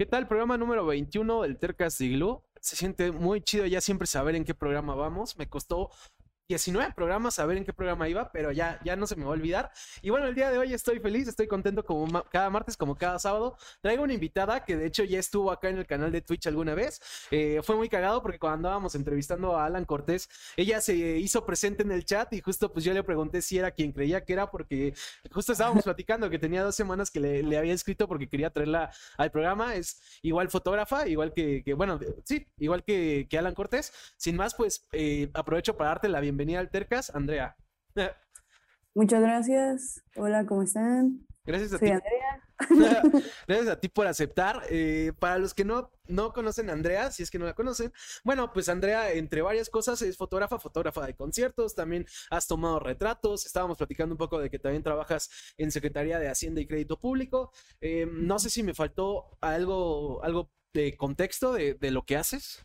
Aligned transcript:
¿Qué 0.00 0.06
tal? 0.06 0.26
Programa 0.26 0.56
número 0.56 0.86
21 0.86 1.42
del 1.42 1.58
Tercas 1.58 2.00
Igloo. 2.00 2.42
Se 2.58 2.74
siente 2.74 3.12
muy 3.12 3.42
chido 3.42 3.66
ya 3.66 3.82
siempre 3.82 4.06
saber 4.06 4.34
en 4.34 4.46
qué 4.46 4.54
programa 4.54 4.94
vamos. 4.94 5.36
Me 5.36 5.46
costó 5.46 5.90
19 6.50 6.94
programas 6.94 7.38
a 7.38 7.46
ver 7.46 7.58
en 7.58 7.64
qué 7.64 7.72
programa 7.72 8.08
iba, 8.08 8.32
pero 8.32 8.50
ya, 8.50 8.80
ya 8.84 8.96
no 8.96 9.06
se 9.06 9.14
me 9.14 9.22
va 9.22 9.30
a 9.30 9.34
olvidar. 9.34 9.70
Y 10.02 10.10
bueno, 10.10 10.26
el 10.26 10.34
día 10.34 10.50
de 10.50 10.58
hoy 10.58 10.74
estoy 10.74 10.98
feliz, 10.98 11.28
estoy 11.28 11.46
contento 11.46 11.84
como 11.84 12.24
cada 12.24 12.50
martes, 12.50 12.76
como 12.76 12.96
cada 12.96 13.20
sábado. 13.20 13.56
Traigo 13.80 14.02
una 14.02 14.14
invitada 14.14 14.64
que 14.64 14.76
de 14.76 14.86
hecho 14.86 15.04
ya 15.04 15.20
estuvo 15.20 15.52
acá 15.52 15.68
en 15.68 15.78
el 15.78 15.86
canal 15.86 16.10
de 16.10 16.22
Twitch 16.22 16.48
alguna 16.48 16.74
vez. 16.74 17.00
Eh, 17.30 17.60
fue 17.62 17.76
muy 17.76 17.88
cagado 17.88 18.20
porque 18.20 18.40
cuando 18.40 18.68
andábamos 18.68 18.96
entrevistando 18.96 19.56
a 19.56 19.66
Alan 19.66 19.84
Cortés, 19.84 20.28
ella 20.56 20.80
se 20.80 20.96
hizo 20.96 21.46
presente 21.46 21.84
en 21.84 21.92
el 21.92 22.04
chat 22.04 22.32
y 22.32 22.40
justo 22.40 22.72
pues 22.72 22.84
yo 22.84 22.92
le 22.94 23.04
pregunté 23.04 23.42
si 23.42 23.56
era 23.56 23.70
quien 23.70 23.92
creía 23.92 24.24
que 24.24 24.32
era 24.32 24.50
porque 24.50 24.92
justo 25.30 25.52
estábamos 25.52 25.84
platicando 25.84 26.28
que 26.30 26.40
tenía 26.40 26.64
dos 26.64 26.74
semanas 26.74 27.12
que 27.12 27.20
le, 27.20 27.56
había 27.56 27.74
escrito 27.74 28.08
porque 28.08 28.28
quería 28.28 28.50
traerla 28.50 28.90
al 29.16 29.30
programa. 29.30 29.76
Es 29.76 30.02
igual 30.22 30.50
fotógrafa, 30.50 31.06
igual 31.06 31.32
que, 31.32 31.62
bueno, 31.76 32.00
sí, 32.24 32.44
igual 32.58 32.82
que, 32.82 33.28
que, 33.30 33.38
Alan 33.38 33.54
Cortés. 33.54 33.92
Sin 34.16 34.34
más, 34.34 34.54
pues 34.56 34.88
eh, 34.90 35.30
aprovecho 35.32 35.76
para 35.76 35.90
darte 35.90 36.08
la 36.08 36.18
bienvenida 36.18 36.39
bienvenida 36.40 36.60
al 36.60 36.70
Tercas, 36.70 37.14
Andrea. 37.14 37.54
Muchas 38.94 39.20
gracias. 39.20 40.02
Hola, 40.16 40.46
¿cómo 40.46 40.62
están? 40.62 41.26
Gracias 41.44 41.74
a 41.74 41.78
Soy 41.78 41.88
ti. 41.88 41.92
Andrea. 41.92 42.42
Gracias 43.46 43.68
a 43.68 43.78
ti 43.78 43.88
por 43.90 44.06
aceptar. 44.06 44.62
Eh, 44.70 45.12
para 45.18 45.36
los 45.36 45.52
que 45.52 45.66
no, 45.66 45.90
no 46.08 46.32
conocen 46.32 46.70
a 46.70 46.72
Andrea, 46.72 47.10
si 47.10 47.22
es 47.22 47.30
que 47.30 47.38
no 47.38 47.44
la 47.44 47.52
conocen, 47.52 47.92
bueno, 48.24 48.54
pues 48.54 48.70
Andrea, 48.70 49.12
entre 49.12 49.42
varias 49.42 49.68
cosas, 49.68 50.00
es 50.00 50.16
fotógrafa, 50.16 50.58
fotógrafa 50.58 51.06
de 51.06 51.14
conciertos, 51.14 51.74
también 51.74 52.06
has 52.30 52.46
tomado 52.46 52.80
retratos, 52.80 53.44
estábamos 53.44 53.76
platicando 53.76 54.14
un 54.14 54.18
poco 54.18 54.38
de 54.38 54.48
que 54.48 54.58
también 54.58 54.82
trabajas 54.82 55.28
en 55.58 55.70
Secretaría 55.70 56.18
de 56.18 56.30
Hacienda 56.30 56.62
y 56.62 56.66
Crédito 56.66 56.98
Público. 56.98 57.52
Eh, 57.82 58.08
no 58.10 58.38
sé 58.38 58.48
si 58.48 58.62
me 58.62 58.72
faltó 58.72 59.36
algo, 59.42 60.24
algo 60.24 60.50
de 60.72 60.96
contexto 60.96 61.52
de, 61.52 61.74
de 61.74 61.90
lo 61.90 62.06
que 62.06 62.16
haces. 62.16 62.64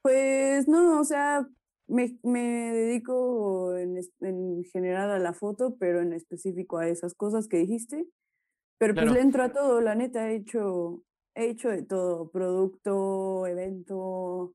Pues 0.00 0.66
no, 0.66 1.00
o 1.00 1.04
sea, 1.04 1.46
me, 1.88 2.18
me 2.22 2.72
dedico 2.72 3.76
en, 3.76 3.98
en, 4.20 4.64
general 4.64 5.10
a 5.10 5.18
la 5.18 5.32
foto, 5.32 5.76
pero 5.78 6.00
en 6.00 6.12
específico 6.12 6.78
a 6.78 6.88
esas 6.88 7.14
cosas 7.14 7.48
que 7.48 7.58
dijiste. 7.58 8.06
Pero 8.78 8.94
pues 8.94 9.10
le 9.10 9.20
entro 9.20 9.42
a 9.42 9.52
todo, 9.52 9.80
la 9.80 9.96
neta, 9.96 10.30
he 10.30 10.36
hecho, 10.36 11.02
he 11.34 11.50
hecho 11.50 11.68
de 11.70 11.82
todo, 11.82 12.30
producto, 12.30 13.46
evento, 13.46 14.54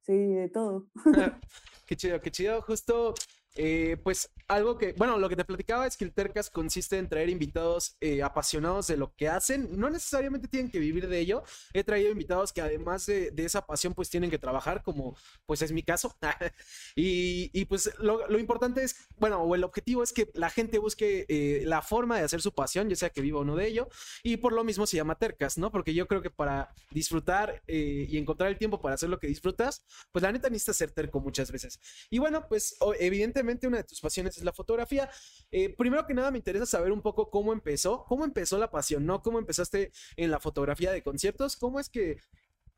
sí, 0.00 0.16
de 0.16 0.48
todo. 0.48 0.86
qué 1.86 1.96
chido, 1.96 2.20
qué 2.20 2.30
chido. 2.30 2.62
Justo 2.62 3.12
eh, 3.56 3.98
pues 4.02 4.30
algo 4.54 4.78
que, 4.78 4.92
bueno, 4.92 5.18
lo 5.18 5.28
que 5.28 5.36
te 5.36 5.44
platicaba 5.44 5.86
es 5.86 5.96
que 5.96 6.04
el 6.04 6.12
Tercas 6.12 6.50
consiste 6.50 6.98
en 6.98 7.08
traer 7.08 7.28
invitados 7.28 7.96
eh, 8.00 8.22
apasionados 8.22 8.86
de 8.86 8.96
lo 8.96 9.14
que 9.14 9.28
hacen. 9.28 9.68
No 9.78 9.90
necesariamente 9.90 10.48
tienen 10.48 10.70
que 10.70 10.78
vivir 10.78 11.08
de 11.08 11.18
ello. 11.18 11.42
He 11.72 11.84
traído 11.84 12.10
invitados 12.10 12.52
que 12.52 12.60
además 12.60 13.06
de, 13.06 13.32
esa 13.36 13.66
pasión, 13.66 13.94
pues 13.94 14.10
tienen 14.10 14.30
que 14.30 14.38
trabajar, 14.38 14.82
como 14.82 15.16
pues 15.46 15.62
es 15.62 15.72
mi 15.72 15.82
caso. 15.82 16.16
y, 16.96 17.64
pues 17.64 17.92
lo, 17.98 18.38
importante 18.38 18.84
es, 18.84 18.96
bueno, 19.18 19.42
o 19.42 19.54
el 19.54 19.64
objetivo 19.64 20.02
es 20.02 20.12
que 20.12 20.30
la 20.34 20.50
gente 20.50 20.78
busque 20.78 21.26
eh, 21.28 21.62
la 21.64 21.82
forma 21.82 22.18
de 22.18 22.24
hacer 22.24 22.40
su 22.40 22.52
pasión, 22.52 22.88
ya 22.88 22.96
sea 22.96 23.10
que 23.10 23.20
viva 23.20 23.40
o 23.40 23.44
no 23.44 23.56
de 23.56 23.66
ello. 23.66 23.88
Y 24.22 24.36
por 24.36 24.52
lo 24.52 24.64
mismo 24.64 24.86
se 24.86 24.96
llama 24.96 25.18
Tercas, 25.18 25.58
¿no? 25.58 25.70
Porque 25.70 25.94
yo 25.94 26.06
creo 26.06 26.22
que 26.22 26.30
para 26.30 26.72
disfrutar 26.90 27.62
y 27.66 28.16
encontrar 28.18 28.50
el 28.50 28.58
tiempo 28.58 28.80
para 28.80 28.94
hacer 28.94 29.08
lo 29.08 29.18
que 29.18 29.26
disfrutas, 29.26 29.82
pues 30.12 30.22
la 30.22 30.32
neta 30.32 30.48
necesita 30.48 30.72
ser 30.72 30.90
terco 30.90 31.20
muchas 31.20 31.50
veces. 31.50 31.80
Y 32.10 32.18
bueno, 32.18 32.46
pues 32.48 32.76
evidentemente 33.00 33.66
una 33.66 33.78
de 33.78 33.84
tus 33.84 34.00
pasiones 34.00 34.36
es 34.36 34.41
la 34.44 34.52
fotografía. 34.52 35.08
Eh, 35.50 35.74
primero 35.76 36.06
que 36.06 36.14
nada, 36.14 36.30
me 36.30 36.38
interesa 36.38 36.66
saber 36.66 36.92
un 36.92 37.02
poco 37.02 37.30
cómo 37.30 37.52
empezó, 37.52 38.04
cómo 38.04 38.24
empezó 38.24 38.58
la 38.58 38.70
pasión, 38.70 39.06
¿no? 39.06 39.22
¿Cómo 39.22 39.38
empezaste 39.38 39.92
en 40.16 40.30
la 40.30 40.40
fotografía 40.40 40.92
de 40.92 41.02
conciertos? 41.02 41.56
¿Cómo 41.56 41.80
es 41.80 41.88
que 41.88 42.18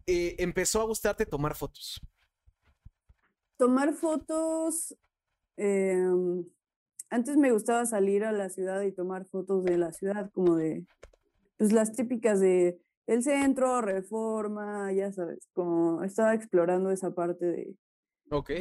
eh, 0.07 0.37
empezó 0.39 0.81
a 0.81 0.85
gustarte 0.85 1.27
tomar 1.27 1.55
fotos? 1.55 2.01
Tomar 3.57 3.93
fotos. 3.95 4.97
Em, 5.57 6.45
antes 7.11 7.37
me 7.37 7.53
gustaba 7.53 7.87
salir 7.87 8.25
a 8.25 8.33
la 8.33 8.49
ciudad 8.49 8.83
y 8.83 8.93
tomar 8.93 9.27
fotos 9.27 9.65
de 9.65 9.79
la 9.79 9.93
ciudad, 9.93 10.31
como 10.33 10.57
de, 10.57 10.87
pues 11.57 11.73
las 11.73 11.93
típicas 11.93 12.41
de 12.41 12.81
el 13.07 13.23
centro, 13.23 13.83
reforma, 13.83 14.91
ya 14.93 15.13
sabes, 15.13 15.47
como 15.53 16.03
estaba 16.03 16.35
explorando 16.35 16.91
esa 16.91 17.15
parte 17.15 17.45
de, 17.45 17.77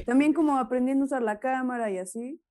también 0.06 0.34
como 0.34 0.58
aprendiendo 0.58 1.03
a 1.03 1.08
usar 1.08 1.22
la 1.22 1.40
cámara 1.40 1.90
y 1.92 1.97
así. 1.97 2.42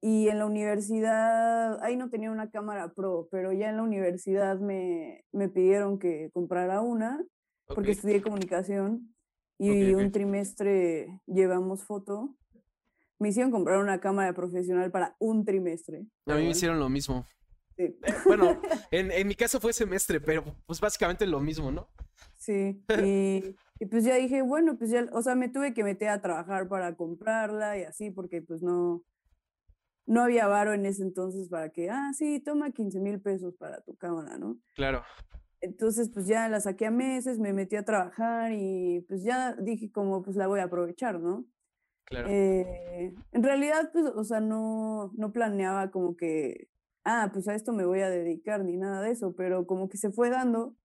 Y 0.00 0.28
en 0.28 0.38
la 0.38 0.46
universidad, 0.46 1.82
ahí 1.82 1.96
no 1.96 2.10
tenía 2.10 2.30
una 2.30 2.50
cámara 2.50 2.92
pro, 2.92 3.28
pero 3.30 3.52
ya 3.52 3.70
en 3.70 3.76
la 3.76 3.82
universidad 3.82 4.58
me, 4.58 5.24
me 5.32 5.48
pidieron 5.48 5.98
que 5.98 6.30
comprara 6.32 6.80
una, 6.80 7.24
porque 7.66 7.92
estudié 7.92 8.22
comunicación 8.22 9.14
y 9.58 9.94
un 9.94 10.12
trimestre 10.12 11.20
llevamos 11.26 11.84
foto. 11.84 12.36
Me 13.18 13.30
hicieron 13.30 13.50
comprar 13.50 13.78
una 13.78 13.98
cámara 13.98 14.34
profesional 14.34 14.90
para 14.90 15.16
un 15.18 15.44
trimestre. 15.44 16.06
A 16.26 16.34
mí 16.34 16.42
me 16.44 16.50
hicieron 16.50 16.78
lo 16.78 16.90
mismo. 16.90 17.26
Sí. 17.76 17.84
Eh, 17.84 18.14
bueno, 18.26 18.60
en, 18.90 19.10
en 19.10 19.26
mi 19.26 19.34
caso 19.34 19.58
fue 19.60 19.72
semestre, 19.72 20.20
pero 20.20 20.44
pues 20.66 20.80
básicamente 20.80 21.26
lo 21.26 21.40
mismo, 21.40 21.72
¿no? 21.72 21.88
Sí, 22.36 22.84
y 23.04 23.56
y 23.78 23.86
pues 23.86 24.04
ya 24.04 24.14
dije, 24.14 24.42
bueno, 24.42 24.78
pues 24.78 24.90
ya, 24.90 25.06
o 25.12 25.22
sea, 25.22 25.34
me 25.34 25.48
tuve 25.48 25.74
que 25.74 25.84
meter 25.84 26.08
a 26.08 26.20
trabajar 26.20 26.68
para 26.68 26.94
comprarla 26.96 27.78
y 27.78 27.82
así, 27.82 28.10
porque 28.10 28.40
pues 28.40 28.62
no, 28.62 29.02
no 30.06 30.22
había 30.22 30.46
varo 30.46 30.72
en 30.72 30.86
ese 30.86 31.02
entonces 31.02 31.48
para 31.48 31.70
que, 31.70 31.90
ah, 31.90 32.12
sí, 32.14 32.40
toma 32.40 32.70
15 32.70 33.00
mil 33.00 33.20
pesos 33.20 33.54
para 33.56 33.80
tu 33.82 33.96
cámara, 33.96 34.38
¿no? 34.38 34.58
Claro. 34.74 35.02
Entonces, 35.60 36.10
pues 36.12 36.26
ya 36.26 36.48
la 36.48 36.60
saqué 36.60 36.86
a 36.86 36.90
meses, 36.90 37.38
me 37.38 37.52
metí 37.52 37.76
a 37.76 37.84
trabajar 37.84 38.52
y 38.52 39.04
pues 39.08 39.24
ya 39.24 39.54
dije 39.54 39.90
como, 39.90 40.22
pues 40.22 40.36
la 40.36 40.46
voy 40.46 40.60
a 40.60 40.64
aprovechar, 40.64 41.18
¿no? 41.18 41.44
Claro. 42.04 42.28
Eh, 42.30 43.14
en 43.32 43.42
realidad, 43.42 43.90
pues, 43.92 44.06
o 44.14 44.22
sea, 44.22 44.40
no, 44.40 45.10
no 45.16 45.32
planeaba 45.32 45.90
como 45.90 46.16
que, 46.16 46.68
ah, 47.04 47.30
pues 47.32 47.48
a 47.48 47.54
esto 47.54 47.72
me 47.72 47.84
voy 47.84 48.00
a 48.00 48.10
dedicar 48.10 48.64
ni 48.64 48.76
nada 48.76 49.02
de 49.02 49.10
eso, 49.10 49.34
pero 49.34 49.66
como 49.66 49.88
que 49.88 49.96
se 49.96 50.12
fue 50.12 50.30
dando. 50.30 50.76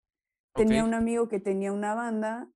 Tenía 0.54 0.84
un 0.84 0.94
amigo 0.94 1.28
que 1.28 1.41
tenía 1.41 1.72
una 1.72 1.94
banda 1.94 2.50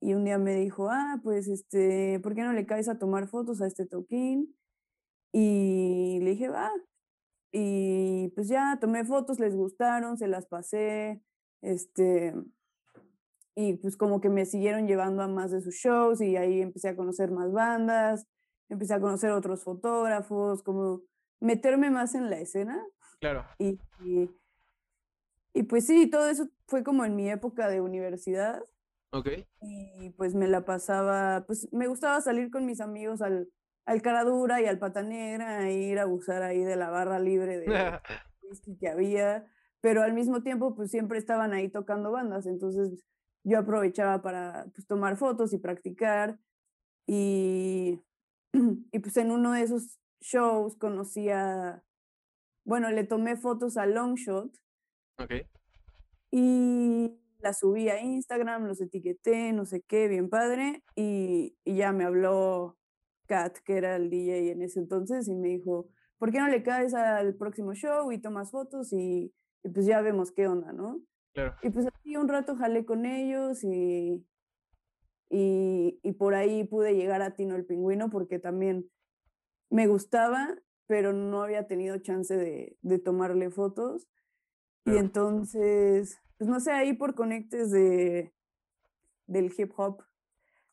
y 0.00 0.14
un 0.14 0.24
día 0.24 0.38
me 0.38 0.54
dijo, 0.54 0.88
ah, 0.90 1.20
pues, 1.22 1.48
este, 1.48 2.18
¿por 2.20 2.34
qué 2.34 2.42
no 2.42 2.52
le 2.52 2.66
caes 2.66 2.88
a 2.88 2.98
tomar 2.98 3.28
fotos 3.28 3.60
a 3.60 3.66
este 3.66 3.84
toquín? 3.84 4.57
Y 5.32 6.20
le 6.22 6.30
dije, 6.30 6.48
va. 6.48 6.70
Y 7.52 8.28
pues 8.34 8.48
ya 8.48 8.78
tomé 8.80 9.04
fotos, 9.04 9.40
les 9.40 9.54
gustaron, 9.54 10.18
se 10.18 10.28
las 10.28 10.46
pasé, 10.46 11.22
este, 11.62 12.34
y 13.54 13.74
pues 13.74 13.96
como 13.96 14.20
que 14.20 14.28
me 14.28 14.44
siguieron 14.44 14.86
llevando 14.86 15.22
a 15.22 15.28
más 15.28 15.50
de 15.50 15.60
sus 15.60 15.74
shows 15.74 16.20
y 16.20 16.36
ahí 16.36 16.60
empecé 16.60 16.88
a 16.88 16.96
conocer 16.96 17.30
más 17.30 17.50
bandas, 17.52 18.26
empecé 18.68 18.94
a 18.94 19.00
conocer 19.00 19.30
otros 19.32 19.64
fotógrafos, 19.64 20.62
como 20.62 21.02
meterme 21.40 21.90
más 21.90 22.14
en 22.14 22.30
la 22.30 22.38
escena. 22.38 22.84
Claro. 23.20 23.44
Y, 23.58 23.80
y, 24.04 24.30
y 25.54 25.62
pues 25.64 25.86
sí, 25.86 26.08
todo 26.08 26.28
eso 26.28 26.48
fue 26.66 26.84
como 26.84 27.04
en 27.04 27.16
mi 27.16 27.30
época 27.30 27.68
de 27.68 27.80
universidad. 27.80 28.62
Ok. 29.10 29.28
Y 29.62 30.10
pues 30.10 30.34
me 30.34 30.46
la 30.46 30.64
pasaba, 30.64 31.44
pues 31.46 31.66
me 31.72 31.88
gustaba 31.88 32.20
salir 32.20 32.50
con 32.50 32.66
mis 32.66 32.80
amigos 32.80 33.22
al, 33.22 33.48
al 33.88 34.02
Caradura 34.02 34.60
y 34.60 34.66
al 34.66 34.78
Pata 34.78 35.02
Negra 35.02 35.66
e 35.66 35.78
ir 35.78 35.98
a 35.98 36.02
abusar 36.02 36.42
ahí 36.42 36.62
de 36.62 36.76
la 36.76 36.90
barra 36.90 37.18
libre 37.18 37.58
de 37.60 38.00
whisky 38.42 38.76
que 38.76 38.88
había, 38.88 39.46
pero 39.80 40.02
al 40.02 40.12
mismo 40.12 40.42
tiempo 40.42 40.74
pues 40.74 40.90
siempre 40.90 41.18
estaban 41.18 41.52
ahí 41.54 41.68
tocando 41.68 42.12
bandas, 42.12 42.46
entonces 42.46 43.04
yo 43.44 43.58
aprovechaba 43.58 44.20
para 44.20 44.66
pues 44.74 44.86
tomar 44.86 45.16
fotos 45.16 45.52
y 45.54 45.58
practicar 45.58 46.38
y, 47.06 48.02
y 48.92 48.98
pues 48.98 49.16
en 49.16 49.30
uno 49.30 49.52
de 49.52 49.62
esos 49.62 49.98
shows 50.20 50.76
conocía, 50.76 51.82
bueno, 52.64 52.90
le 52.90 53.04
tomé 53.04 53.36
fotos 53.36 53.76
a 53.76 53.86
Longshot. 53.86 54.54
Ok. 55.18 55.32
Y 56.30 57.18
la 57.38 57.54
subí 57.54 57.88
a 57.88 58.02
Instagram, 58.02 58.66
los 58.66 58.80
etiqueté, 58.80 59.52
no 59.52 59.64
sé 59.64 59.82
qué, 59.82 60.08
bien 60.08 60.28
padre, 60.28 60.82
y, 60.94 61.56
ya 61.64 61.92
me 61.92 62.04
habló 62.04 62.77
Kat, 63.28 63.58
que 63.58 63.76
era 63.76 63.94
el 63.94 64.10
DJ 64.10 64.50
en 64.50 64.62
ese 64.62 64.80
entonces, 64.80 65.28
y 65.28 65.36
me 65.36 65.48
dijo, 65.48 65.88
¿por 66.18 66.32
qué 66.32 66.40
no 66.40 66.48
le 66.48 66.64
caes 66.64 66.94
al 66.94 67.36
próximo 67.36 67.74
show 67.74 68.10
y 68.10 68.20
tomas 68.20 68.50
fotos 68.50 68.92
y, 68.92 69.32
pues 69.62 69.86
ya 69.86 70.00
vemos 70.00 70.32
qué 70.32 70.48
onda, 70.48 70.72
¿no? 70.72 71.00
Claro. 71.34 71.54
Y 71.62 71.70
pues 71.70 71.86
así 71.86 72.16
un 72.16 72.28
rato 72.28 72.56
jalé 72.56 72.84
con 72.84 73.06
ellos 73.06 73.62
y, 73.62 74.26
y, 75.30 76.00
y, 76.02 76.12
por 76.12 76.34
ahí 76.34 76.64
pude 76.64 76.96
llegar 76.96 77.22
a 77.22 77.36
Tino 77.36 77.54
el 77.54 77.66
Pingüino 77.66 78.10
porque 78.10 78.40
también 78.40 78.90
me 79.70 79.86
gustaba, 79.86 80.56
pero 80.88 81.12
no 81.12 81.42
había 81.42 81.68
tenido 81.68 81.98
chance 81.98 82.36
de, 82.36 82.76
de 82.80 82.98
tomarle 82.98 83.50
fotos. 83.50 84.08
Y 84.84 84.96
entonces 84.96 86.18
pues 86.38 86.48
no 86.48 86.60
sé, 86.60 86.70
ahí 86.70 86.92
por 86.92 87.16
conectes 87.16 87.72
de, 87.72 88.32
del 89.26 89.52
hip 89.58 89.72
hop, 89.76 90.04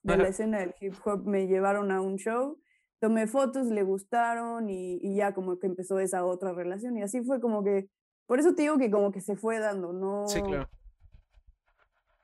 de 0.06 0.18
la 0.18 0.28
escena 0.28 0.60
del 0.60 0.76
hip 0.80 0.94
hop, 1.04 1.26
me 1.26 1.48
llevaron 1.48 1.92
a 1.92 2.02
un 2.02 2.18
show, 2.18 2.60
tomé 3.00 3.28
fotos, 3.28 3.68
le 3.68 3.84
gustaron 3.84 4.70
y, 4.70 5.00
y, 5.02 5.16
ya 5.16 5.34
como 5.34 5.58
que 5.60 5.68
empezó 5.68 6.00
esa 6.00 6.26
otra 6.26 6.54
relación 6.54 6.96
y 6.98 7.02
así 7.02 7.24
fue 7.24 7.42
como 7.42 7.64
que, 7.64 7.90
por 8.28 8.40
eso 8.40 8.54
te 8.54 8.64
digo 8.64 8.78
que 8.78 8.92
como 8.92 9.12
que 9.12 9.22
se 9.22 9.36
fue 9.36 9.60
dando, 9.60 9.94
no, 9.94 10.28
sí, 10.28 10.42
claro. 10.42 10.70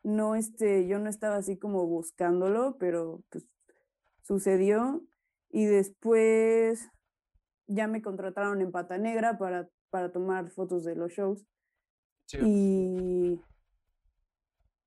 no, 0.04 0.36
este, 0.36 0.88
yo 0.88 1.00
no 1.00 1.10
estaba 1.10 1.38
así 1.38 1.58
como 1.58 1.88
buscándolo, 1.88 2.78
pero 2.78 3.24
pues 3.30 3.46
sucedió. 4.22 5.04
Y 5.50 5.66
después 5.66 6.90
ya 7.68 7.88
me 7.88 8.02
contrataron 8.02 8.62
en 8.62 8.72
Pata 8.72 8.98
Negra 8.98 9.38
para, 9.38 9.70
para 9.90 10.12
tomar 10.12 10.50
fotos 10.52 10.84
de 10.84 10.96
los 10.96 11.12
shows. 11.12 11.46
Y, 12.42 13.42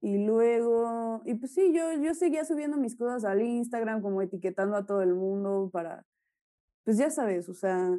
y 0.05 0.19
luego, 0.19 1.23
y 1.25 1.33
pues 1.33 1.55
sí, 1.55 1.73
yo, 1.75 1.95
yo 1.95 2.13
seguía 2.13 2.45
subiendo 2.45 2.77
mis 2.77 2.95
cosas 2.95 3.25
al 3.25 3.41
Instagram, 3.41 4.03
como 4.03 4.21
etiquetando 4.21 4.77
a 4.77 4.85
todo 4.85 5.01
el 5.01 5.15
mundo 5.15 5.71
para, 5.73 6.05
pues 6.85 6.99
ya 6.99 7.09
sabes, 7.09 7.49
o 7.49 7.55
sea, 7.55 7.99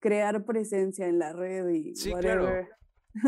crear 0.00 0.46
presencia 0.46 1.06
en 1.06 1.18
la 1.18 1.34
red 1.34 1.68
y 1.68 1.94
sí, 1.94 2.10
Claro. 2.14 2.66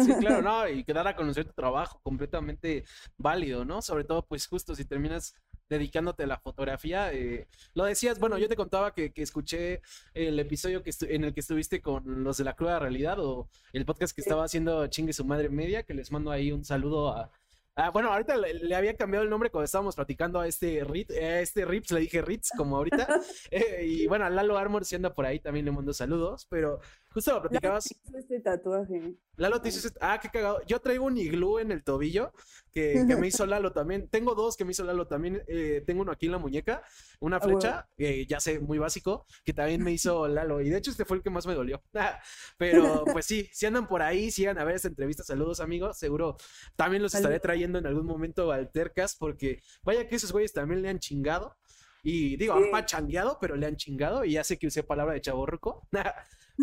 Sí, 0.03 0.15
claro, 0.21 0.41
no, 0.43 0.67
y 0.67 0.85
quedar 0.85 1.07
a 1.07 1.15
conocer 1.15 1.45
tu 1.45 1.53
trabajo 1.53 2.01
completamente 2.03 2.85
válido, 3.19 3.67
¿no? 3.67 3.83
Sobre 3.83 4.05
todo, 4.05 4.25
pues 4.27 4.47
justo 4.47 4.75
si 4.75 4.87
terminas 4.87 5.35
dedicándote 5.69 6.23
a 6.23 6.27
la 6.27 6.39
fotografía. 6.39 7.13
Eh, 7.13 7.47
lo 7.75 7.85
decías, 7.85 8.19
bueno, 8.19 8.39
yo 8.39 8.49
te 8.49 8.57
contaba 8.57 8.95
que, 8.95 9.13
que 9.13 9.21
escuché 9.21 9.83
el 10.15 10.39
episodio 10.39 10.83
que 10.83 10.93
en 11.03 11.25
el 11.25 11.35
que 11.35 11.41
estuviste 11.41 11.83
con 11.83 12.25
los 12.25 12.39
de 12.39 12.45
la 12.45 12.57
cruda 12.57 12.79
realidad 12.79 13.19
o 13.19 13.51
el 13.75 13.85
podcast 13.85 14.15
que 14.15 14.23
estaba 14.23 14.45
haciendo 14.45 14.87
Chingue 14.87 15.13
su 15.13 15.27
madre 15.27 15.51
media, 15.51 15.83
que 15.83 15.93
les 15.93 16.11
mando 16.11 16.31
ahí 16.31 16.53
un 16.53 16.65
saludo 16.65 17.11
a, 17.11 17.31
Ah, 17.77 17.91
bueno, 17.91 18.13
ahorita 18.13 18.37
le, 18.37 18.75
había 18.77 18.97
cambiado 18.97 19.25
el 19.25 19.31
nombre 19.31 19.51
cuando 19.51 19.65
estábamos 19.65 19.97
platicando 19.97 20.39
a 20.39 20.47
este, 20.47 20.85
Rit, 20.85 21.11
a 21.11 21.41
este 21.41 21.65
Rips, 21.65 21.91
le 21.91 22.01
dije 22.01 22.23
Ritz, 22.23 22.51
como 22.57 22.77
ahorita. 22.77 23.07
Eh, 23.51 23.85
y 23.87 24.07
bueno, 24.07 24.25
a 24.25 24.31
Lalo 24.31 24.57
Armor, 24.57 24.85
si 24.85 24.95
anda 24.95 25.13
por 25.13 25.27
ahí, 25.27 25.39
también 25.39 25.65
le 25.65 25.73
mando 25.73 25.93
saludos, 25.93 26.47
pero 26.49 26.81
justo 27.15 27.33
lo 27.33 27.43
platicabas. 27.43 27.95
Lalo 28.05 28.19
este 28.19 28.41
tatuaje. 28.41 29.15
Lalo 29.37 29.61
te 29.61 29.69
hizo 29.69 29.87
este... 29.87 29.99
Ah, 30.03 30.19
qué 30.21 30.29
cagado. 30.29 30.61
Yo 30.67 30.81
traigo 30.81 31.07
un 31.07 31.17
iglú 31.17 31.61
en 31.61 31.71
el 31.71 31.85
tobillo 31.85 32.33
que, 32.73 33.05
que 33.07 33.17
me 33.17 33.29
hizo 33.29 33.47
Lalo 33.47 33.73
también. 33.73 34.09
Tengo 34.09 34.35
dos 34.35 34.57
que 34.57 34.65
me 34.65 34.73
hizo 34.73 34.85
Lalo 34.85 35.07
también. 35.07 35.43
Eh, 35.47 35.83
tengo 35.87 36.03
uno 36.03 36.11
aquí 36.11 36.27
en 36.27 36.33
la 36.33 36.39
muñeca, 36.39 36.83
una 37.21 37.41
flecha, 37.41 37.89
eh, 37.97 38.27
ya 38.27 38.41
sé, 38.41 38.59
muy 38.59 38.79
básico, 38.79 39.27
que 39.45 39.53
también 39.53 39.83
me 39.83 39.93
hizo 39.93 40.27
Lalo. 40.29 40.61
Y 40.61 40.71
de 40.71 40.79
hecho, 40.79 40.91
este 40.91 41.05
fue 41.05 41.17
el 41.17 41.23
que 41.23 41.31
más 41.31 41.47
me 41.47 41.55
dolió. 41.55 41.83
pero 42.59 43.05
pues 43.05 43.27
sí, 43.27 43.49
si 43.53 43.67
andan 43.67 43.87
por 43.87 44.03
ahí, 44.03 44.31
sigan 44.33 44.59
a 44.59 44.65
ver 44.65 44.75
esta 44.75 44.89
entrevista. 44.89 45.23
Saludos, 45.23 45.61
amigos. 45.61 45.97
Seguro 45.97 46.37
también 46.75 47.03
los 47.03 47.15
estaré 47.15 47.39
trayendo 47.39 47.79
en 47.79 47.87
algún 47.87 48.07
momento 48.07 48.51
al 48.51 48.73
Tercas, 48.73 49.15
porque 49.15 49.63
vaya 49.85 50.09
que 50.09 50.17
esos 50.17 50.33
güeyes 50.33 50.53
también 50.53 50.83
le 50.83 50.89
han 50.89 50.99
chingado. 50.99 51.57
Y 52.03 52.37
digo, 52.37 52.53
han 52.53 52.71
pachangueado, 52.71 53.39
pero 53.41 53.57
le 53.57 53.67
han 53.67 53.77
chingado. 53.77 54.25
Y 54.25 54.33
ya 54.33 54.45
sé 54.45 54.59
que 54.59 54.67
usé 54.67 54.83
palabra 54.83 55.15
de 55.15 55.23
chaborruco. 55.23 55.89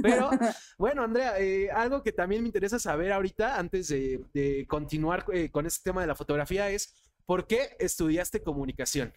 Pero 0.02 0.30
bueno, 0.78 1.04
Andrea, 1.04 1.40
eh, 1.40 1.70
algo 1.72 2.04
que 2.04 2.12
también 2.12 2.42
me 2.42 2.48
interesa 2.48 2.80
saber 2.80 3.12
ahorita, 3.12 3.58
antes 3.58 3.88
de, 3.90 4.66
continuar 4.68 5.26
eh, 5.34 5.50
con 5.50 5.66
este 5.66 5.90
tema 5.90 6.02
de 6.02 6.08
la 6.08 6.16
fotografía, 6.16 6.70
es 6.70 6.94
¿por 7.26 7.48
qué 7.48 7.76
estudiaste 7.80 8.44
comunicación? 8.44 9.14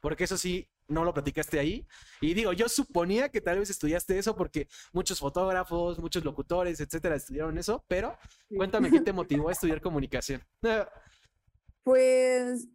Porque 0.00 0.24
eso 0.24 0.36
sí, 0.36 0.68
no 0.88 1.04
lo 1.04 1.14
platicaste 1.14 1.58
ahí. 1.58 1.86
Y 2.20 2.34
digo, 2.34 2.52
yo 2.52 2.68
suponía 2.68 3.28
que 3.28 3.40
tal 3.40 3.58
vez 3.58 3.70
estudiaste 3.70 4.18
eso 4.18 4.36
porque 4.36 4.68
muchos 4.92 5.18
fotógrafos, 5.18 5.98
muchos 5.98 6.24
locutores, 6.24 6.80
etcétera, 6.80 7.16
estudiaron 7.16 7.56
eso, 7.58 7.84
pero 7.88 8.16
cuéntame 8.54 8.90
qué 8.90 9.00
te 9.00 9.12
motivó 9.12 9.48
a 9.48 9.52
estudiar 9.52 9.80
comunicación. 9.80 10.42
Pues 11.82 12.68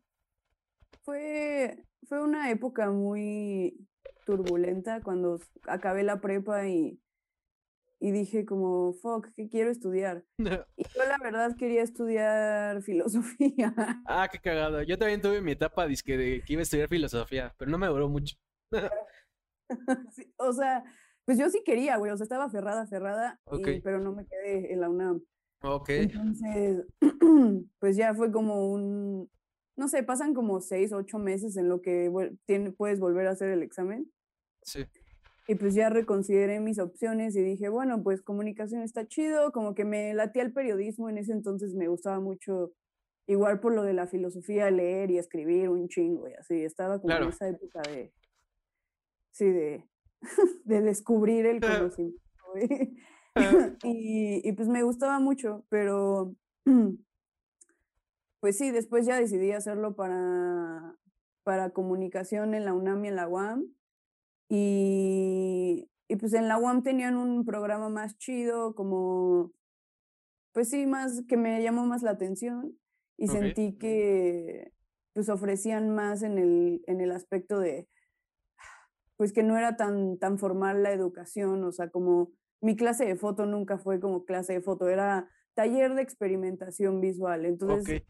fue, 1.03 1.85
fue 2.07 2.21
una 2.21 2.49
época 2.49 2.89
muy 2.89 3.87
turbulenta 4.25 5.01
cuando 5.01 5.39
acabé 5.67 6.03
la 6.03 6.19
prepa 6.19 6.67
y 6.67 6.99
y 7.99 8.11
dije 8.11 8.45
como, 8.45 8.93
fuck, 8.93 9.27
¿qué 9.35 9.49
quiero 9.49 9.71
estudiar? 9.71 10.23
y 10.77 10.83
yo 10.83 11.05
la 11.07 11.17
verdad 11.21 11.55
quería 11.57 11.81
estudiar 11.83 12.81
filosofía. 12.81 13.73
Ah, 14.05 14.27
qué 14.31 14.39
cagado. 14.39 14.81
Yo 14.83 14.97
también 14.97 15.21
tuve 15.21 15.41
mi 15.41 15.51
etapa 15.51 15.87
de 15.87 15.95
que 15.95 16.41
iba 16.47 16.59
a 16.59 16.63
estudiar 16.63 16.87
filosofía, 16.87 17.53
pero 17.57 17.71
no 17.71 17.77
me 17.77 17.87
duró 17.87 18.07
mucho. 18.07 18.35
o 20.37 20.53
sea, 20.53 20.83
pues 21.25 21.37
yo 21.37 21.49
sí 21.49 21.61
quería, 21.65 21.97
güey, 21.97 22.11
o 22.11 22.17
sea, 22.17 22.23
estaba 22.23 22.45
aferrada, 22.45 22.83
aferrada, 22.83 23.39
pero 23.83 23.99
no 23.99 24.13
me 24.13 24.25
quedé 24.25 24.71
en 24.71 24.81
la 24.81 24.89
UNAM. 24.89 25.23
Ok. 25.63 25.89
Entonces, 25.89 26.85
pues 27.79 27.97
ya 27.97 28.13
fue 28.13 28.31
como 28.31 28.71
un, 28.71 29.29
no 29.75 29.87
sé, 29.87 30.03
pasan 30.03 30.33
como 30.33 30.61
seis, 30.61 30.93
ocho 30.93 31.17
meses 31.17 31.57
en 31.57 31.69
lo 31.69 31.81
que 31.81 32.11
puedes 32.77 32.99
volver 32.99 33.27
a 33.27 33.31
hacer 33.31 33.49
el 33.49 33.63
examen. 33.63 34.11
Sí. 34.63 34.85
Y 35.49 35.55
pues 35.55 35.73
ya 35.73 35.89
reconsideré 35.89 36.59
mis 36.59 36.77
opciones 36.77 37.35
y 37.37 37.41
dije, 37.41 37.69
bueno, 37.69 38.03
pues 38.03 38.21
comunicación 38.21 38.81
está 38.81 39.07
chido, 39.07 39.53
como 39.53 39.73
que 39.75 39.85
me 39.85 40.13
latía 40.13 40.43
el 40.43 40.51
periodismo 40.51 41.09
en 41.09 41.17
ese 41.17 41.31
entonces, 41.31 41.73
me 41.73 41.87
gustaba 41.87 42.19
mucho, 42.19 42.73
igual 43.27 43.61
por 43.61 43.73
lo 43.73 43.83
de 43.83 43.93
la 43.93 44.07
filosofía, 44.07 44.69
leer 44.71 45.09
y 45.09 45.17
escribir 45.17 45.69
un 45.69 45.87
chingo 45.87 46.27
y 46.27 46.33
así, 46.33 46.65
estaba 46.65 46.99
como 46.99 47.15
en 47.15 47.29
esa 47.29 47.47
época 47.47 47.81
de, 47.89 48.11
sí, 49.31 49.45
de, 49.45 49.85
de 50.65 50.81
descubrir 50.81 51.45
el 51.45 51.61
conocimiento. 51.61 52.21
y, 53.83 54.41
y 54.43 54.51
pues 54.51 54.67
me 54.67 54.83
gustaba 54.83 55.19
mucho, 55.19 55.65
pero 55.69 56.35
pues 58.41 58.57
sí, 58.57 58.71
después 58.71 59.05
ya 59.05 59.17
decidí 59.17 59.53
hacerlo 59.53 59.95
para, 59.95 60.97
para 61.43 61.69
comunicación 61.69 62.53
en 62.53 62.65
la 62.65 62.73
UNAM 62.73 63.05
y 63.05 63.07
en 63.07 63.15
la 63.15 63.29
UAM 63.29 63.76
y, 64.49 65.89
y 66.07 66.15
pues 66.15 66.33
en 66.33 66.47
la 66.47 66.57
UAM 66.57 66.83
tenían 66.83 67.17
un 67.17 67.45
programa 67.45 67.89
más 67.89 68.17
chido, 68.17 68.75
como, 68.75 69.51
pues 70.53 70.69
sí, 70.69 70.85
más 70.85 71.23
que 71.27 71.37
me 71.37 71.61
llamó 71.61 71.85
más 71.85 72.03
la 72.03 72.11
atención 72.11 72.77
y 73.17 73.27
sentí 73.27 73.77
que 73.77 74.71
pues 75.13 75.29
ofrecían 75.29 75.93
más 75.93 76.21
en 76.21 76.37
el, 76.37 76.83
en 76.85 77.01
el 77.01 77.11
aspecto 77.11 77.59
de, 77.59 77.87
pues 79.17 79.33
que 79.33 79.43
no 79.43 79.57
era 79.57 79.75
tan, 79.75 80.19
tan 80.19 80.37
formal 80.37 80.83
la 80.83 80.91
educación, 80.91 81.63
o 81.63 81.71
sea, 81.71 81.89
como 81.89 82.31
mi 82.61 82.75
clase 82.75 83.05
de 83.05 83.15
foto 83.15 83.45
nunca 83.45 83.77
fue 83.77 83.99
como 83.99 84.25
clase 84.25 84.53
de 84.53 84.61
foto, 84.61 84.87
era 84.87 85.29
taller 85.55 85.95
de 85.95 86.03
experimentación 86.03 87.01
visual, 87.01 87.45
entonces 87.45 88.03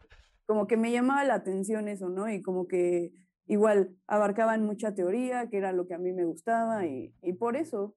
como 0.46 0.68
que 0.68 0.78
me 0.78 0.92
llamaba 0.92 1.24
la 1.24 1.36
atención 1.36 1.88
eso, 1.88 2.10
¿no? 2.10 2.30
Y 2.30 2.42
como 2.42 2.68
que 2.68 3.14
igual 3.48 3.96
abarcaban 4.08 4.64
mucha 4.66 4.94
teoría, 4.94 5.50
que 5.50 5.58
era 5.58 5.72
lo 5.72 5.88
que 5.88 5.94
a 5.94 5.98
mí 5.98 6.12
me 6.14 6.26
gustaba 6.26 6.86
y, 6.86 7.14
y 7.22 7.34
por 7.34 7.56
eso. 7.56 7.96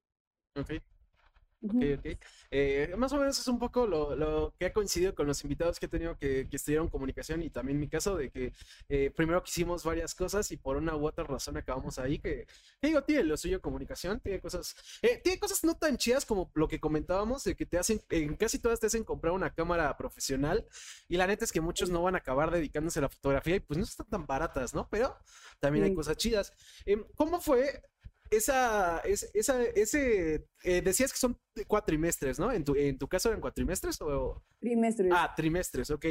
Ok, 1.62 1.74
ok. 1.98 2.18
Eh, 2.50 2.94
más 2.96 3.12
o 3.12 3.18
menos 3.18 3.38
es 3.38 3.46
un 3.46 3.58
poco 3.58 3.86
lo, 3.86 4.16
lo, 4.16 4.54
que 4.58 4.66
ha 4.66 4.72
coincidido 4.72 5.14
con 5.14 5.26
los 5.26 5.42
invitados 5.44 5.78
que 5.78 5.86
he 5.86 5.88
tenido 5.90 6.16
que, 6.16 6.48
que 6.48 6.56
estudiaron 6.56 6.88
comunicación 6.88 7.42
y 7.42 7.50
también 7.50 7.78
mi 7.78 7.86
caso 7.86 8.16
de 8.16 8.30
que 8.30 8.54
eh, 8.88 9.10
primero 9.14 9.42
que 9.42 9.50
hicimos 9.50 9.84
varias 9.84 10.14
cosas 10.14 10.50
y 10.52 10.56
por 10.56 10.78
una 10.78 10.96
u 10.96 11.06
otra 11.06 11.24
razón 11.24 11.58
acabamos 11.58 11.98
ahí 11.98 12.18
que, 12.18 12.46
digo, 12.80 13.02
tiene 13.02 13.24
lo 13.24 13.36
suyo 13.36 13.60
comunicación, 13.60 14.20
tiene 14.20 14.40
cosas, 14.40 14.74
eh, 15.02 15.20
tiene 15.22 15.38
cosas 15.38 15.62
no 15.62 15.76
tan 15.76 15.98
chidas 15.98 16.24
como 16.24 16.50
lo 16.54 16.66
que 16.66 16.80
comentábamos 16.80 17.44
de 17.44 17.54
que 17.54 17.66
te 17.66 17.78
hacen, 17.78 18.00
en 18.08 18.36
casi 18.36 18.58
todas 18.58 18.80
te 18.80 18.86
hacen 18.86 19.04
comprar 19.04 19.34
una 19.34 19.52
cámara 19.52 19.94
profesional 19.98 20.66
y 21.08 21.18
la 21.18 21.26
neta 21.26 21.44
es 21.44 21.52
que 21.52 21.60
muchos 21.60 21.90
no 21.90 22.02
van 22.02 22.14
a 22.14 22.18
acabar 22.18 22.50
dedicándose 22.50 23.00
a 23.00 23.02
la 23.02 23.08
fotografía 23.10 23.56
y 23.56 23.60
pues 23.60 23.76
no 23.76 23.84
están 23.84 24.08
tan 24.08 24.26
baratas, 24.26 24.74
¿no? 24.74 24.88
Pero 24.88 25.14
también 25.58 25.84
hay 25.84 25.94
cosas 25.94 26.16
chidas. 26.16 26.54
Em, 26.86 27.04
¿Cómo 27.14 27.38
fue 27.40 27.82
esa, 28.30 29.00
esa, 29.00 29.62
ese, 29.62 30.46
eh, 30.62 30.82
decías 30.82 31.12
que 31.12 31.18
son 31.18 31.36
cuatrimestres, 31.66 32.38
¿no? 32.38 32.52
En 32.52 32.64
tu, 32.64 32.76
en 32.76 32.96
tu 32.96 33.08
caso 33.08 33.28
eran 33.28 33.40
cuatrimestres 33.40 34.00
o... 34.00 34.42
Trimestres. 34.60 35.12
Ah, 35.14 35.32
trimestres, 35.36 35.90
ok. 35.90 36.06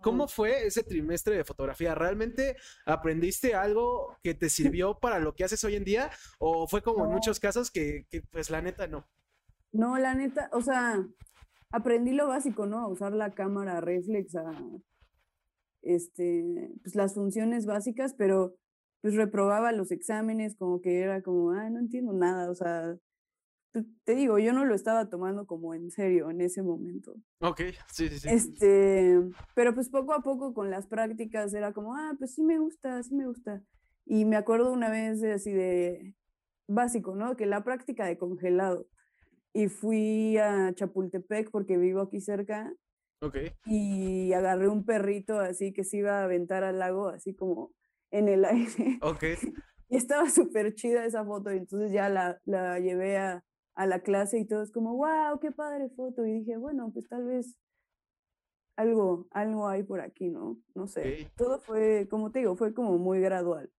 ¿Cómo 0.00 0.28
fue 0.28 0.66
ese 0.66 0.82
trimestre 0.82 1.36
de 1.36 1.44
fotografía? 1.44 1.94
¿Realmente 1.94 2.56
aprendiste 2.84 3.54
algo 3.54 4.18
que 4.22 4.34
te 4.34 4.50
sirvió 4.50 4.98
para 5.00 5.18
lo 5.18 5.34
que 5.34 5.44
haces 5.44 5.64
hoy 5.64 5.76
en 5.76 5.84
día? 5.84 6.10
¿O 6.38 6.68
fue 6.68 6.82
como 6.82 7.06
en 7.06 7.12
muchos 7.12 7.40
casos 7.40 7.70
que, 7.70 8.06
que, 8.10 8.20
pues 8.20 8.50
la 8.50 8.60
neta 8.60 8.86
no? 8.86 9.08
No, 9.72 9.96
la 9.96 10.14
neta, 10.14 10.50
o 10.52 10.60
sea, 10.60 11.02
aprendí 11.70 12.12
lo 12.12 12.28
básico, 12.28 12.66
¿no? 12.66 12.80
A 12.80 12.88
usar 12.88 13.12
la 13.12 13.32
cámara 13.32 13.80
reflex, 13.80 14.36
a 14.36 14.52
este, 15.80 16.70
pues 16.82 16.94
las 16.94 17.14
funciones 17.14 17.66
básicas, 17.66 18.14
pero 18.14 18.56
pues 19.02 19.14
reprobaba 19.16 19.72
los 19.72 19.90
exámenes, 19.90 20.56
como 20.56 20.80
que 20.80 21.00
era 21.00 21.22
como, 21.22 21.50
ah, 21.50 21.68
no 21.68 21.80
entiendo 21.80 22.12
nada, 22.12 22.50
o 22.50 22.54
sea, 22.54 22.96
pues, 23.72 23.84
te 24.04 24.14
digo, 24.14 24.38
yo 24.38 24.52
no 24.52 24.64
lo 24.64 24.74
estaba 24.74 25.08
tomando 25.08 25.46
como 25.46 25.74
en 25.74 25.90
serio 25.90 26.30
en 26.30 26.40
ese 26.40 26.62
momento. 26.62 27.16
Ok, 27.40 27.62
sí, 27.90 28.08
sí, 28.08 28.18
sí. 28.20 28.28
Este, 28.30 29.18
pero 29.54 29.74
pues 29.74 29.88
poco 29.88 30.14
a 30.14 30.20
poco 30.20 30.54
con 30.54 30.70
las 30.70 30.86
prácticas 30.86 31.52
era 31.52 31.72
como, 31.72 31.94
ah, 31.96 32.14
pues 32.18 32.34
sí 32.34 32.42
me 32.42 32.58
gusta, 32.58 33.02
sí 33.02 33.14
me 33.14 33.26
gusta. 33.26 33.62
Y 34.04 34.24
me 34.24 34.36
acuerdo 34.36 34.72
una 34.72 34.88
vez 34.90 35.22
así 35.24 35.52
de 35.52 36.14
básico, 36.68 37.16
¿no? 37.16 37.36
Que 37.36 37.46
la 37.46 37.64
práctica 37.64 38.06
de 38.06 38.18
congelado. 38.18 38.86
Y 39.54 39.68
fui 39.68 40.36
a 40.38 40.72
Chapultepec 40.74 41.50
porque 41.50 41.76
vivo 41.76 42.02
aquí 42.02 42.20
cerca. 42.20 42.72
Ok. 43.20 43.36
Y 43.66 44.32
agarré 44.32 44.68
un 44.68 44.84
perrito 44.84 45.38
así 45.40 45.72
que 45.72 45.84
se 45.84 45.98
iba 45.98 46.20
a 46.20 46.24
aventar 46.24 46.62
al 46.62 46.78
lago, 46.78 47.08
así 47.08 47.34
como 47.34 47.72
en 48.12 48.28
el 48.28 48.44
aire. 48.44 48.98
Ok. 49.02 49.24
Y 49.88 49.96
estaba 49.96 50.30
súper 50.30 50.74
chida 50.74 51.04
esa 51.04 51.22
foto 51.22 51.52
y 51.52 51.58
entonces 51.58 51.92
ya 51.92 52.08
la, 52.08 52.40
la 52.46 52.80
llevé 52.80 53.18
a, 53.18 53.44
a, 53.74 53.84
la 53.84 54.00
clase 54.00 54.38
y 54.38 54.46
todos 54.46 54.72
como, 54.72 54.96
wow, 54.96 55.38
qué 55.38 55.50
padre 55.50 55.90
foto. 55.90 56.24
Y 56.24 56.32
dije, 56.32 56.56
bueno, 56.56 56.90
pues 56.94 57.06
tal 57.10 57.26
vez, 57.26 57.58
algo, 58.74 59.28
algo 59.32 59.68
hay 59.68 59.82
por 59.82 60.00
aquí, 60.00 60.30
¿no? 60.30 60.58
No 60.74 60.86
sé. 60.86 61.30
Todo 61.36 61.60
fue, 61.60 62.08
como 62.08 62.32
te 62.32 62.38
digo, 62.38 62.56
fue 62.56 62.72
como 62.72 62.96
muy 62.96 63.20
gradual. 63.20 63.70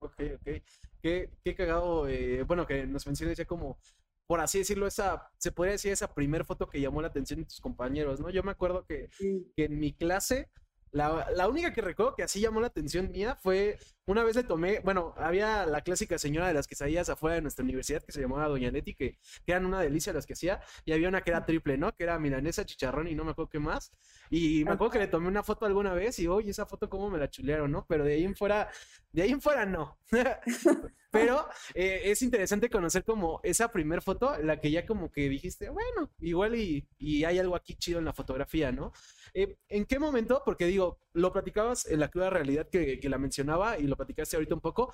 Ok, 0.00 0.20
ok. 0.36 0.62
Qué, 1.02 1.32
qué 1.42 1.54
cagado, 1.56 2.06
eh, 2.06 2.44
bueno, 2.44 2.64
que 2.64 2.86
nos 2.86 3.04
menciones 3.08 3.36
ya 3.36 3.44
como, 3.44 3.80
por 4.28 4.38
así 4.38 4.58
decirlo, 4.58 4.86
esa, 4.86 5.28
se 5.38 5.50
podría 5.50 5.72
decir 5.72 5.90
esa 5.90 6.14
primer 6.14 6.44
foto 6.44 6.68
que 6.68 6.80
llamó 6.80 7.02
la 7.02 7.08
atención 7.08 7.40
de 7.40 7.46
tus 7.46 7.60
compañeros, 7.60 8.20
¿no? 8.20 8.30
Yo 8.30 8.44
me 8.44 8.52
acuerdo 8.52 8.84
que, 8.84 9.10
que 9.56 9.64
en 9.64 9.80
mi 9.80 9.92
clase 9.92 10.52
la, 10.92 11.48
única 11.48 11.72
que 11.72 11.80
recuerdo 11.80 12.14
que 12.14 12.22
así 12.22 12.40
llamó 12.40 12.60
la 12.60 12.68
atención 12.68 13.10
mía 13.10 13.36
fue 13.36 13.78
una 14.06 14.24
vez 14.24 14.36
le 14.36 14.42
tomé, 14.42 14.80
bueno, 14.80 15.12
había 15.18 15.66
la 15.66 15.82
clásica 15.82 16.18
señora 16.18 16.48
de 16.48 16.54
las 16.54 16.66
quesadillas 16.66 17.10
afuera 17.10 17.36
de 17.36 17.42
nuestra 17.42 17.62
universidad 17.62 18.02
que 18.02 18.10
se 18.12 18.22
llamaba 18.22 18.48
Doña 18.48 18.70
Neti, 18.70 18.94
que, 18.94 19.18
eran 19.46 19.66
una 19.66 19.80
delicia 19.80 20.14
las 20.14 20.24
que 20.24 20.32
hacía, 20.32 20.62
y 20.86 20.92
había 20.92 21.08
una 21.08 21.20
que 21.20 21.30
era 21.30 21.44
triple, 21.44 21.76
¿no? 21.76 21.94
Que 21.94 22.04
era 22.04 22.18
milanesa, 22.18 22.64
chicharrón 22.64 23.06
y 23.08 23.14
no 23.14 23.24
me 23.24 23.32
acuerdo 23.32 23.50
qué 23.50 23.58
más. 23.58 23.92
Y 24.30 24.64
me 24.64 24.72
acuerdo 24.72 24.92
que 24.92 24.98
le 25.00 25.08
tomé 25.08 25.28
una 25.28 25.42
foto 25.42 25.66
alguna 25.66 25.92
vez 25.92 26.18
y, 26.20 26.26
oye, 26.26 26.50
esa 26.50 26.64
foto 26.64 26.88
cómo 26.88 27.10
me 27.10 27.18
la 27.18 27.28
chulearon, 27.28 27.70
¿no? 27.70 27.84
Pero 27.86 28.04
de 28.04 28.14
ahí 28.14 28.24
en 28.24 28.34
fuera, 28.34 28.70
de 29.12 29.22
ahí 29.22 29.30
en 29.30 29.42
fuera 29.42 29.66
no. 29.66 29.98
Pero 31.10 31.46
eh, 31.74 32.02
es 32.04 32.22
interesante 32.22 32.70
conocer 32.70 33.04
como 33.04 33.40
esa 33.42 33.70
primer 33.70 34.00
foto, 34.00 34.38
la 34.42 34.58
que 34.60 34.70
ya 34.70 34.86
como 34.86 35.10
que 35.10 35.28
dijiste, 35.28 35.68
bueno, 35.68 36.10
igual 36.20 36.54
y, 36.56 36.86
y 36.98 37.24
hay 37.24 37.38
algo 37.38 37.56
aquí 37.56 37.74
chido 37.76 37.98
en 37.98 38.06
la 38.06 38.12
fotografía, 38.12 38.72
¿no? 38.72 38.92
Eh, 39.34 39.56
¿En 39.68 39.84
qué 39.84 39.98
momento? 39.98 40.42
Porque 40.44 40.66
digo, 40.66 40.98
lo 41.12 41.32
platicabas 41.32 41.86
en 41.86 42.00
la 42.00 42.08
cruda 42.08 42.30
realidad 42.30 42.68
que, 42.70 43.00
la 43.02 43.18
mencionaba 43.18 43.78
y 43.78 43.86
lo 43.86 43.96
platicaste 43.96 44.36
ahorita 44.36 44.54
un 44.54 44.60
poco. 44.60 44.92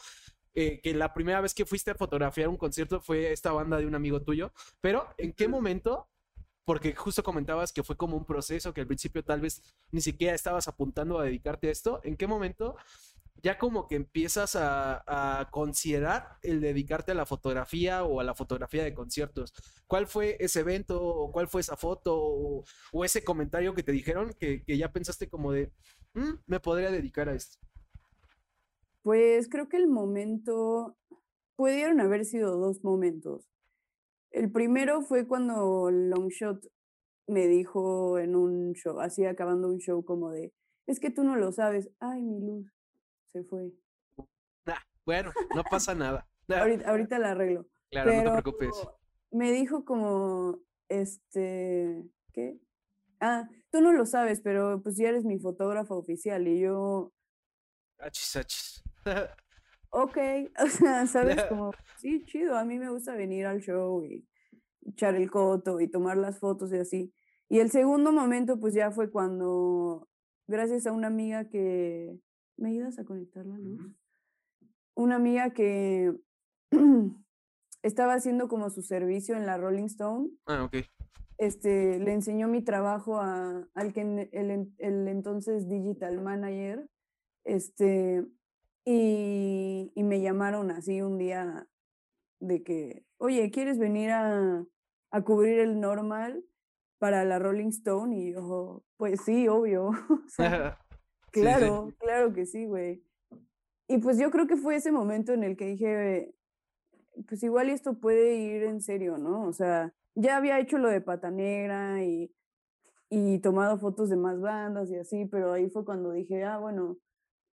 Eh, 0.56 0.80
que 0.80 0.94
la 0.94 1.12
primera 1.12 1.40
vez 1.40 1.52
que 1.52 1.66
fuiste 1.66 1.90
a 1.90 1.94
fotografiar 1.96 2.48
un 2.48 2.56
concierto 2.56 3.00
fue 3.00 3.32
esta 3.32 3.50
banda 3.50 3.76
de 3.76 3.86
un 3.86 3.94
amigo 3.96 4.22
tuyo, 4.22 4.52
pero 4.80 5.08
¿en 5.18 5.32
qué 5.32 5.48
momento? 5.48 6.08
Porque 6.64 6.94
justo 6.94 7.24
comentabas 7.24 7.72
que 7.72 7.82
fue 7.82 7.96
como 7.96 8.16
un 8.16 8.24
proceso, 8.24 8.72
que 8.72 8.80
al 8.80 8.86
principio 8.86 9.24
tal 9.24 9.40
vez 9.40 9.62
ni 9.90 10.00
siquiera 10.00 10.32
estabas 10.34 10.68
apuntando 10.68 11.18
a 11.18 11.24
dedicarte 11.24 11.68
a 11.68 11.72
esto. 11.72 12.00
¿En 12.04 12.16
qué 12.16 12.26
momento 12.26 12.76
ya 13.44 13.58
como 13.58 13.86
que 13.86 13.96
empiezas 13.96 14.56
a, 14.58 15.46
considerar 15.50 16.38
el 16.42 16.62
dedicarte 16.62 17.12
a 17.12 17.14
la 17.14 17.26
fotografía 17.26 18.02
o 18.02 18.18
a 18.18 18.24
la 18.24 18.34
fotografía 18.34 18.82
de 18.82 18.94
conciertos. 18.94 19.52
¿Cuál 19.86 20.06
fue 20.06 20.38
ese 20.40 20.60
evento 20.60 21.00
o 21.04 21.30
cuál 21.30 21.46
fue 21.46 21.60
esa 21.60 21.76
foto 21.76 22.16
o, 22.16 23.04
ese 23.04 23.22
comentario 23.22 23.74
que 23.74 23.82
te 23.82 23.92
dijeron 23.92 24.32
que, 24.38 24.64
ya 24.66 24.90
pensaste 24.90 25.28
como 25.28 25.52
de, 25.52 25.70
mm, 26.14 26.32
me 26.46 26.58
podría 26.58 26.90
dedicar 26.90 27.28
a 27.28 27.34
esto? 27.34 27.58
Pues 29.02 29.50
creo 29.50 29.68
que 29.68 29.76
el 29.76 29.88
momento, 29.88 30.96
pudieron 31.54 32.00
haber 32.00 32.24
sido 32.24 32.56
dos 32.56 32.82
momentos. 32.82 33.46
El 34.30 34.50
primero 34.50 35.02
fue 35.02 35.28
cuando 35.28 35.90
Longshot 35.90 36.66
me 37.26 37.46
dijo 37.46 38.18
en 38.18 38.36
un 38.36 38.72
show, 38.72 39.00
así 39.00 39.26
acabando 39.26 39.68
un 39.68 39.80
show 39.80 40.02
como 40.02 40.30
de, 40.30 40.54
es 40.86 40.98
que 40.98 41.10
tú 41.10 41.24
no 41.24 41.36
lo 41.36 41.52
sabes, 41.52 41.90
ay, 42.00 42.22
mi 42.22 42.40
luz 42.40 42.73
se 43.34 43.42
fue. 43.44 43.72
bueno, 45.04 45.32
no 45.54 45.64
pasa 45.64 45.94
nada. 45.94 46.26
ahorita, 46.86 47.18
la 47.18 47.32
arreglo. 47.32 47.66
Claro, 47.90 48.12
no 48.12 48.22
te 48.22 48.42
preocupes. 48.42 48.86
Me 49.32 49.50
dijo 49.50 49.84
como, 49.84 50.60
este, 50.88 52.04
¿qué? 52.32 52.60
Ah, 53.20 53.48
tú 53.70 53.80
no 53.80 53.92
lo 53.92 54.06
sabes, 54.06 54.40
pero 54.40 54.80
pues 54.82 54.96
ya 54.96 55.08
eres 55.08 55.24
mi 55.24 55.40
fotógrafa 55.40 55.94
oficial 55.94 56.46
y 56.46 56.60
yo... 56.60 57.12
Achis, 57.98 58.36
achis. 58.36 58.84
ok, 59.90 60.16
o 60.64 60.66
sea, 60.68 61.06
¿sabes? 61.06 61.42
Como, 61.48 61.72
sí, 61.96 62.24
chido, 62.26 62.56
a 62.56 62.64
mí 62.64 62.78
me 62.78 62.90
gusta 62.90 63.14
venir 63.14 63.46
al 63.46 63.60
show 63.60 64.04
y 64.04 64.24
echar 64.86 65.16
el 65.16 65.30
coto 65.30 65.80
y 65.80 65.90
tomar 65.90 66.16
las 66.16 66.38
fotos 66.38 66.72
y 66.72 66.78
así. 66.78 67.12
Y 67.48 67.58
el 67.58 67.70
segundo 67.70 68.12
momento, 68.12 68.60
pues 68.60 68.74
ya 68.74 68.92
fue 68.92 69.10
cuando, 69.10 70.08
gracias 70.46 70.86
a 70.86 70.92
una 70.92 71.08
amiga 71.08 71.48
que, 71.48 72.20
¿Me 72.56 72.70
ayudas 72.70 72.98
a 72.98 73.04
conectar 73.04 73.44
la 73.46 73.58
luz? 73.58 73.80
Una 74.94 75.16
amiga 75.16 75.50
que 75.50 76.14
estaba 77.82 78.14
haciendo 78.14 78.48
como 78.48 78.70
su 78.70 78.82
servicio 78.82 79.36
en 79.36 79.46
la 79.46 79.56
Rolling 79.56 79.84
Stone. 79.84 80.30
Ah, 80.46 80.64
ok. 80.64 80.76
Este, 81.36 81.98
le 81.98 82.12
enseñó 82.12 82.46
mi 82.46 82.62
trabajo 82.62 83.18
a, 83.20 83.68
al 83.74 83.92
que 83.92 84.02
el, 84.32 84.72
el, 84.78 85.08
entonces 85.08 85.68
digital 85.68 86.20
manager. 86.20 86.88
Este, 87.44 88.24
y, 88.84 89.92
y 89.94 90.02
me 90.02 90.20
llamaron 90.20 90.70
así 90.70 91.02
un 91.02 91.18
día 91.18 91.68
de 92.40 92.62
que, 92.62 93.04
oye, 93.18 93.50
¿quieres 93.50 93.78
venir 93.78 94.10
a, 94.10 94.64
a 95.10 95.22
cubrir 95.22 95.58
el 95.58 95.80
normal 95.80 96.44
para 96.98 97.24
la 97.24 97.38
Rolling 97.38 97.68
Stone? 97.68 98.16
Y 98.16 98.32
yo, 98.32 98.84
pues 98.96 99.22
sí, 99.22 99.48
obvio. 99.48 99.90
Claro, 101.40 101.92
claro 101.98 102.32
que 102.32 102.46
sí, 102.46 102.64
güey. 102.64 103.02
Y 103.88 103.98
pues 103.98 104.18
yo 104.18 104.30
creo 104.30 104.46
que 104.46 104.56
fue 104.56 104.76
ese 104.76 104.92
momento 104.92 105.32
en 105.32 105.42
el 105.42 105.56
que 105.56 105.66
dije, 105.66 106.34
pues 107.28 107.42
igual 107.42 107.70
esto 107.70 107.98
puede 107.98 108.36
ir 108.36 108.62
en 108.62 108.80
serio, 108.80 109.18
¿no? 109.18 109.46
O 109.46 109.52
sea, 109.52 109.92
ya 110.14 110.36
había 110.36 110.60
hecho 110.60 110.78
lo 110.78 110.88
de 110.88 111.00
Pata 111.00 111.30
Negra 111.30 112.04
y, 112.04 112.32
y 113.10 113.40
tomado 113.40 113.78
fotos 113.78 114.08
de 114.10 114.16
más 114.16 114.40
bandas 114.40 114.90
y 114.90 114.96
así, 114.96 115.26
pero 115.26 115.52
ahí 115.52 115.68
fue 115.68 115.84
cuando 115.84 116.12
dije, 116.12 116.44
ah, 116.44 116.58
bueno, 116.58 116.98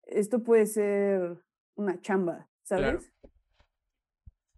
esto 0.03 0.43
puede 0.43 0.67
ser 0.67 1.39
una 1.75 1.99
chamba, 2.01 2.49
¿sabes? 2.63 3.11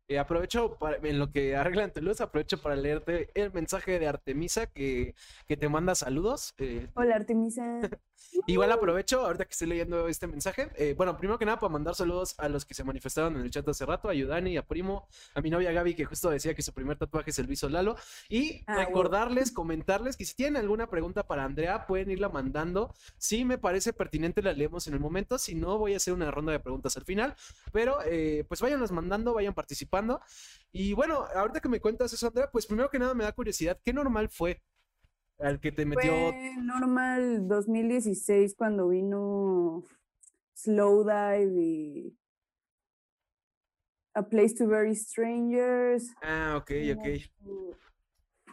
Eh, 0.10 0.20
aprovecho 0.20 0.78
para, 0.78 0.98
en 0.98 1.18
lo 1.18 1.32
que 1.32 1.56
arreglan 1.56 1.94
tu 1.94 2.02
luz, 2.02 2.20
aprovecho 2.20 2.62
para 2.62 2.76
leerte 2.76 3.30
el 3.36 3.54
mensaje 3.54 4.00
de 4.00 4.08
Artemisa 4.08 4.68
que, 4.68 5.16
que 5.48 5.56
te 5.56 5.70
manda 5.70 5.96
saludos. 5.96 6.54
Eh, 6.58 6.90
Hola 6.94 7.16
Artemisa. 7.16 7.80
Igual 8.48 8.72
aprovecho, 8.72 9.26
ahorita 9.26 9.46
que 9.46 9.52
estoy 9.52 9.68
leyendo 9.68 10.08
este 10.08 10.28
mensaje. 10.28 10.70
Eh, 10.76 10.94
bueno, 10.98 11.18
primero 11.18 11.40
que 11.40 11.46
nada, 11.46 11.60
para 11.60 11.72
mandar 11.72 11.96
saludos 11.96 12.36
a 12.38 12.50
los 12.50 12.66
que 12.66 12.74
se 12.74 12.84
manifestaron 12.84 13.36
en 13.36 13.44
el 13.44 13.52
chat 13.52 13.68
hace 13.68 13.86
rato, 13.86 14.10
a 14.10 14.14
Yudani, 14.14 14.58
a 14.58 14.66
Primo, 14.66 15.08
a 15.34 15.42
mi 15.42 15.50
novia 15.50 15.72
Gaby, 15.72 15.96
que 15.96 16.06
justo 16.06 16.30
decía 16.30 16.54
que 16.54 16.62
su 16.62 16.74
primer 16.74 16.98
tatuaje 16.98 17.30
es 17.30 17.40
el 17.40 17.48
viso 17.48 17.70
Lalo. 17.70 17.96
Y 18.30 18.64
ah, 18.68 18.76
recordarles, 18.76 19.52
comentarles 19.52 20.18
que 20.18 20.26
si 20.26 20.36
tienen 20.36 20.58
alguna 20.58 20.90
pregunta 20.90 21.26
para 21.26 21.46
Andrea, 21.46 21.86
pueden 21.88 22.12
irla 22.12 22.30
mandando. 22.30 22.94
Si 23.18 23.46
me 23.46 23.58
parece 23.58 23.94
pertinente, 23.94 24.42
la 24.42 24.54
leemos 24.54 24.88
en 24.88 24.94
el 24.94 25.00
momento. 25.00 25.38
Si 25.38 25.56
no, 25.56 25.78
voy 25.78 25.94
a 25.94 25.98
hacer 25.98 26.14
una 26.14 26.30
ronda 26.32 26.52
de 26.52 26.60
preguntas 26.60 26.98
al 26.98 27.06
final. 27.06 27.36
Pero 27.72 28.00
eh, 28.06 28.46
pues 28.48 28.62
váyanlas 28.62 28.92
mandando, 28.92 29.34
vayan 29.34 29.54
participando. 29.54 30.22
Y 30.72 30.94
bueno, 30.94 31.26
ahorita 31.36 31.60
que 31.60 31.70
me 31.70 31.80
cuentas 31.80 32.12
eso, 32.14 32.28
Andrea, 32.28 32.50
pues 32.52 32.66
primero 32.66 32.90
que 32.90 33.00
nada 33.00 33.14
me 33.14 33.24
da 33.24 33.32
curiosidad, 33.32 33.80
¿qué 33.84 33.94
normal 33.94 34.30
fue 34.30 34.62
al 35.44 35.60
que 35.60 35.72
te 35.72 35.86
metió. 35.86 36.12
Fue 36.12 36.56
normal 36.62 37.48
2016 37.48 38.56
cuando 38.56 38.90
vino 38.90 39.84
Slow 40.56 41.04
Dive 41.04 41.62
y 41.62 42.18
A 44.14 44.24
Place 44.24 44.56
to 44.56 44.68
Bury 44.68 44.96
Strangers. 44.96 46.14
Ah, 46.22 46.56
ok, 46.58 46.72
ok. 46.96 47.78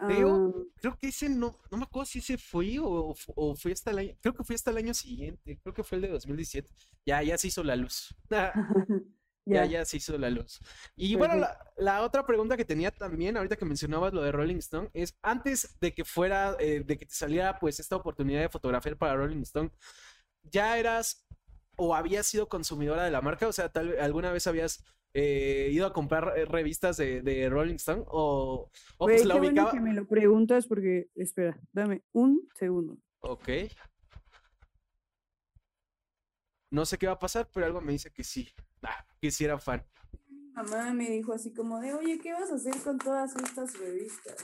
Creo, 0.07 0.67
creo 0.77 0.97
que 0.97 1.09
ese 1.09 1.29
no, 1.29 1.55
no 1.71 1.77
me 1.77 1.85
acuerdo 1.85 2.07
si 2.07 2.21
ese 2.21 2.39
fue 2.39 2.79
o, 2.79 3.15
o, 3.35 3.55
fue 3.55 3.73
hasta 3.73 3.91
el 3.91 3.99
año, 3.99 4.17
creo 4.23 4.33
que 4.33 4.45
fue 4.45 4.55
hasta 4.55 4.71
el 4.71 4.79
año 4.79 4.95
siguiente, 4.95 5.59
creo 5.63 5.75
que 5.75 5.85
fue 5.85 5.97
el 5.97 6.03
de 6.03 6.09
2017. 6.09 6.73
Ya, 7.05 7.23
ya 7.23 7.37
se 7.37 7.49
hizo 7.49 7.63
la 7.63 7.77
luz. 7.77 8.15
Ya, 9.55 9.65
ya 9.65 9.85
se 9.85 9.97
hizo 9.97 10.17
la 10.19 10.31
luz. 10.31 10.61
Y 10.97 11.15
bueno, 11.17 11.47
la, 11.77 12.03
otra 12.03 12.27
pregunta 12.27 12.57
que 12.57 12.65
tenía 12.65 12.91
también, 12.91 13.37
ahorita 13.37 13.57
que 13.57 13.65
mencionabas 13.65 14.13
lo 14.13 14.23
de 14.23 14.33
Rolling 14.33 14.57
Stone, 14.57 14.91
es 14.93 15.19
antes 15.23 15.79
de 15.81 15.93
que 15.93 16.05
fuera, 16.05 16.57
eh, 16.59 16.83
de 16.85 16.97
que 16.97 17.07
te 17.07 17.15
saliera 17.15 17.59
pues 17.59 17.81
esta 17.81 17.97
oportunidad 17.97 18.41
de 18.41 18.49
fotografiar 18.49 18.97
para 18.97 19.17
Rolling 19.17 19.43
Stone, 19.43 19.71
¿ya 20.43 20.79
eras 20.79 21.27
o 21.77 21.95
habías 21.95 22.27
sido 22.27 22.49
consumidora 22.49 23.05
de 23.05 23.11
la 23.11 23.21
marca? 23.21 23.49
O 23.49 23.53
sea, 23.53 23.71
tal 23.71 23.99
alguna 23.99 24.33
vez 24.33 24.47
habías 24.47 24.85
eh, 25.13 25.71
ido 25.73 25.87
a 25.87 25.93
comprar 25.93 26.39
eh, 26.39 26.45
revistas 26.45 26.97
de, 26.97 27.49
Rolling 27.51 27.75
Stone 27.77 28.05
o, 28.07 28.71
o 28.99 29.07
pues 29.07 29.25
la 29.25 29.37
ubicaba. 29.37 29.73
que 29.73 29.81
me 29.81 29.93
lo 29.93 30.07
preguntas 30.07 30.67
porque, 30.67 31.09
espera, 31.17 31.59
dame 31.73 32.03
un 32.13 32.49
segundo. 32.55 32.99
Ok. 33.21 33.49
No 36.71 36.87
sé 36.87 36.99
qué 36.99 37.07
va 37.07 37.15
a 37.15 37.19
pasar, 37.19 37.49
pero 37.53 37.67
algo 37.67 37.81
me 37.81 37.93
dice 37.93 38.13
que 38.13 38.23
sí. 38.23 38.49
Ah, 38.83 39.05
que 39.21 39.31
sí 39.31 39.45
era 39.45 39.59
fan. 39.59 39.85
Mi 40.29 40.53
mamá 40.53 40.93
me 40.95 41.11
dijo 41.11 41.33
así 41.33 41.53
como 41.53 41.79
de, 41.81 41.95
oye, 41.95 42.19
¿qué 42.19 42.33
vas 42.33 42.51
a 42.51 42.55
hacer 42.55 42.75
con 42.83 42.99
todas 42.99 43.35
estas 43.37 43.79
revistas? 43.79 44.37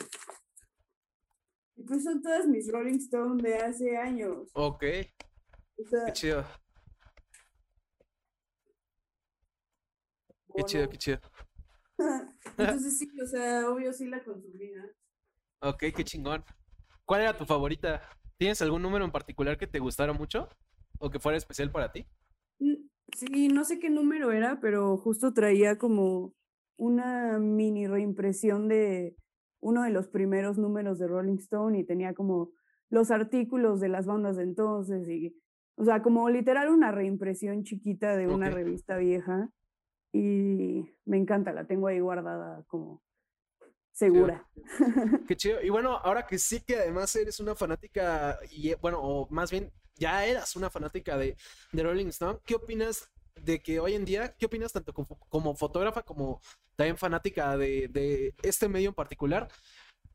Y 1.76 1.82
pues 1.82 2.04
son 2.04 2.22
todas 2.22 2.46
mis 2.46 2.70
Rolling 2.70 2.98
Stone 2.98 3.42
de 3.42 3.56
hace 3.56 3.96
años. 3.96 4.50
Ok. 4.54 4.80
qué 4.80 6.12
chido. 6.12 6.44
Qué 10.54 10.62
chido, 10.64 10.88
qué 10.88 10.96
chido. 10.96 11.20
Entonces 12.58 12.98
sí, 12.98 13.10
o 13.22 13.26
sea, 13.26 13.68
obvio 13.68 13.92
sí 13.92 14.06
la 14.06 14.22
consumía. 14.24 14.84
Ok, 15.60 15.84
qué 15.94 16.04
chingón. 16.04 16.44
¿Cuál 17.04 17.22
era 17.22 17.36
tu 17.36 17.44
favorita? 17.44 18.02
¿Tienes 18.38 18.60
algún 18.62 18.82
número 18.82 19.04
en 19.04 19.12
particular 19.12 19.58
que 19.58 19.66
te 19.66 19.78
gustara 19.78 20.12
mucho? 20.12 20.48
¿O 20.98 21.10
que 21.10 21.18
fuera 21.18 21.38
especial 21.38 21.70
para 21.70 21.92
ti? 21.92 22.06
Sí, 23.14 23.48
no 23.48 23.64
sé 23.64 23.78
qué 23.78 23.90
número 23.90 24.32
era, 24.32 24.58
pero 24.60 24.96
justo 24.96 25.32
traía 25.32 25.78
como 25.78 26.34
una 26.76 27.38
mini 27.38 27.86
reimpresión 27.86 28.68
de 28.68 29.16
uno 29.60 29.82
de 29.82 29.90
los 29.90 30.08
primeros 30.08 30.58
números 30.58 30.98
de 30.98 31.06
Rolling 31.06 31.38
Stone 31.38 31.78
y 31.78 31.84
tenía 31.84 32.14
como 32.14 32.50
los 32.90 33.10
artículos 33.10 33.80
de 33.80 33.88
las 33.88 34.06
bandas 34.06 34.36
de 34.36 34.44
entonces 34.44 35.08
y, 35.08 35.36
o 35.76 35.84
sea, 35.84 36.02
como 36.02 36.28
literal 36.28 36.68
una 36.68 36.92
reimpresión 36.92 37.64
chiquita 37.64 38.16
de 38.16 38.28
una 38.28 38.50
revista 38.50 38.96
vieja 38.96 39.50
y 40.12 40.88
me 41.04 41.16
encanta, 41.16 41.52
la 41.52 41.66
tengo 41.66 41.86
ahí 41.88 42.00
guardada 42.00 42.64
como 42.66 43.02
segura. 43.92 44.46
Qué 45.26 45.36
chido. 45.36 45.62
Y 45.62 45.70
bueno, 45.70 45.96
ahora 45.96 46.26
que 46.26 46.38
sí 46.38 46.60
que 46.60 46.76
además 46.76 47.16
eres 47.16 47.40
una 47.40 47.54
fanática, 47.54 48.38
y 48.50 48.74
bueno, 48.74 49.00
o 49.00 49.26
más 49.30 49.50
bien 49.50 49.72
ya 49.96 50.24
eras 50.26 50.56
una 50.56 50.70
fanática 50.70 51.16
de, 51.16 51.36
de 51.72 51.82
Rolling 51.82 52.06
Stone, 52.06 52.38
¿qué 52.44 52.54
opinas 52.54 53.10
de 53.34 53.62
que 53.62 53.80
hoy 53.80 53.94
en 53.94 54.04
día, 54.04 54.34
¿qué 54.36 54.46
opinas 54.46 54.72
tanto 54.72 54.92
como, 54.92 55.56
fotógrafa 55.56 56.02
como 56.02 56.40
también 56.74 56.96
fanática 56.96 57.56
de, 57.56 58.34
este 58.42 58.68
medio 58.68 58.90
en 58.90 58.94
particular? 58.94 59.48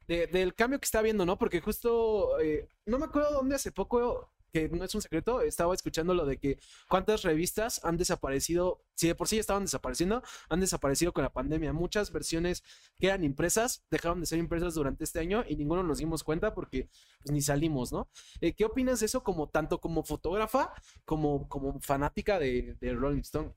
del 0.07 0.53
cambio 0.55 0.77
que 0.77 0.83
está 0.83 0.99
habiendo, 0.99 1.25
¿no? 1.25 1.37
Porque 1.37 1.61
justo, 1.61 2.37
eh, 2.41 2.67
no 2.85 2.99
me 2.99 3.05
acuerdo 3.05 3.31
dónde 3.31 3.55
hace 3.55 3.71
poco 3.71 4.29
que 4.51 4.69
no 4.69 4.83
es 4.83 4.93
un 4.95 5.01
secreto, 5.01 5.41
estaba 5.41 5.73
escuchando 5.73 6.13
lo 6.13 6.25
de 6.25 6.37
que 6.37 6.59
cuántas 6.89 7.23
revistas 7.23 7.83
han 7.83 7.97
desaparecido, 7.97 8.83
si 8.95 9.07
de 9.07 9.15
por 9.15 9.27
sí 9.27 9.39
estaban 9.39 9.63
desapareciendo, 9.63 10.21
han 10.49 10.59
desaparecido 10.59 11.13
con 11.13 11.23
la 11.23 11.31
pandemia. 11.31 11.73
Muchas 11.73 12.11
versiones 12.11 12.63
que 12.99 13.07
eran 13.07 13.23
impresas 13.23 13.85
dejaron 13.89 14.19
de 14.19 14.25
ser 14.25 14.39
impresas 14.39 14.73
durante 14.73 15.03
este 15.03 15.19
año 15.19 15.43
y 15.47 15.55
ninguno 15.55 15.83
nos 15.83 15.99
dimos 15.99 16.23
cuenta 16.23 16.53
porque 16.53 16.89
pues, 17.23 17.31
ni 17.31 17.41
salimos, 17.41 17.91
¿no? 17.91 18.09
Eh, 18.41 18.53
¿Qué 18.53 18.65
opinas 18.65 18.99
de 18.99 19.05
eso 19.05 19.23
como 19.23 19.49
tanto 19.49 19.79
como 19.79 20.03
fotógrafa 20.03 20.73
como, 21.05 21.47
como 21.47 21.79
fanática 21.81 22.39
de, 22.39 22.75
de 22.79 22.93
Rolling 22.93 23.21
Stone? 23.21 23.53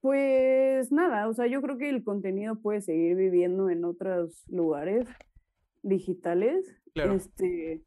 Pues 0.00 0.92
nada, 0.92 1.28
o 1.28 1.34
sea, 1.34 1.46
yo 1.46 1.60
creo 1.62 1.78
que 1.78 1.88
el 1.88 2.04
contenido 2.04 2.60
puede 2.60 2.80
seguir 2.80 3.16
viviendo 3.16 3.70
en 3.70 3.84
otros 3.84 4.44
lugares 4.48 5.08
digitales. 5.82 6.80
Claro. 6.94 7.14
Este, 7.14 7.82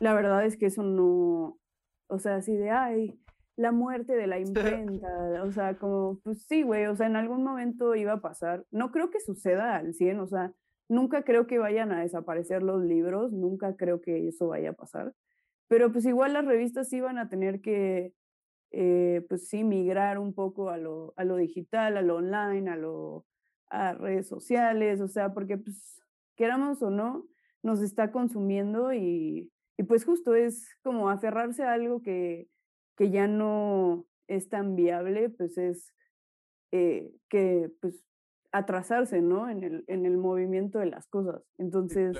la 0.00 0.14
verdad 0.14 0.44
es 0.44 0.56
que 0.56 0.66
eso 0.66 0.82
no, 0.82 1.58
o 2.08 2.18
sea, 2.18 2.36
así 2.36 2.56
de, 2.56 2.70
ay, 2.70 3.20
la 3.56 3.72
muerte 3.72 4.16
de 4.16 4.26
la 4.26 4.38
imprenta, 4.40 5.42
o 5.44 5.52
sea, 5.52 5.76
como, 5.78 6.18
pues 6.24 6.44
sí, 6.46 6.62
güey, 6.62 6.86
o 6.86 6.96
sea, 6.96 7.06
en 7.06 7.16
algún 7.16 7.44
momento 7.44 7.94
iba 7.94 8.14
a 8.14 8.20
pasar. 8.20 8.64
No 8.70 8.90
creo 8.90 9.10
que 9.10 9.20
suceda 9.20 9.76
al 9.76 9.94
100, 9.94 10.20
o 10.20 10.26
sea, 10.26 10.52
nunca 10.88 11.22
creo 11.22 11.46
que 11.46 11.58
vayan 11.58 11.92
a 11.92 12.00
desaparecer 12.00 12.62
los 12.62 12.82
libros, 12.82 13.32
nunca 13.32 13.76
creo 13.76 14.00
que 14.00 14.28
eso 14.28 14.48
vaya 14.48 14.70
a 14.70 14.74
pasar, 14.74 15.14
pero 15.68 15.92
pues 15.92 16.04
igual 16.06 16.32
las 16.32 16.46
revistas 16.46 16.92
iban 16.92 17.18
a 17.18 17.28
tener 17.28 17.60
que, 17.60 18.14
eh, 18.72 19.24
pues 19.28 19.48
sí, 19.48 19.64
migrar 19.64 20.18
un 20.18 20.34
poco 20.34 20.70
a 20.70 20.78
lo, 20.78 21.14
a 21.16 21.24
lo 21.24 21.36
digital, 21.36 21.96
a 21.96 22.02
lo 22.02 22.16
online, 22.16 22.70
a 22.70 22.76
lo 22.76 23.26
a 23.70 23.94
redes 23.94 24.26
sociales, 24.28 25.00
o 25.00 25.08
sea, 25.08 25.32
porque 25.32 25.56
pues 25.56 26.02
queramos 26.36 26.82
o 26.82 26.90
no, 26.90 27.26
nos 27.62 27.82
está 27.82 28.10
consumiendo 28.10 28.92
y 28.92 29.52
y 29.78 29.82
pues 29.84 30.04
justo 30.04 30.34
es 30.34 30.76
como 30.82 31.08
aferrarse 31.08 31.62
a 31.62 31.72
algo 31.72 32.02
que, 32.02 32.48
que 32.96 33.10
ya 33.10 33.26
no 33.26 34.06
es 34.28 34.48
tan 34.48 34.76
viable, 34.76 35.30
pues 35.30 35.58
es 35.58 35.94
eh, 36.72 37.10
que 37.28 37.70
pues 37.80 38.04
atrasarse, 38.52 39.20
¿no? 39.20 39.48
En 39.48 39.62
el, 39.64 39.84
en 39.86 40.06
el 40.06 40.16
movimiento 40.16 40.78
de 40.78 40.86
las 40.86 41.06
cosas. 41.08 41.42
Entonces... 41.58 42.18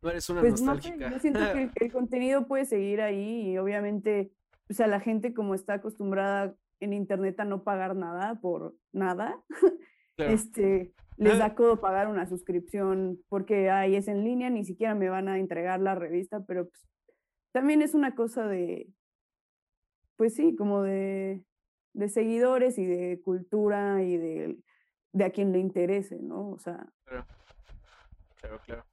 No 0.00 0.10
eres 0.10 0.28
una 0.30 0.40
pues, 0.40 0.62
nostálgica. 0.62 1.10
yo 1.10 1.18
siento 1.18 1.40
que 1.52 1.70
el, 1.84 1.92
contenido 1.92 2.46
puede 2.46 2.64
seguir 2.64 3.00
ahí 3.00 3.50
y 3.50 3.58
obviamente, 3.58 4.32
o 4.70 4.74
sea, 4.74 4.86
la 4.86 5.00
gente 5.00 5.34
como 5.34 5.54
está 5.54 5.74
acostumbrada 5.74 6.54
en 6.80 6.92
internet 6.92 7.38
a 7.40 7.44
no 7.44 7.64
pagar 7.64 7.96
nada 7.96 8.40
por 8.40 8.76
nada, 8.92 9.42
este, 10.16 10.94
les 11.18 11.38
da 11.38 11.54
codo 11.54 11.80
pagar 11.80 12.08
una 12.08 12.26
suscripción 12.26 13.18
porque 13.28 13.70
ahí 13.70 13.96
es 13.96 14.08
en 14.08 14.24
línea, 14.24 14.50
ni 14.50 14.64
siquiera 14.64 14.94
me 14.94 15.08
van 15.08 15.28
a 15.28 15.38
entregar 15.38 15.80
la 15.80 15.94
revista, 15.94 16.44
pero 16.46 16.68
pues, 16.68 16.86
también 17.52 17.82
es 17.82 17.94
una 17.94 18.14
cosa 18.14 18.46
de, 18.46 18.88
pues 20.16 20.34
sí, 20.34 20.54
como 20.54 20.82
de, 20.82 21.44
de 21.92 22.08
seguidores 22.08 22.78
y 22.78 22.86
de 22.86 23.20
cultura 23.22 24.02
y 24.02 24.16
de, 24.16 24.58
de 25.12 25.24
a 25.24 25.30
quien 25.30 25.52
le 25.52 25.58
interese, 25.58 26.18
¿no? 26.20 26.50
O 26.50 26.58
sea. 26.58 26.86
Claro, 27.04 27.26
claro, 28.40 28.60
claro. 28.64 28.87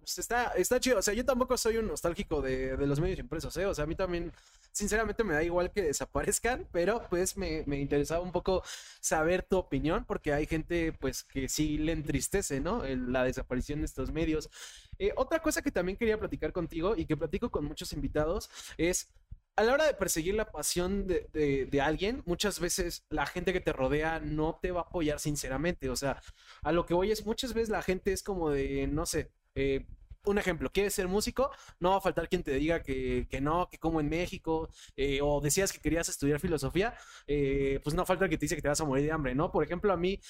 Pues 0.00 0.18
está, 0.18 0.52
está 0.52 0.80
chido. 0.80 0.98
O 0.98 1.02
sea, 1.02 1.14
yo 1.14 1.24
tampoco 1.24 1.56
soy 1.56 1.78
un 1.78 1.88
nostálgico 1.88 2.42
de, 2.42 2.76
de, 2.76 2.86
los 2.86 3.00
medios 3.00 3.18
impresos, 3.18 3.56
¿eh? 3.56 3.66
O 3.66 3.74
sea, 3.74 3.84
a 3.84 3.86
mí 3.86 3.94
también, 3.94 4.32
sinceramente, 4.72 5.24
me 5.24 5.34
da 5.34 5.42
igual 5.42 5.72
que 5.72 5.82
desaparezcan, 5.82 6.66
pero 6.72 7.06
pues 7.08 7.36
me, 7.36 7.64
me 7.66 7.78
interesaba 7.78 8.22
un 8.22 8.32
poco 8.32 8.62
saber 9.00 9.42
tu 9.42 9.56
opinión, 9.58 10.04
porque 10.04 10.32
hay 10.32 10.46
gente, 10.46 10.92
pues, 10.92 11.24
que 11.24 11.48
sí 11.48 11.78
le 11.78 11.92
entristece, 11.92 12.60
¿no? 12.60 12.82
la 12.84 13.24
desaparición 13.24 13.80
de 13.80 13.86
estos 13.86 14.12
medios. 14.12 14.50
Eh, 14.98 15.12
otra 15.16 15.40
cosa 15.40 15.62
que 15.62 15.70
también 15.70 15.96
quería 15.96 16.18
platicar 16.18 16.52
contigo 16.52 16.94
y 16.96 17.06
que 17.06 17.16
platico 17.16 17.50
con 17.50 17.64
muchos 17.64 17.92
invitados 17.92 18.50
es 18.76 19.12
a 19.58 19.64
la 19.64 19.72
hora 19.72 19.86
de 19.86 19.94
perseguir 19.94 20.34
la 20.34 20.52
pasión 20.52 21.08
de, 21.08 21.28
de, 21.32 21.66
de, 21.66 21.80
alguien, 21.80 22.22
muchas 22.26 22.60
veces 22.60 23.04
la 23.10 23.26
gente 23.26 23.52
que 23.52 23.60
te 23.60 23.72
rodea 23.72 24.20
no 24.20 24.56
te 24.62 24.70
va 24.70 24.82
a 24.82 24.84
apoyar 24.84 25.18
sinceramente. 25.18 25.90
O 25.90 25.96
sea, 25.96 26.22
a 26.62 26.70
lo 26.70 26.86
que 26.86 26.94
voy 26.94 27.10
es 27.10 27.26
muchas 27.26 27.54
veces 27.54 27.68
la 27.68 27.82
gente 27.82 28.12
es 28.12 28.22
como 28.22 28.50
de, 28.50 28.86
no 28.86 29.04
sé, 29.04 29.32
eh, 29.58 29.84
un 30.24 30.38
ejemplo, 30.38 30.70
quieres 30.70 30.94
ser 30.94 31.08
músico, 31.08 31.50
no 31.80 31.90
va 31.90 31.96
a 31.96 32.00
faltar 32.00 32.28
quien 32.28 32.44
te 32.44 32.52
diga 32.52 32.80
que, 32.82 33.26
no, 33.42 33.68
que 33.68 33.78
como 33.78 33.98
en 33.98 34.08
México, 34.08 34.68
eh, 34.94 35.20
o 35.20 35.40
decías 35.40 35.72
que 35.72 35.80
querías 35.80 36.08
estudiar 36.08 36.38
filosofía, 36.38 36.94
eh, 37.26 37.80
pues 37.82 37.96
no 37.96 38.06
falta 38.06 38.28
que 38.28 38.36
te 38.36 38.44
dice 38.44 38.54
que 38.54 38.62
te 38.62 38.68
vas 38.68 38.80
a 38.80 38.84
morir 38.84 39.04
de 39.04 39.12
hambre, 39.12 39.34
¿no? 39.34 39.50
Por 39.50 39.64
ejemplo, 39.64 39.92
a 39.92 39.96
mí, 39.96 40.20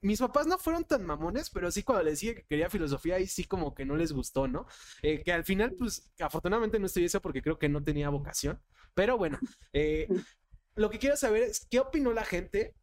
mis 0.00 0.18
papás 0.18 0.46
no 0.46 0.56
fueron 0.56 0.84
tan 0.84 1.04
mamones, 1.04 1.50
pero 1.50 1.70
sí 1.70 1.82
cuando 1.82 2.04
les 2.04 2.20
dije 2.20 2.36
que 2.36 2.44
quería 2.44 2.70
filosofía, 2.70 3.16
ahí 3.16 3.26
sí 3.26 3.44
como 3.44 3.74
que 3.74 3.84
no 3.84 3.96
les 3.96 4.12
gustó, 4.12 4.48
¿no? 4.48 4.66
que 5.02 5.32
al 5.32 5.44
final, 5.44 5.74
pues 5.78 6.10
afortunadamente 6.18 6.78
no 6.78 6.86
estoy 6.86 7.04
eso 7.04 7.20
porque 7.20 7.42
creo 7.42 7.58
que 7.58 7.68
no 7.68 7.82
tenía 7.82 8.08
vocación, 8.08 8.60
pero 8.94 9.18
bueno, 9.18 9.38
lo 10.76 10.90
que 10.90 10.98
quiero 10.98 11.16
saber 11.16 11.42
es 11.42 11.66
qué 11.68 11.80
opinó 11.80 12.12
la 12.12 12.24
gente 12.24 12.74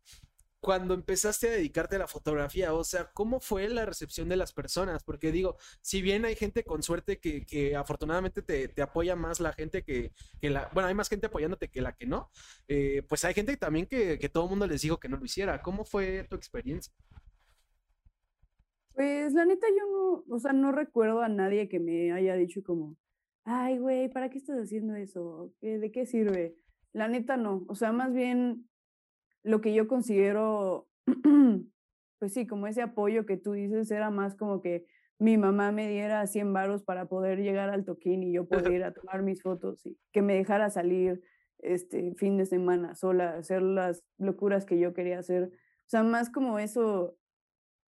cuando 0.59 0.93
empezaste 0.93 1.47
a 1.47 1.51
dedicarte 1.51 1.95
a 1.95 1.99
la 1.99 2.07
fotografía? 2.07 2.73
O 2.73 2.83
sea, 2.83 3.09
¿cómo 3.13 3.39
fue 3.39 3.69
la 3.69 3.85
recepción 3.85 4.29
de 4.29 4.35
las 4.35 4.53
personas? 4.53 5.03
Porque 5.03 5.31
digo, 5.31 5.55
si 5.81 6.01
bien 6.01 6.25
hay 6.25 6.35
gente 6.35 6.63
con 6.63 6.83
suerte 6.83 7.19
que, 7.19 7.75
afortunadamente 7.75 8.41
te, 8.41 8.81
apoya 8.81 9.15
más 9.15 9.39
la 9.39 9.53
gente 9.53 9.83
que, 9.83 10.11
la... 10.41 10.69
Bueno, 10.73 10.89
hay 10.89 10.95
más 10.95 11.09
gente 11.09 11.27
apoyándote 11.27 11.69
que 11.69 11.81
la 11.81 11.93
que 11.93 12.05
no. 12.05 12.29
Eh, 12.67 13.03
pues 13.07 13.23
hay 13.25 13.33
gente 13.33 13.55
también 13.57 13.85
que, 13.85 14.17
todo 14.31 14.45
el 14.45 14.49
mundo 14.51 14.67
les 14.67 14.81
dijo 14.81 14.99
que 14.99 15.09
no 15.09 15.17
lo 15.17 15.25
hiciera. 15.25 15.61
¿Cómo 15.61 15.85
fue 15.85 16.25
tu 16.29 16.35
experiencia? 16.35 16.93
Pues 18.93 19.33
la 19.33 19.45
neta 19.45 19.65
yo 19.69 19.85
no, 19.91 20.35
o 20.35 20.39
sea, 20.39 20.51
no 20.51 20.71
recuerdo 20.73 21.21
a 21.21 21.29
nadie 21.29 21.69
que 21.69 21.79
me 21.79 22.11
haya 22.11 22.35
dicho 22.35 22.61
como, 22.63 22.97
ay, 23.45 23.77
güey, 23.77 24.09
¿para 24.09 24.29
qué 24.29 24.37
estás 24.37 24.57
haciendo 24.57 24.95
eso? 24.95 25.53
¿De 25.61 25.89
qué 25.91 26.05
sirve? 26.05 26.55
La 26.91 27.07
neta 27.07 27.37
no, 27.37 27.65
o 27.67 27.75
sea, 27.75 27.91
más 27.91 28.13
bien 28.13 28.68
lo 29.43 29.61
que 29.61 29.73
yo 29.73 29.87
considero, 29.87 30.87
pues 32.19 32.33
sí, 32.33 32.47
como 32.47 32.67
ese 32.67 32.81
apoyo 32.81 33.25
que 33.25 33.37
tú 33.37 33.53
dices, 33.53 33.91
era 33.91 34.09
más 34.09 34.35
como 34.35 34.61
que 34.61 34.85
mi 35.19 35.37
mamá 35.37 35.71
me 35.71 35.89
diera 35.89 36.25
100 36.25 36.53
varos 36.53 36.83
para 36.83 37.07
poder 37.07 37.39
llegar 37.39 37.69
al 37.69 37.83
toquín 37.83 38.23
y 38.23 38.31
yo 38.31 38.47
poder 38.47 38.71
ir 38.71 38.83
a 38.83 38.93
tomar 38.93 39.21
mis 39.21 39.41
fotos 39.41 39.85
y 39.85 39.97
que 40.11 40.21
me 40.21 40.35
dejara 40.35 40.69
salir 40.69 41.21
este 41.59 42.13
fin 42.15 42.37
de 42.37 42.45
semana 42.45 42.95
sola, 42.95 43.35
hacer 43.35 43.61
las 43.61 44.03
locuras 44.17 44.65
que 44.65 44.79
yo 44.79 44.93
quería 44.93 45.19
hacer. 45.19 45.51
O 45.51 45.89
sea, 45.89 46.03
más 46.03 46.29
como 46.29 46.57
eso, 46.57 47.17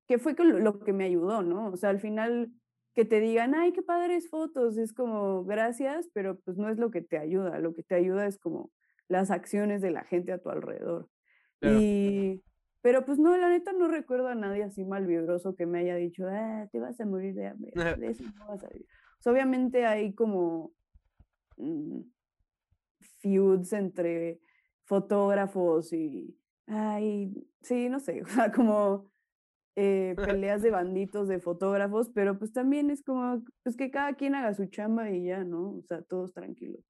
que 0.07 0.19
fue 0.19 0.35
lo 0.35 0.79
que 0.79 0.91
me 0.91 1.05
ayudó, 1.05 1.41
¿no? 1.41 1.69
O 1.69 1.77
sea, 1.77 1.89
al 1.89 1.99
final 1.99 2.51
que 2.93 3.05
te 3.05 3.21
digan, 3.21 3.55
ay, 3.55 3.71
qué 3.71 3.81
padres 3.81 4.29
fotos, 4.29 4.77
es 4.77 4.93
como 4.93 5.45
gracias, 5.45 6.09
pero 6.13 6.39
pues 6.41 6.57
no 6.57 6.69
es 6.69 6.77
lo 6.77 6.91
que 6.91 7.01
te 7.01 7.17
ayuda, 7.17 7.59
lo 7.59 7.73
que 7.73 7.83
te 7.83 7.95
ayuda 7.95 8.27
es 8.27 8.37
como 8.37 8.71
las 9.07 9.31
acciones 9.31 9.81
de 9.81 9.91
la 9.91 10.03
gente 10.03 10.33
a 10.33 10.39
tu 10.39 10.49
alrededor. 10.49 11.07
Y, 11.61 12.43
pero 12.81 13.05
pues 13.05 13.19
no, 13.19 13.37
la 13.37 13.49
neta 13.49 13.71
no 13.73 13.87
recuerdo 13.87 14.27
a 14.27 14.35
nadie 14.35 14.63
así 14.63 14.83
malvibroso 14.83 15.55
que 15.55 15.65
me 15.65 15.79
haya 15.79 15.95
dicho, 15.95 16.25
ah, 16.27 16.67
te 16.71 16.79
vas 16.79 16.99
a 16.99 17.05
morir 17.05 17.35
de 17.35 17.47
hambre, 17.47 17.71
de 18.05 18.07
eso 18.07 18.23
no 18.35 18.47
vas 18.47 18.63
a 18.63 18.69
vivir. 18.69 18.87
obviamente 19.25 19.85
hay 19.85 20.13
como 20.13 20.73
mm, 21.57 22.01
feuds 23.21 23.73
entre 23.73 24.41
fotógrafos 24.85 25.93
y, 25.93 26.35
ay, 26.67 27.33
sí, 27.61 27.89
no 27.89 27.99
sé, 27.99 28.21
o 28.23 28.27
sea, 28.27 28.51
como 28.51 29.11
eh, 29.75 30.15
peleas 30.43 30.61
de 30.61 30.71
banditos 30.71 31.27
de 31.27 31.39
fotógrafos, 31.39 32.09
pero 32.09 32.37
pues 32.37 32.51
también 32.51 32.89
es 32.89 33.03
como, 33.03 33.43
pues 33.63 33.75
que 33.77 33.91
cada 33.91 34.15
quien 34.15 34.35
haga 34.35 34.53
su 34.53 34.65
chamba 34.65 35.09
y 35.11 35.25
ya, 35.25 35.43
¿no? 35.43 35.77
O 35.77 35.83
sea, 35.83 36.01
todos 36.01 36.33
tranquilos. 36.33 36.83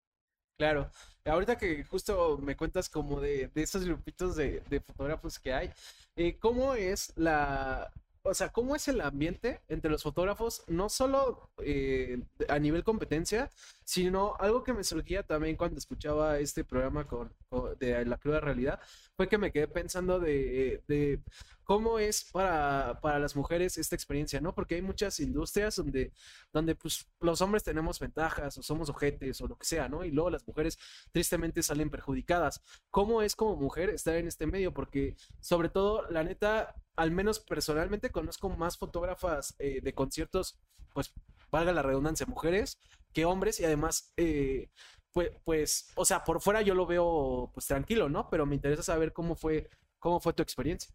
Claro, 0.57 0.91
ahorita 1.25 1.57
que 1.57 1.83
justo 1.83 2.37
me 2.37 2.55
cuentas 2.55 2.87
como 2.87 3.19
de, 3.19 3.47
de 3.47 3.63
esos 3.63 3.83
grupitos 3.83 4.35
de, 4.35 4.61
fotógrafos 4.85 5.39
que 5.39 5.53
hay, 5.53 5.71
eh, 6.15 6.37
¿cómo 6.39 6.75
es 6.75 7.13
la, 7.15 7.91
o 8.23 8.33
sea, 8.35 8.49
cómo 8.49 8.75
es 8.75 8.87
el 8.87 9.01
ambiente 9.01 9.61
entre 9.69 9.89
los 9.89 10.03
fotógrafos, 10.03 10.63
no 10.67 10.89
solo 10.89 11.49
eh, 11.63 12.21
a 12.47 12.59
nivel 12.59 12.83
competencia, 12.83 13.49
sino 13.91 14.36
algo 14.39 14.63
que 14.63 14.71
me 14.71 14.86
surgía 14.86 15.21
también 15.21 15.58
cuando 15.58 15.77
escuchaba 15.77 16.39
este 16.39 16.63
programa 16.63 17.06
con, 17.06 17.36
de 17.77 18.06
La 18.06 18.17
Cruda 18.17 18.39
Realidad, 18.39 18.80
fue 19.17 19.27
que 19.27 19.38
me 19.38 19.51
quedé 19.51 19.67
pensando 19.67 20.17
de, 20.17 20.82
de 20.88 21.21
cómo 21.65 21.99
es 21.99 22.23
para, 22.32 23.01
para, 23.01 23.19
las 23.19 23.36
mujeres 23.36 23.77
esta 23.77 23.93
experiencia, 23.93 24.39
¿no? 24.39 24.56
Porque 24.56 24.75
hay 24.75 24.82
muchas 24.82 25.19
industrias 25.19 25.75
donde, 25.75 26.13
donde 26.54 26.73
pues, 26.75 27.06
los 27.19 27.41
hombres 27.41 27.65
tenemos 27.65 27.99
ventajas 27.99 28.58
o 28.58 28.63
somos 28.63 28.89
ojetes 28.89 29.41
o 29.41 29.47
lo 29.47 29.58
que 29.58 29.65
sea, 29.65 29.89
¿no? 29.89 30.06
Y 30.06 30.12
luego 30.12 30.30
las 30.30 30.47
mujeres 30.47 30.77
tristemente 31.12 31.62
salen 31.62 31.89
perjudicadas. 31.89 32.62
¿Cómo 32.91 33.21
es 33.21 33.36
como 33.36 33.58
mujer 33.58 33.89
estar 33.89 34.15
en 34.15 34.30
este 34.30 34.47
medio? 34.47 34.73
Porque 34.73 35.17
sobre 35.41 35.67
todo, 35.67 36.10
la 36.10 36.23
neta, 36.23 36.75
al 36.95 37.12
menos 37.12 37.41
personalmente 37.41 38.10
conozco 38.10 38.47
más 38.47 38.77
fotógrafas 38.77 39.54
eh, 39.60 39.82
de 39.82 39.93
conciertos, 39.93 40.58
pues 40.93 41.13
valga 41.51 41.73
la 41.73 41.81
redundancia, 41.81 42.25
mujeres 42.25 42.79
que 43.13 43.25
hombres 43.25 43.59
y 43.59 43.65
además... 43.65 44.13
Eh, 44.17 44.69
pues, 45.13 45.31
pues, 45.43 45.91
o 45.95 46.05
sea, 46.05 46.23
por 46.23 46.41
fuera 46.41 46.61
yo 46.61 46.73
lo 46.73 46.85
veo 46.85 47.51
pues 47.53 47.67
tranquilo, 47.67 48.07
¿no? 48.07 48.29
Pero 48.29 48.45
me 48.45 48.55
interesa 48.55 48.81
saber 48.81 49.11
cómo 49.11 49.35
fue, 49.35 49.69
cómo 49.99 50.21
fue 50.21 50.31
tu 50.33 50.41
experiencia. 50.41 50.93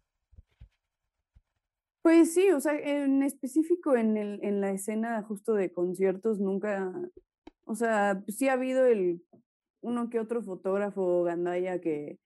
Pues 2.01 2.33
sí, 2.33 2.49
o 2.51 2.59
sea, 2.59 2.73
en 2.73 3.21
específico 3.21 3.95
en, 3.95 4.17
el, 4.17 4.39
en 4.41 4.61
la 4.61 4.71
escena 4.71 5.21
justo 5.23 5.53
de 5.53 5.71
conciertos 5.71 6.39
nunca, 6.39 6.91
o 7.65 7.75
sea, 7.75 8.23
sí 8.27 8.47
ha 8.47 8.53
habido 8.53 8.85
el 8.85 9.21
uno 9.81 10.09
que 10.09 10.19
otro 10.19 10.41
fotógrafo 10.41 11.23
gandaya 11.23 11.79
que, 11.79 12.17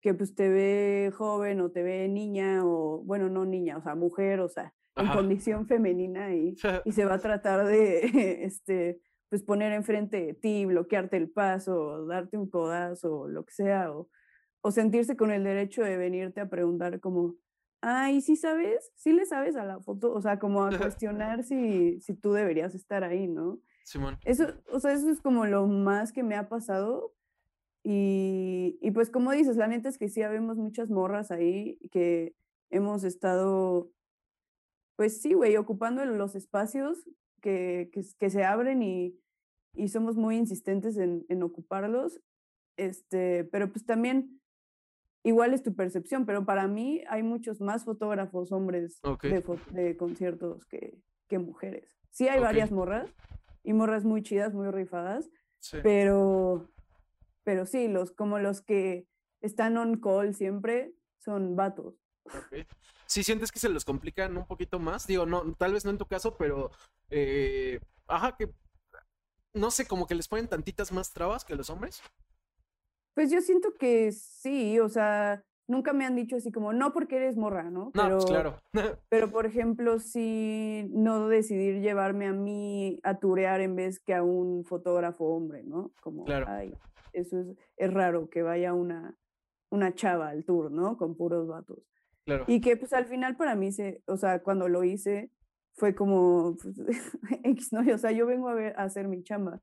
que 0.00 0.14
pues 0.14 0.34
te 0.34 0.48
ve 0.48 1.10
joven 1.16 1.60
o 1.62 1.70
te 1.70 1.82
ve 1.82 2.06
niña 2.08 2.64
o, 2.64 3.02
bueno, 3.02 3.28
no 3.28 3.44
niña, 3.44 3.78
o 3.78 3.82
sea, 3.82 3.94
mujer, 3.94 4.40
o 4.40 4.48
sea, 4.48 4.74
en 4.96 5.08
condición 5.08 5.66
femenina 5.66 6.34
y, 6.34 6.56
y 6.84 6.92
se 6.92 7.04
va 7.04 7.14
a 7.14 7.18
tratar 7.18 7.66
de, 7.66 8.00
este, 8.44 9.00
pues 9.28 9.42
poner 9.42 9.72
enfrente 9.72 10.24
de 10.24 10.34
ti, 10.34 10.64
bloquearte 10.64 11.16
el 11.16 11.30
paso, 11.30 12.06
darte 12.06 12.36
un 12.38 12.48
codazo, 12.48 13.28
lo 13.28 13.44
que 13.44 13.52
sea, 13.52 13.92
o, 13.92 14.08
o 14.62 14.70
sentirse 14.70 15.16
con 15.16 15.30
el 15.30 15.44
derecho 15.44 15.82
de 15.82 15.96
venirte 15.96 16.40
a 16.40 16.48
preguntar 16.48 17.00
como, 17.00 17.36
ay, 17.80 18.20
¿sí 18.20 18.36
sabes? 18.36 18.90
¿Sí 18.94 19.12
le 19.12 19.26
sabes 19.26 19.56
a 19.56 19.64
la 19.64 19.80
foto? 19.80 20.12
O 20.12 20.20
sea, 20.20 20.38
como 20.38 20.64
a 20.64 20.70
cuestionar 20.78 21.44
si, 21.44 22.00
si 22.00 22.14
tú 22.14 22.32
deberías 22.32 22.74
estar 22.74 23.04
ahí, 23.04 23.28
¿no? 23.28 23.60
Simón. 23.84 24.18
Eso, 24.24 24.46
o 24.72 24.80
sea, 24.80 24.92
eso 24.92 25.10
es 25.10 25.20
como 25.20 25.46
lo 25.46 25.66
más 25.66 26.12
que 26.12 26.22
me 26.22 26.34
ha 26.34 26.48
pasado. 26.48 27.14
Y, 27.84 28.78
y 28.82 28.90
pues 28.90 29.10
como 29.10 29.30
dices, 29.30 29.56
la 29.56 29.68
neta 29.68 29.88
es 29.88 29.98
que 29.98 30.08
sí 30.08 30.22
habemos 30.22 30.56
muchas 30.56 30.90
morras 30.90 31.30
ahí 31.30 31.78
que 31.92 32.34
hemos 32.70 33.04
estado, 33.04 33.92
pues 34.96 35.20
sí, 35.20 35.34
güey, 35.34 35.56
ocupando 35.56 36.04
los 36.04 36.34
espacios 36.34 37.08
que, 37.40 37.90
que, 37.92 38.02
que 38.18 38.30
se 38.30 38.44
abren 38.44 38.82
y, 38.82 39.18
y, 39.74 39.88
somos 39.88 40.16
muy 40.16 40.36
insistentes 40.36 40.96
en, 40.96 41.24
en 41.28 41.42
ocuparlos. 41.42 42.20
Este, 42.76 43.44
pero 43.44 43.70
pues 43.70 43.84
también 43.86 44.40
igual 45.22 45.54
es 45.54 45.62
tu 45.62 45.74
percepción, 45.74 46.24
pero 46.24 46.44
para 46.44 46.66
mí 46.68 47.02
hay 47.08 47.22
muchos 47.22 47.60
más 47.60 47.84
fotógrafos 47.84 48.52
hombres 48.52 49.00
de, 49.72 49.96
conciertos 49.96 50.64
que, 50.66 50.98
que, 51.28 51.38
mujeres. 51.38 51.98
Sí 52.10 52.28
hay 52.28 52.40
varias 52.40 52.70
morras 52.70 53.10
y 53.62 53.72
morras 53.72 54.04
muy 54.04 54.22
chidas, 54.22 54.54
muy 54.54 54.70
rifadas, 54.70 55.28
pero 55.82 56.68
pero 57.42 57.66
sí, 57.66 57.88
los 57.88 58.10
como 58.12 58.38
los 58.38 58.60
que 58.60 59.08
están 59.40 59.76
on 59.76 60.00
call 60.00 60.34
siempre 60.34 60.94
son 61.18 61.56
vatos. 61.56 61.94
Sí 63.06 63.22
sientes 63.22 63.52
que 63.52 63.58
se 63.58 63.68
los 63.68 63.84
complican 63.84 64.36
un 64.36 64.46
poquito 64.46 64.78
más, 64.78 65.06
digo, 65.06 65.26
no, 65.26 65.54
tal 65.54 65.72
vez 65.72 65.84
no 65.84 65.90
en 65.90 65.98
tu 65.98 66.06
caso, 66.06 66.36
pero 66.36 66.70
eh, 67.10 67.80
ajá 68.08 68.36
que 68.36 68.50
no 69.56 69.70
sé, 69.70 69.86
como 69.86 70.06
que 70.06 70.14
les 70.14 70.28
ponen 70.28 70.48
tantitas 70.48 70.92
más 70.92 71.12
trabas 71.12 71.44
que 71.44 71.56
los 71.56 71.70
hombres. 71.70 72.02
Pues 73.14 73.30
yo 73.30 73.40
siento 73.40 73.72
que 73.74 74.12
sí, 74.12 74.78
o 74.78 74.88
sea, 74.88 75.42
nunca 75.66 75.92
me 75.92 76.04
han 76.04 76.14
dicho 76.14 76.36
así 76.36 76.52
como, 76.52 76.72
no 76.72 76.92
porque 76.92 77.16
eres 77.16 77.36
morra, 77.36 77.70
¿no? 77.70 77.90
No, 77.94 78.10
pues 78.10 78.26
claro. 78.26 78.60
pero 79.08 79.30
por 79.30 79.46
ejemplo, 79.46 79.98
si 79.98 80.86
no 80.90 81.28
decidir 81.28 81.80
llevarme 81.80 82.26
a 82.26 82.32
mí 82.32 83.00
a 83.02 83.18
turear 83.18 83.60
en 83.62 83.74
vez 83.74 83.98
que 83.98 84.14
a 84.14 84.22
un 84.22 84.64
fotógrafo 84.64 85.24
hombre, 85.24 85.62
¿no? 85.64 85.92
Como, 86.02 86.24
claro. 86.24 86.46
ay, 86.48 86.74
eso 87.12 87.40
es, 87.40 87.46
es 87.78 87.92
raro 87.92 88.28
que 88.28 88.42
vaya 88.42 88.74
una, 88.74 89.16
una 89.70 89.94
chava 89.94 90.28
al 90.28 90.44
tour, 90.44 90.70
¿no? 90.70 90.98
Con 90.98 91.16
puros 91.16 91.48
vatos. 91.48 91.82
Claro. 92.26 92.44
Y 92.46 92.60
que 92.60 92.76
pues 92.76 92.92
al 92.92 93.06
final 93.06 93.36
para 93.36 93.54
mí, 93.54 93.72
se, 93.72 94.02
o 94.06 94.18
sea, 94.18 94.42
cuando 94.42 94.68
lo 94.68 94.84
hice, 94.84 95.30
fue 95.74 95.94
como, 95.94 96.56
pues, 96.60 96.76
X, 97.44 97.72
¿no? 97.72 97.80
O 97.94 97.98
sea, 97.98 98.12
yo 98.12 98.26
vengo 98.26 98.48
a, 98.48 98.54
ver, 98.54 98.78
a 98.78 98.82
hacer 98.82 99.08
mi 99.08 99.22
chamba. 99.22 99.62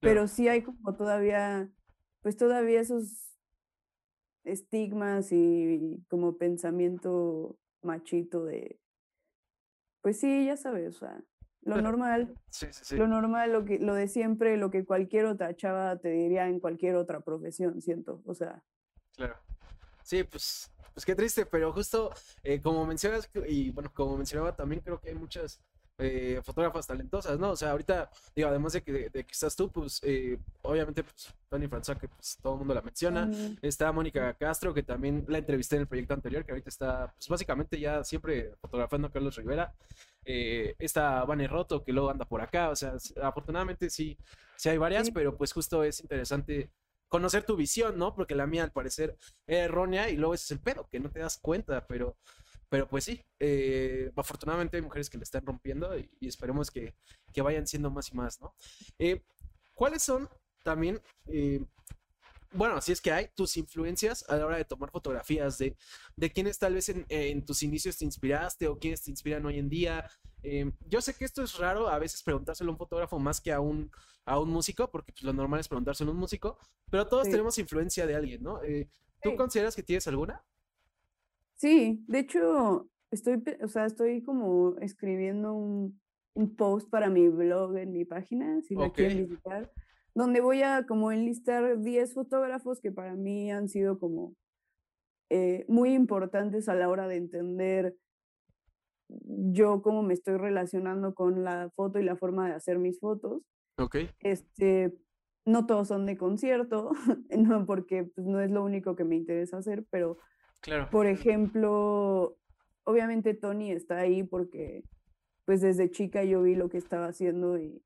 Pero 0.00 0.28
sí 0.28 0.48
hay 0.48 0.62
como 0.62 0.96
todavía 0.96 1.70
pues 2.24 2.38
todavía 2.38 2.80
esos 2.80 3.36
estigmas 4.44 5.30
y 5.30 6.02
como 6.08 6.38
pensamiento 6.38 7.58
machito 7.82 8.46
de, 8.46 8.80
pues 10.00 10.20
sí, 10.20 10.46
ya 10.46 10.56
sabes, 10.56 10.96
o 10.96 10.98
sea, 10.98 11.22
lo 11.60 11.82
normal, 11.82 12.34
sí, 12.48 12.66
sí, 12.70 12.80
sí. 12.82 12.96
lo 12.96 13.08
normal, 13.08 13.52
lo 13.52 13.66
que, 13.66 13.78
lo 13.78 13.94
de 13.94 14.08
siempre, 14.08 14.56
lo 14.56 14.70
que 14.70 14.86
cualquier 14.86 15.26
otra 15.26 15.54
chava 15.54 15.98
te 15.98 16.08
diría 16.08 16.48
en 16.48 16.60
cualquier 16.60 16.96
otra 16.96 17.20
profesión, 17.20 17.82
siento, 17.82 18.22
o 18.24 18.34
sea. 18.34 18.62
Claro. 19.14 19.36
Sí, 20.02 20.24
pues, 20.24 20.72
pues 20.94 21.04
qué 21.04 21.14
triste, 21.14 21.44
pero 21.46 21.72
justo 21.72 22.12
eh, 22.42 22.60
como 22.60 22.86
mencionas, 22.86 23.28
y 23.46 23.70
bueno, 23.70 23.90
como 23.92 24.16
mencionaba 24.16 24.54
también 24.54 24.80
creo 24.80 25.00
que 25.00 25.10
hay 25.10 25.14
muchas 25.14 25.60
eh, 25.98 26.40
fotógrafas 26.42 26.88
talentosas, 26.88 27.38
¿no? 27.38 27.50
O 27.50 27.56
sea, 27.56 27.70
ahorita, 27.70 28.10
digo, 28.34 28.48
además 28.48 28.72
de 28.72 28.82
que, 28.82 28.92
de, 28.92 29.10
que 29.10 29.30
estás 29.30 29.54
tú, 29.54 29.70
pues, 29.70 30.00
eh, 30.02 30.38
obviamente, 30.62 31.04
pues, 31.04 31.32
Tony 31.48 31.68
François, 31.68 31.96
que 31.96 32.08
pues 32.08 32.36
todo 32.42 32.54
el 32.54 32.58
mundo 32.60 32.74
la 32.74 32.82
menciona. 32.82 33.30
Está 33.62 33.92
Mónica 33.92 34.34
Castro, 34.34 34.74
que 34.74 34.82
también 34.82 35.24
la 35.28 35.38
entrevisté 35.38 35.76
en 35.76 35.82
el 35.82 35.86
proyecto 35.86 36.14
anterior, 36.14 36.44
que 36.44 36.50
ahorita 36.50 36.68
está, 36.68 37.14
pues, 37.14 37.28
básicamente 37.28 37.78
ya 37.78 38.02
siempre 38.02 38.54
fotografando 38.60 39.06
a 39.06 39.12
Carlos 39.12 39.36
Rivera. 39.36 39.72
Eh, 40.24 40.74
está 40.80 41.24
Vane 41.24 41.46
Roto, 41.46 41.84
que 41.84 41.92
luego 41.92 42.10
anda 42.10 42.24
por 42.24 42.40
acá. 42.40 42.70
O 42.70 42.76
sea, 42.76 42.94
afortunadamente 43.22 43.88
sí, 43.88 44.18
sí 44.56 44.68
hay 44.68 44.78
varias, 44.78 45.10
pero 45.12 45.36
pues 45.36 45.52
justo 45.52 45.84
es 45.84 46.00
interesante 46.00 46.70
conocer 47.14 47.44
tu 47.44 47.54
visión, 47.54 47.96
¿no? 47.96 48.12
Porque 48.12 48.34
la 48.34 48.44
mía 48.44 48.64
al 48.64 48.72
parecer 48.72 49.16
es 49.46 49.58
errónea 49.58 50.10
y 50.10 50.16
luego 50.16 50.34
ese 50.34 50.46
es 50.46 50.50
el 50.50 50.58
pedo, 50.58 50.88
que 50.90 50.98
no 50.98 51.12
te 51.12 51.20
das 51.20 51.38
cuenta, 51.38 51.86
pero 51.86 52.16
pero 52.68 52.88
pues 52.88 53.04
sí, 53.04 53.24
eh, 53.38 54.10
afortunadamente 54.16 54.76
hay 54.76 54.82
mujeres 54.82 55.08
que 55.08 55.16
le 55.16 55.22
están 55.22 55.46
rompiendo 55.46 55.96
y, 55.96 56.26
esperemos 56.26 56.72
que, 56.72 56.96
vayan 57.40 57.68
siendo 57.68 57.88
más 57.88 58.10
y 58.10 58.16
más, 58.16 58.40
¿no? 58.40 58.52
Eh, 58.98 59.22
¿Cuáles 59.74 60.02
son 60.02 60.28
también, 60.64 61.00
eh, 61.26 61.64
bueno, 62.50 62.80
si 62.80 62.90
es 62.90 63.00
que 63.00 63.12
hay, 63.12 63.28
tus 63.36 63.56
influencias 63.58 64.28
a 64.28 64.34
la 64.34 64.46
hora 64.46 64.56
de 64.56 64.64
tomar 64.64 64.90
fotografías 64.90 65.56
de, 65.56 65.76
de 66.16 66.32
quienes 66.32 66.58
tal 66.58 66.74
vez 66.74 66.88
en, 66.88 67.44
tus 67.44 67.62
inicios 67.62 67.96
te 67.96 68.06
inspiraste 68.06 68.66
o 68.66 68.76
quienes 68.76 69.04
te 69.04 69.12
inspiran 69.12 69.46
hoy 69.46 69.60
en 69.60 69.68
día? 69.68 70.10
Yo 70.88 71.00
sé 71.00 71.14
que 71.14 71.24
esto 71.24 71.42
es 71.42 71.58
raro 71.58 71.88
a 71.88 71.98
veces 71.98 72.22
preguntárselo 72.22 72.70
a 72.70 72.72
un 72.72 72.78
fotógrafo 72.78 73.18
más 73.18 73.40
que 73.40 73.52
a 73.52 73.60
un, 73.60 73.90
a 74.24 74.38
un 74.38 74.50
músico, 74.50 74.90
porque 74.90 75.12
pues, 75.12 75.22
lo 75.22 75.32
normal 75.32 75.60
es 75.60 75.68
preguntárselo 75.68 76.10
a 76.10 76.14
un 76.14 76.20
músico, 76.20 76.58
pero 76.90 77.06
todos 77.06 77.28
tenemos 77.28 77.58
influencia 77.58 78.06
de 78.06 78.14
alguien, 78.14 78.42
¿no? 78.42 78.60
¿Tú 79.22 79.36
consideras 79.36 79.74
que 79.74 79.82
tienes 79.82 80.06
alguna? 80.06 80.44
Sí, 81.56 82.04
de 82.08 82.18
hecho, 82.18 82.90
estoy, 83.10 83.42
o 83.62 83.68
sea, 83.68 83.86
estoy 83.86 84.22
como 84.22 84.76
escribiendo 84.80 85.54
un, 85.54 86.00
un 86.34 86.56
post 86.56 86.90
para 86.90 87.08
mi 87.08 87.28
blog 87.28 87.76
en 87.76 87.92
mi 87.92 88.04
página, 88.04 88.60
si 88.62 88.74
la 88.74 88.92
quieren 88.92 89.28
visitar, 89.28 89.72
donde 90.14 90.40
voy 90.40 90.62
a 90.62 90.84
como 90.86 91.12
enlistar 91.12 91.80
10 91.80 92.12
fotógrafos 92.12 92.80
que 92.80 92.92
para 92.92 93.14
mí 93.14 93.50
han 93.50 93.68
sido 93.68 93.98
como 93.98 94.34
eh, 95.30 95.64
muy 95.68 95.94
importantes 95.94 96.68
a 96.68 96.74
la 96.74 96.88
hora 96.88 97.08
de 97.08 97.16
entender 97.16 97.96
yo 99.22 99.82
cómo 99.82 100.02
me 100.02 100.14
estoy 100.14 100.36
relacionando 100.36 101.14
con 101.14 101.44
la 101.44 101.70
foto 101.76 101.98
y 101.98 102.04
la 102.04 102.16
forma 102.16 102.48
de 102.48 102.54
hacer 102.54 102.78
mis 102.78 103.00
fotos. 103.00 103.42
Ok. 103.78 103.96
Este, 104.20 104.96
no 105.44 105.66
todos 105.66 105.88
son 105.88 106.06
de 106.06 106.16
concierto, 106.16 106.90
no, 107.36 107.66
porque 107.66 108.04
pues, 108.04 108.26
no 108.26 108.40
es 108.40 108.50
lo 108.50 108.64
único 108.64 108.96
que 108.96 109.04
me 109.04 109.16
interesa 109.16 109.58
hacer, 109.58 109.84
pero 109.90 110.18
por 110.90 111.06
ejemplo, 111.06 112.38
obviamente 112.84 113.34
Tony 113.34 113.70
está 113.70 113.98
ahí 113.98 114.22
porque 114.22 114.82
pues 115.44 115.60
desde 115.60 115.90
chica 115.90 116.24
yo 116.24 116.42
vi 116.42 116.54
lo 116.54 116.70
que 116.70 116.78
estaba 116.78 117.06
haciendo 117.06 117.58
y, 117.58 117.82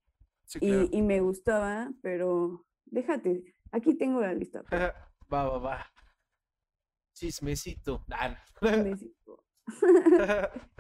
y, 0.61 1.03
me 1.03 1.21
gustaba, 1.21 1.91
pero 2.03 2.65
déjate, 2.87 3.43
aquí 3.73 3.97
tengo 3.97 4.21
la 4.21 4.33
lista. 4.33 4.63
va, 5.33 5.49
va, 5.49 5.59
va. 5.59 5.87
Chismecito. 7.15 8.05
Chismecito. 8.61 9.45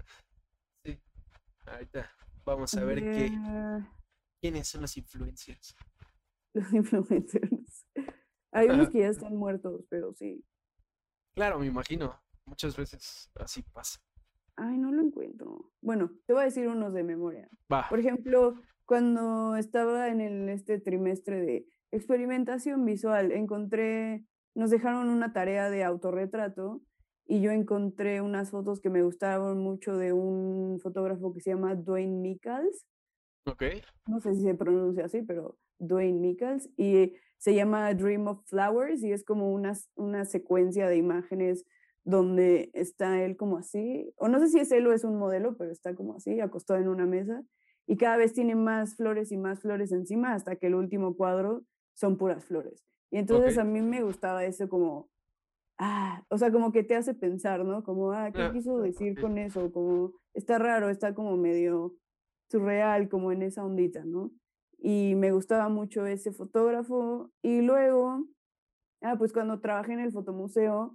Ahorita 1.72 2.10
vamos 2.44 2.74
a 2.74 2.84
ver 2.84 3.00
qué. 3.00 3.30
¿Quiénes 4.40 4.68
son 4.68 4.82
las 4.82 4.96
influencias? 4.96 5.76
Los 6.54 6.72
influencers. 6.72 7.86
Hay 8.52 8.68
unos 8.68 8.88
que 8.90 9.00
ya 9.00 9.08
están 9.08 9.36
muertos, 9.36 9.84
pero 9.90 10.14
sí. 10.14 10.44
Claro, 11.34 11.58
me 11.58 11.66
imagino. 11.66 12.20
Muchas 12.46 12.76
veces 12.76 13.30
así 13.34 13.62
pasa. 13.62 14.00
Ay, 14.56 14.78
no 14.78 14.90
lo 14.90 15.02
encuentro. 15.02 15.70
Bueno, 15.82 16.10
te 16.26 16.32
voy 16.32 16.42
a 16.42 16.46
decir 16.46 16.66
unos 16.66 16.94
de 16.94 17.04
memoria. 17.04 17.48
Va. 17.70 17.88
Por 17.88 18.00
ejemplo, 18.00 18.60
cuando 18.86 19.54
estaba 19.56 20.08
en 20.08 20.20
el, 20.20 20.48
este 20.48 20.80
trimestre 20.80 21.40
de 21.40 21.66
experimentación 21.90 22.84
visual, 22.84 23.32
encontré, 23.32 24.24
nos 24.54 24.70
dejaron 24.70 25.10
una 25.10 25.32
tarea 25.32 25.68
de 25.68 25.84
autorretrato 25.84 26.82
y 27.28 27.42
yo 27.42 27.52
encontré 27.52 28.22
unas 28.22 28.50
fotos 28.50 28.80
que 28.80 28.88
me 28.88 29.02
gustaban 29.02 29.58
mucho 29.58 29.96
de 29.98 30.14
un 30.14 30.80
fotógrafo 30.80 31.34
que 31.34 31.40
se 31.40 31.50
llama 31.50 31.74
Dwayne 31.74 32.20
Michaels. 32.20 32.86
Ok. 33.44 33.62
No 34.08 34.18
sé 34.18 34.34
si 34.34 34.42
se 34.42 34.54
pronuncia 34.54 35.04
así, 35.04 35.22
pero 35.22 35.58
Dwayne 35.78 36.18
Michaels. 36.18 36.70
Y 36.78 37.12
se 37.36 37.54
llama 37.54 37.92
Dream 37.92 38.26
of 38.28 38.44
Flowers 38.46 39.04
y 39.04 39.12
es 39.12 39.24
como 39.24 39.52
una, 39.52 39.74
una 39.94 40.24
secuencia 40.24 40.88
de 40.88 40.96
imágenes 40.96 41.66
donde 42.02 42.70
está 42.72 43.22
él 43.22 43.36
como 43.36 43.58
así, 43.58 44.14
o 44.16 44.28
no 44.28 44.38
sé 44.40 44.48
si 44.48 44.58
es 44.58 44.72
él 44.72 44.86
o 44.86 44.94
es 44.94 45.04
un 45.04 45.18
modelo, 45.18 45.58
pero 45.58 45.70
está 45.70 45.94
como 45.94 46.14
así, 46.14 46.40
acostado 46.40 46.80
en 46.80 46.88
una 46.88 47.04
mesa, 47.04 47.44
y 47.86 47.98
cada 47.98 48.16
vez 48.16 48.32
tiene 48.32 48.54
más 48.54 48.96
flores 48.96 49.30
y 49.30 49.36
más 49.36 49.60
flores 49.60 49.92
encima 49.92 50.32
hasta 50.32 50.56
que 50.56 50.68
el 50.68 50.74
último 50.74 51.14
cuadro 51.16 51.64
son 51.92 52.16
puras 52.16 52.46
flores. 52.46 52.86
Y 53.10 53.18
entonces 53.18 53.58
a 53.58 53.64
mí 53.64 53.82
me 53.82 54.02
gustaba 54.02 54.46
eso 54.46 54.70
como, 54.70 55.10
ah, 55.78 56.24
o 56.28 56.38
sea, 56.38 56.50
como 56.52 56.72
que 56.72 56.82
te 56.82 56.96
hace 56.96 57.14
pensar, 57.14 57.64
¿no? 57.64 57.82
Como, 57.84 58.12
ah, 58.12 58.30
¿qué 58.32 58.50
quiso 58.52 58.78
decir 58.78 59.20
con 59.20 59.38
eso? 59.38 59.72
Como, 59.72 60.12
está 60.34 60.58
raro, 60.58 60.90
está 60.90 61.14
como 61.14 61.36
medio 61.36 61.94
surreal, 62.50 63.08
como 63.08 63.32
en 63.32 63.42
esa 63.42 63.64
ondita, 63.64 64.04
¿no? 64.04 64.30
Y 64.78 65.14
me 65.16 65.32
gustaba 65.32 65.68
mucho 65.68 66.06
ese 66.06 66.32
fotógrafo. 66.32 67.30
Y 67.42 67.62
luego, 67.62 68.24
ah, 69.02 69.16
pues 69.18 69.32
cuando 69.32 69.60
trabajé 69.60 69.92
en 69.92 70.00
el 70.00 70.12
fotomuseo, 70.12 70.94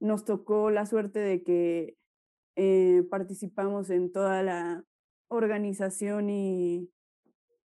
nos 0.00 0.24
tocó 0.24 0.70
la 0.70 0.86
suerte 0.86 1.20
de 1.20 1.42
que 1.42 1.96
eh, 2.56 3.02
participamos 3.10 3.90
en 3.90 4.12
toda 4.12 4.42
la 4.42 4.84
organización 5.28 6.30
y, 6.30 6.90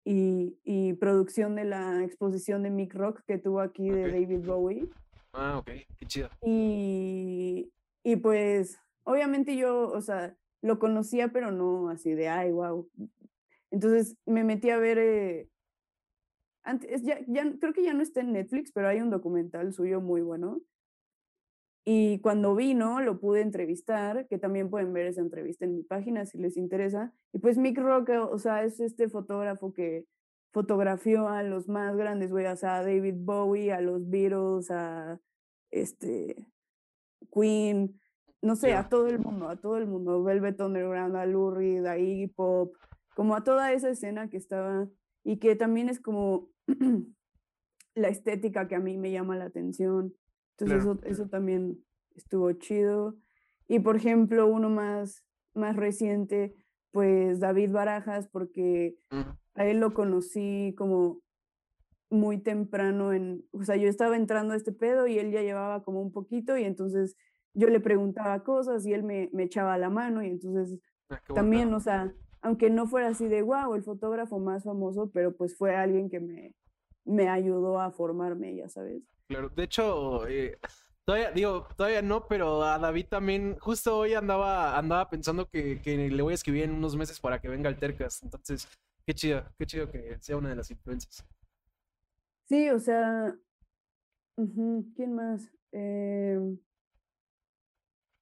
y, 0.05 0.95
producción 0.95 1.55
de 1.55 1.65
la 1.65 2.03
exposición 2.05 2.63
de 2.63 2.71
Mick 2.71 2.95
Rock 2.95 3.21
que 3.27 3.39
tuvo 3.39 3.61
aquí 3.61 3.89
de 3.91 4.11
David 4.11 4.45
Bowie. 4.45 4.91
Ah, 5.33 5.59
ok, 5.59 5.71
qué 5.99 6.07
chido. 6.07 6.29
Y, 6.43 7.73
y 8.03 8.17
pues, 8.17 8.79
obviamente 9.05 9.57
yo, 9.57 9.89
o 9.89 10.01
sea, 10.01 10.37
lo 10.63 10.79
conocía, 10.79 11.29
pero 11.29 11.51
no 11.51 11.89
así 11.89 12.13
de, 12.13 12.29
ay, 12.29 12.53
wow. 12.53 12.89
Entonces 13.71 14.17
me 14.27 14.45
metí 14.45 14.71
a 14.71 14.79
ver, 14.79 14.99
eh, 14.99 15.49
antes, 16.63 17.03
ya, 17.03 17.21
ya, 17.27 17.45
creo 17.59 17.73
que 17.73 17.85
ya 17.85 17.95
no 17.95 18.03
está 18.03 18.21
en 18.21 18.33
Netflix, 18.33 18.73
pero 18.73 18.89
hay 18.89 19.01
un 19.01 19.11
documental 19.11 19.73
suyo 19.73 20.01
muy 20.01 20.21
bueno 20.21 20.61
y 21.85 22.21
cuando 22.21 22.55
vino, 22.55 23.01
lo 23.01 23.19
pude 23.21 23.41
entrevistar, 23.41 24.27
que 24.29 24.39
también 24.39 24.71
pueden 24.71 24.93
ver 24.93 25.07
esa 25.07 25.23
entrevista 25.23 25.65
en 25.65 25.77
mi 25.77 25.83
página 25.83 26.27
si 26.27 26.39
les 26.39 26.57
interesa. 26.57 27.13
Y 27.33 27.39
pues 27.39 27.57
Mick 27.59 27.79
Rock, 27.79 28.11
o 28.31 28.39
sea, 28.39 28.65
es 28.65 28.81
este 28.81 29.09
fotógrafo 29.09 29.73
que 29.73 30.05
fotografió 30.53 31.29
a 31.29 31.43
los 31.43 31.69
más 31.69 31.97
grandes, 31.97 32.31
güey, 32.31 32.47
o 32.47 32.57
sea, 32.57 32.79
a 32.79 32.85
David 32.85 33.15
Bowie, 33.17 33.73
a 33.73 33.81
los 33.81 34.09
Beatles, 34.09 34.71
a 34.71 35.21
este 35.71 36.49
Queen, 37.33 38.01
no 38.43 38.57
sé, 38.57 38.75
a 38.75 38.89
todo 38.89 39.07
el 39.07 39.19
mundo, 39.19 39.49
a 39.49 39.57
todo 39.57 39.77
el 39.77 39.87
mundo, 39.87 40.23
Velvet 40.23 40.61
Underground, 40.61 41.17
a 41.17 41.27
Lou 41.27 41.51
Reed, 41.51 41.87
a 41.87 41.99
Iggy 41.99 42.29
Pop, 42.29 42.75
como 43.15 43.37
a 43.37 43.45
toda 43.45 43.73
esa 43.73 43.91
escena 43.91 44.29
que 44.29 44.39
estaba 44.39 44.89
y 45.23 45.39
que 45.39 45.57
también 45.57 45.89
es 45.89 46.01
como 46.01 46.49
la 47.95 48.09
estética 48.09 48.67
que 48.67 48.75
a 48.75 48.81
mí 48.81 48.97
me 48.97 49.11
llama 49.11 49.37
la 49.37 49.45
atención. 49.45 50.15
Entonces 50.57 50.83
eso, 50.83 50.99
eso 51.05 51.29
también 51.29 51.85
estuvo 52.15 52.51
chido. 52.53 53.17
Y 53.69 53.81
por 53.81 53.97
ejemplo, 53.97 54.47
uno 54.47 54.71
más, 54.71 55.25
más 55.55 55.77
reciente, 55.77 56.55
pues 56.91 57.41
David 57.41 57.71
Barajas, 57.71 58.29
porque 58.29 58.97
a 59.55 59.67
él 59.67 59.81
lo 59.81 59.95
conocí 59.95 60.75
como 60.77 61.21
muy 62.11 62.39
temprano 62.39 63.13
en, 63.13 63.45
o 63.53 63.63
sea, 63.63 63.77
yo 63.77 63.89
estaba 63.89 64.17
entrando 64.17 64.55
a 64.55 64.57
este 64.57 64.73
pedo 64.73 65.07
y 65.07 65.19
él 65.19 65.31
ya 65.31 65.43
llevaba 65.43 65.83
como 65.83 66.01
un 66.01 66.13
poquito 66.13 66.57
y 66.57 66.65
entonces 66.65 67.17
yo 67.55 67.69
le 67.69 67.81
preguntaba 67.81 68.43
cosas 68.43 68.85
y 68.87 68.93
él 68.93 69.03
me, 69.03 69.31
me 69.33 69.45
echaba 69.45 69.79
la 69.79 69.91
mano 69.91 70.23
y 70.23 70.29
entonces 70.29 70.79
ah, 71.09 71.21
también, 71.35 71.73
o 71.73 71.81
sea, 71.81 72.13
aunque 72.43 72.71
no 72.71 72.87
fuera 72.87 73.09
así 73.09 73.29
de 73.29 73.43
wow, 73.43 73.75
el 73.75 73.83
fotógrafo 73.83 74.39
más 74.39 74.65
famoso, 74.65 75.11
pero 75.13 75.37
pues 75.37 75.57
fue 75.57 75.77
alguien 75.77 76.11
que 76.11 76.21
me, 76.21 76.55
me 77.05 77.29
ayudó 77.29 77.81
a 77.81 77.91
formarme, 77.91 78.57
ya 78.57 78.69
sabes. 78.69 79.03
Claro, 79.29 79.49
de 79.49 79.63
hecho, 79.63 80.27
eh, 80.27 80.59
todavía, 81.05 81.31
digo, 81.31 81.67
todavía 81.77 82.03
no, 82.03 82.27
pero 82.27 82.63
a 82.63 82.79
David 82.79 83.07
también, 83.09 83.57
justo 83.61 83.99
hoy 83.99 84.15
andaba, 84.15 84.77
andaba 84.77 85.09
pensando 85.09 85.49
que, 85.49 85.81
le 85.85 86.23
voy 86.23 86.33
a 86.33 86.35
escribir 86.35 86.65
en 86.65 86.73
unos 86.73 86.97
meses 86.97 87.21
para 87.21 87.41
que 87.41 87.49
venga 87.49 87.69
al 87.69 87.79
Tercas. 87.79 88.23
Entonces, 88.23 88.69
qué 89.07 89.15
chido, 89.15 89.45
qué 89.59 89.67
chido 89.67 89.91
que 89.91 90.19
sea 90.21 90.37
una 90.37 90.51
de 90.51 90.57
las 90.57 90.71
influencias. 90.71 91.27
Sí, 92.45 92.69
o 92.71 92.79
sea, 92.79 93.37
¿quién 94.37 95.15
más? 95.15 95.51
Em, 95.73 96.59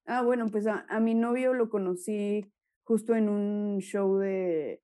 ah, 0.05 0.21
bueno, 0.21 0.47
pues 0.47 0.67
a, 0.67 0.99
mi 0.99 1.15
novio 1.15 1.53
lo 1.53 1.69
conocí 1.69 2.45
justo 2.83 3.15
en 3.15 3.29
un 3.29 3.79
show 3.79 4.17
de, 4.17 4.81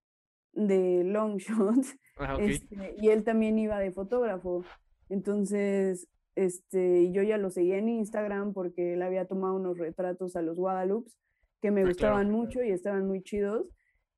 de 0.53 1.03
long 1.03 1.37
shot. 1.37 1.85
Ah, 2.17 2.37
este, 2.39 2.95
y 2.97 3.09
él 3.09 3.23
también 3.23 3.59
iba 3.59 3.79
de 3.79 3.91
fotógrafo. 3.91 4.63
Entonces, 5.09 6.07
este, 6.35 7.11
yo 7.11 7.21
ya 7.23 7.37
lo 7.37 7.49
seguía 7.49 7.77
en 7.77 7.89
Instagram 7.89 8.53
porque 8.53 8.93
él 8.93 9.01
había 9.01 9.27
tomado 9.27 9.55
unos 9.55 9.77
retratos 9.77 10.35
a 10.35 10.41
los 10.41 10.57
Guadalupe 10.57 11.11
que 11.61 11.71
me 11.71 11.81
ah, 11.81 11.85
gustaban 11.85 12.31
mucho 12.31 12.63
y 12.63 12.71
estaban 12.71 13.07
muy 13.07 13.23
chidos. 13.23 13.67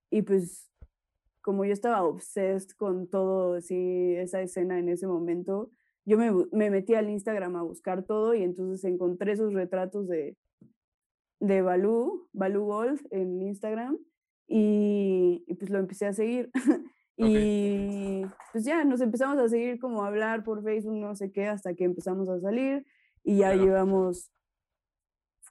Y 0.10 0.22
pues, 0.22 0.70
como 1.48 1.64
yo 1.64 1.72
estaba 1.72 2.04
obsessed 2.04 2.72
con 2.76 3.08
todo 3.08 3.54
así, 3.54 4.16
esa 4.18 4.42
escena 4.42 4.80
en 4.80 4.90
ese 4.90 5.08
momento, 5.08 5.72
yo 6.04 6.18
me, 6.18 6.30
me 6.52 6.70
metí 6.70 6.94
al 6.94 7.10
Instagram 7.10 7.56
a 7.56 7.62
buscar 7.62 8.04
todo 8.04 8.36
y 8.36 8.44
entonces 8.44 8.84
encontré 8.84 9.32
esos 9.32 9.54
retratos 9.54 10.10
de, 10.10 10.36
de 11.40 11.62
Balú, 11.62 12.28
Balú 12.34 12.66
Gold 12.66 13.00
en 13.12 13.42
Instagram 13.42 13.98
y, 14.46 15.46
y, 15.48 15.54
pues 15.54 15.70
lo 15.70 15.80
empecé 15.80 16.08
a 16.08 16.14
seguir. 16.14 16.52
Y 17.20 18.24
pues 18.52 18.64
ya 18.64 18.84
nos 18.84 19.02
empezamos 19.02 19.40
a 19.40 19.50
seguir 19.50 19.80
como 19.80 20.04
a 20.04 20.08
hablar 20.08 20.44
por 20.44 20.64
Facebook, 20.64 20.98
no 20.98 21.16
sé 21.16 21.32
qué, 21.32 21.48
hasta 21.48 21.74
que 21.74 21.84
empezamos 21.84 22.30
a 22.30 22.40
salir 22.40 22.86
y 23.24 23.38
ya 23.38 23.56
llevamos 23.56 24.32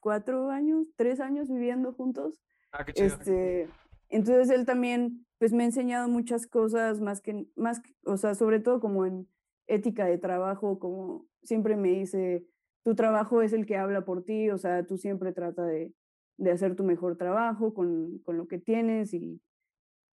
cuatro 0.00 0.50
años, 0.50 0.86
tres 0.94 1.18
años 1.18 1.48
viviendo 1.48 1.92
juntos. 1.92 2.40
Ah, 2.70 2.84
qué 2.84 2.92
chido. 2.92 3.06
Este, 3.08 3.68
entonces 4.10 4.50
él 4.50 4.64
también 4.64 5.25
pues 5.38 5.52
me 5.52 5.62
ha 5.62 5.66
enseñado 5.66 6.08
muchas 6.08 6.46
cosas 6.46 7.00
más 7.00 7.20
que, 7.20 7.46
más, 7.56 7.82
o 8.04 8.16
sea, 8.16 8.34
sobre 8.34 8.60
todo 8.60 8.80
como 8.80 9.06
en 9.06 9.28
ética 9.66 10.06
de 10.06 10.18
trabajo, 10.18 10.78
como 10.78 11.26
siempre 11.42 11.76
me 11.76 11.90
dice, 11.90 12.46
tu 12.84 12.94
trabajo 12.94 13.42
es 13.42 13.52
el 13.52 13.66
que 13.66 13.76
habla 13.76 14.04
por 14.04 14.24
ti, 14.24 14.50
o 14.50 14.58
sea, 14.58 14.86
tú 14.86 14.96
siempre 14.96 15.32
trata 15.32 15.64
de, 15.64 15.92
de 16.38 16.50
hacer 16.50 16.76
tu 16.76 16.84
mejor 16.84 17.16
trabajo 17.16 17.74
con, 17.74 18.18
con 18.20 18.36
lo 18.36 18.46
que 18.46 18.58
tienes 18.58 19.12
y 19.12 19.40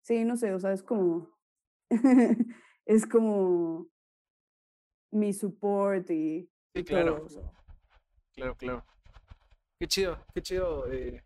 sí, 0.01 0.23
no 0.23 0.37
sé, 0.37 0.53
o 0.53 0.59
sea, 0.59 0.71
es 0.73 0.83
como, 0.83 1.29
es 2.85 3.05
como 3.05 3.87
mi 5.11 5.33
support 5.33 6.09
y, 6.11 6.49
sí, 6.75 6.83
claro. 6.83 7.25
Claro, 8.33 8.55
claro. 8.55 8.85
Qué 9.79 9.87
chido, 9.87 10.17
qué 10.33 10.41
chido 10.41 10.89
eh, 10.91 11.23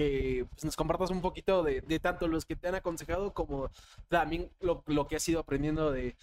que 0.00 0.46
pues, 0.50 0.64
nos 0.64 0.76
compartas 0.76 1.10
un 1.10 1.20
poquito 1.20 1.62
de, 1.62 1.82
tanto 2.00 2.28
los 2.28 2.44
que 2.44 2.56
te 2.56 2.68
han 2.68 2.74
aconsejado 2.74 3.32
como 3.32 3.70
también 4.08 4.50
lo, 4.60 5.06
que 5.06 5.16
has 5.16 5.28
ido 5.28 5.40
aprendiendo 5.40 5.92
de, 5.92 6.14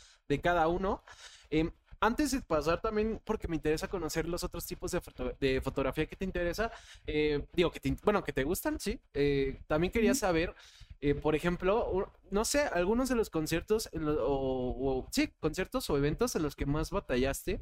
cada 0.41 0.67
uno. 0.67 1.03
Em, 1.49 1.71
antes 1.99 2.31
de 2.31 2.41
pasar 2.41 2.79
también, 2.81 3.19
porque 3.23 3.47
me 3.47 3.55
interesa 3.55 3.87
conocer 3.87 4.27
los 4.27 4.43
otros 4.43 4.65
tipos 4.65 4.91
de, 4.91 5.61
fotografía 5.61 6.05
que 6.05 6.15
te 6.15 6.25
interesa, 6.25 6.71
eh, 7.07 7.43
digo, 7.53 7.71
que 7.71 7.79
te, 7.79 7.95
bueno, 8.03 8.23
que 8.23 8.33
te 8.33 8.43
gustan, 8.43 8.79
sí. 8.79 8.99
Eh, 9.13 9.59
también 9.67 9.91
quería 9.91 10.13
saber 10.13 10.53
eh, 10.99 11.13
por 11.13 11.35
ejemplo, 11.35 12.11
no 12.31 12.45
sé, 12.45 12.61
algunos 12.61 13.09
de 13.09 13.15
los 13.15 13.29
conciertos, 13.29 13.89
o, 13.93 15.07
sí, 15.11 15.29
conciertos 15.39 15.89
o 15.89 15.97
eventos 15.97 16.35
en 16.35 16.41
los 16.43 16.55
que 16.55 16.65
más 16.65 16.89
batallaste 16.89 17.61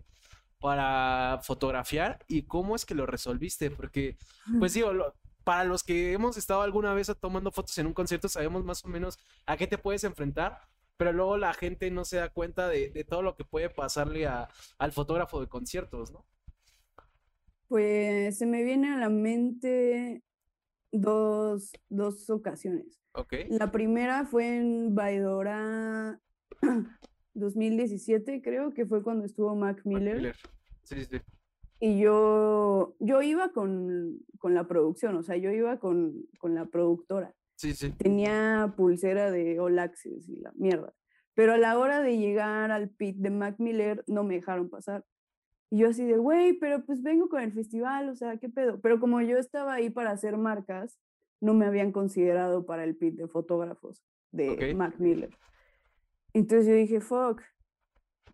para 0.60 1.42
fotografiar 1.44 2.24
y 2.28 2.44
cómo 2.44 2.76
es 2.76 2.86
que 2.86 2.96
lo 2.96 3.06
resolviste, 3.06 3.70
porque, 3.72 4.18
pues 4.60 4.74
digo, 4.74 4.94
para 5.46 5.64
los 5.64 5.84
que 5.84 6.12
hemos 6.12 6.36
estado 6.36 6.64
alguna 6.64 6.94
vez 6.94 7.10
tomando 7.22 7.52
fotos 7.52 7.78
en 7.78 7.86
un 7.86 7.94
concierto, 7.94 8.28
sabemos 8.28 8.66
más 8.66 8.84
o 8.84 8.90
menos 8.90 9.20
a 9.46 9.56
qué 9.56 9.68
te 9.68 9.78
puedes 9.78 10.04
enfrentar, 10.04 10.60
pero 10.98 11.14
luego 11.14 11.38
la 11.38 11.54
gente 11.54 11.90
no 11.92 12.04
se 12.04 12.18
da 12.18 12.30
cuenta 12.30 12.68
de, 12.68 13.06
todo 13.08 13.22
lo 13.22 13.36
que 13.36 13.46
puede 13.46 13.70
pasarle 13.70 14.28
al 14.28 14.92
fotógrafo 14.92 15.40
de 15.40 15.48
conciertos, 15.48 16.12
¿no? 16.12 16.26
Pues 17.68 18.38
se 18.38 18.46
me 18.46 18.64
viene 18.64 18.92
a 18.92 18.98
la 18.98 19.10
mente 19.10 20.24
dos, 20.92 21.72
dos 21.90 22.30
ocasiones. 22.30 23.00
La 23.50 23.72
primera 23.72 24.26
fue 24.26 24.58
en 24.58 24.96
Baidora 24.96 26.20
2017, 27.36 28.42
creo 28.42 28.74
que 28.74 28.86
fue 28.86 29.04
cuando 29.04 29.26
estuvo 29.26 29.56
Mac 29.56 29.82
Miller. 29.86 30.36
Sí, 30.84 31.06
sí. 31.06 31.22
Y 31.86 32.00
yo, 32.00 32.96
yo 33.00 33.22
iba 33.22 33.50
con, 33.50 34.18
con 34.40 34.56
la 34.56 34.68
producción, 34.68 35.16
o 35.18 35.22
sea, 35.22 35.38
yo 35.38 35.52
iba 35.52 35.78
con, 35.78 36.26
con 36.40 36.56
la 36.56 36.66
productora. 36.66 37.36
Sí, 37.58 37.74
sí. 37.74 37.92
Tenía 37.92 38.74
pulsera 38.76 39.30
de 39.30 39.60
All 39.60 39.78
Access 39.78 40.28
y 40.28 40.38
la 40.38 40.52
mierda. 40.56 40.96
Pero 41.36 41.54
a 41.54 41.58
la 41.60 41.78
hora 41.78 42.02
de 42.02 42.18
llegar 42.18 42.72
al 42.72 42.90
pit 42.90 43.18
de 43.18 43.30
Mac 43.30 43.60
Miller 43.60 44.04
no 44.08 44.24
me 44.24 44.34
dejaron 44.34 44.68
pasar. 44.68 45.06
Y 45.70 45.78
yo 45.78 45.90
así 45.90 46.04
de, 46.06 46.18
güey, 46.18 46.54
pero 46.54 46.84
pues 46.84 47.04
vengo 47.04 47.30
con 47.30 47.42
el 47.42 47.54
festival, 47.54 48.10
o 48.10 48.16
sea, 48.16 48.38
¿qué 48.38 48.50
pedo? 48.50 48.82
Pero 48.82 49.00
como 49.00 49.22
yo 49.22 49.38
estaba 49.38 49.76
ahí 49.76 49.92
para 49.92 50.10
hacer 50.10 50.38
marcas, 50.38 51.00
no 51.40 51.54
me 51.54 51.68
habían 51.68 51.92
considerado 51.92 52.66
para 52.66 52.84
el 52.84 52.96
pit 52.96 53.14
de 53.14 53.28
fotógrafos 53.28 54.04
de 54.32 54.74
Mac 54.74 54.96
Miller. 54.98 55.38
Entonces 56.34 56.66
yo 56.66 56.74
dije, 56.74 57.00
fuck, 57.00 57.44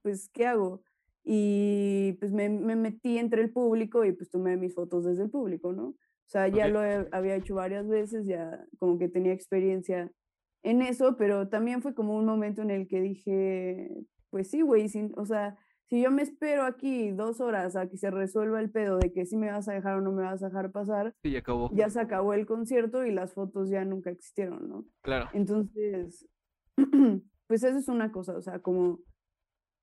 pues, 0.04 0.30
¿qué 0.30 0.48
hago? 0.48 0.86
Y 1.24 2.14
pues 2.20 2.32
me, 2.32 2.50
me, 2.50 2.76
metí 2.76 3.18
entre 3.18 3.42
el 3.42 3.52
público 3.52 4.06
y 4.06 4.12
pues 4.12 4.30
tomé 4.32 4.58
mis 4.58 4.74
fotos 4.74 5.06
desde 5.06 5.24
el 5.24 5.30
público, 5.30 5.72
¿no? 5.72 5.90
O 5.90 6.30
sea, 6.32 6.48
ya 6.48 6.68
lo 6.68 6.80
había 7.12 7.36
hecho 7.36 7.56
varias 7.56 7.88
veces, 7.88 8.26
ya 8.26 8.66
como 8.80 8.98
que 8.98 9.10
tenía 9.10 9.34
experiencia 9.34 10.12
en 10.64 10.82
eso, 10.82 11.18
pero 11.18 11.50
también 11.50 11.82
fue 11.82 11.94
como 11.94 12.16
un 12.16 12.26
momento 12.26 12.62
en 12.62 12.72
el 12.72 12.88
que 12.88 13.02
dije, 13.02 14.06
pues 14.30 14.50
sí, 14.50 14.62
güey, 14.62 14.88
o 15.18 15.26
sea, 15.26 15.58
si 15.90 16.02
yo 16.02 16.10
me 16.10 16.22
espero 16.22 16.64
aquí 16.64 17.12
dos 17.12 17.42
horas 17.42 17.76
a 17.76 17.90
que 17.90 17.98
se 17.98 18.10
resuelva 18.12 18.62
el 18.62 18.72
pedo 18.72 18.98
de 18.98 19.12
que 19.12 19.26
si 19.26 19.36
me 19.36 19.52
vas 19.52 19.68
a 19.68 19.74
dejar 19.74 19.98
o 19.98 20.02
no 20.02 20.14
me 20.14 20.24
vas 20.24 20.42
a 20.42 20.48
dejar 20.48 20.72
pasar, 20.72 21.14
ya, 21.24 21.40
acabó. 21.40 21.70
ya 21.74 21.90
se 21.90 22.00
acabó 22.00 22.34
el 22.34 22.46
concierto 22.46 23.06
y 23.06 23.12
las 23.12 23.34
fotos 23.34 23.70
ya 23.70 23.84
nunca 23.84 24.10
existieron, 24.10 24.70
¿no? 24.70 24.86
Claro. 25.02 25.28
Entonces, 25.34 26.30
pues 27.48 27.64
eso 27.64 27.78
es 27.78 27.90
una 27.90 28.10
cosa, 28.14 28.38
o 28.38 28.42
sea, 28.42 28.60
como 28.60 29.00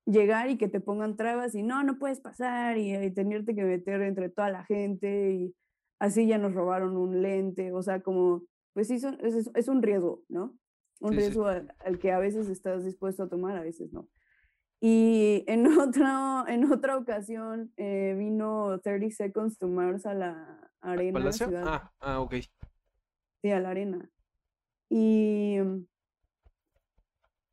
llegar 0.09 0.49
y 0.49 0.57
que 0.57 0.67
te 0.67 0.79
pongan 0.79 1.15
trabas 1.15 1.55
y 1.55 1.63
no, 1.63 1.83
no 1.83 1.99
puedes 1.99 2.19
pasar 2.19 2.77
y, 2.77 2.95
y 2.95 3.11
tenerte 3.11 3.55
que 3.55 3.63
meter 3.63 4.01
entre 4.01 4.29
toda 4.29 4.49
la 4.49 4.63
gente 4.65 5.33
y 5.33 5.55
así 5.99 6.27
ya 6.27 6.37
nos 6.37 6.53
robaron 6.53 6.97
un 6.97 7.21
lente, 7.21 7.71
o 7.73 7.83
sea, 7.83 8.01
como, 8.01 8.43
pues 8.73 8.87
sí, 8.87 8.99
son, 8.99 9.17
es, 9.21 9.49
es, 9.53 9.67
un 9.67 9.81
riesgo, 9.81 10.23
¿no? 10.29 10.57
Un 11.01 11.13
riesgo 11.13 11.47
Al, 11.47 11.99
que 11.99 12.11
a 12.11 12.19
veces 12.19 12.47
estás 12.47 12.83
dispuesto 12.83 13.23
a 13.23 13.29
tomar, 13.29 13.57
a 13.57 13.61
veces 13.61 13.91
no. 13.93 14.07
Y 14.81 15.43
en, 15.47 15.65
otro, 15.79 16.47
en 16.47 16.71
otra 16.71 16.97
ocasión 16.97 17.71
eh, 17.77 18.15
vino 18.17 18.79
30 18.79 19.15
Seconds 19.15 19.57
to 19.57 19.67
Mars 19.67 20.05
a 20.05 20.13
la 20.13 20.71
arena. 20.81 21.31
Ciudad. 21.31 21.63
Ah, 21.65 21.91
ah, 21.99 22.19
ok. 22.21 22.35
Sí, 23.41 23.51
a 23.51 23.59
la 23.59 23.69
arena. 23.69 24.09
Y 24.89 25.57
mm, 25.59 25.85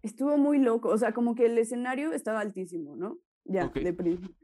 estuvo 0.07 0.39
muy 0.39 0.59
loco, 0.59 0.89
o 0.89 0.99
sea, 0.99 1.13
como 1.13 1.35
que 1.35 1.47
el 1.47 1.59
escenario 1.59 2.13
estaba 2.13 2.41
altísimo, 2.41 2.97
¿no? 2.97 3.19
Ya, 3.45 3.69
de 3.69 3.93
principio. 3.93 4.35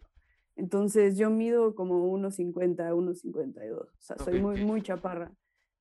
Entonces 0.57 1.17
yo 1.17 1.31
mido 1.31 1.75
como 1.75 2.13
1,50, 2.13 2.77
1,52, 2.93 3.73
o 3.73 3.89
sea, 3.99 4.19
soy 4.19 4.41
muy, 4.41 4.65
muy 4.65 4.83
chaparra. 4.83 5.33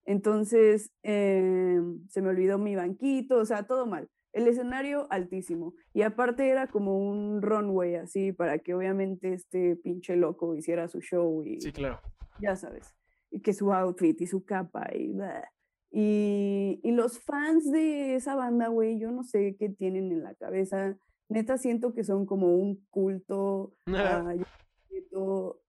Entonces 0.05 0.91
eh, 1.03 1.79
se 2.07 2.21
me 2.21 2.29
olvidó 2.29 2.57
mi 2.57 2.75
banquito, 2.75 3.37
o 3.37 3.45
sea, 3.45 3.63
todo 3.63 3.85
mal. 3.85 4.09
El 4.33 4.47
escenario 4.47 5.07
altísimo. 5.09 5.73
Y 5.93 6.03
aparte 6.03 6.49
era 6.49 6.67
como 6.67 6.97
un 6.97 7.41
runway 7.41 7.95
así 7.95 8.31
para 8.31 8.59
que 8.59 8.73
obviamente 8.73 9.33
este 9.33 9.75
pinche 9.75 10.15
loco 10.15 10.55
hiciera 10.55 10.87
su 10.87 11.01
show 11.01 11.43
y... 11.43 11.59
Sí, 11.59 11.73
claro. 11.73 11.99
Ya 12.39 12.55
sabes. 12.55 12.95
Y 13.29 13.41
que 13.41 13.53
su 13.53 13.73
outfit 13.73 14.19
y 14.21 14.27
su 14.27 14.45
capa 14.45 14.89
y... 14.95 15.13
Y, 15.91 16.79
y 16.83 16.91
los 16.91 17.19
fans 17.19 17.69
de 17.69 18.15
esa 18.15 18.35
banda, 18.35 18.69
güey, 18.69 18.97
yo 18.97 19.11
no 19.11 19.23
sé 19.23 19.57
qué 19.59 19.69
tienen 19.69 20.11
en 20.11 20.23
la 20.23 20.33
cabeza. 20.35 20.97
Neta 21.27 21.57
siento 21.57 21.93
que 21.93 22.03
son 22.03 22.25
como 22.25 22.55
un 22.55 22.85
culto 22.89 23.75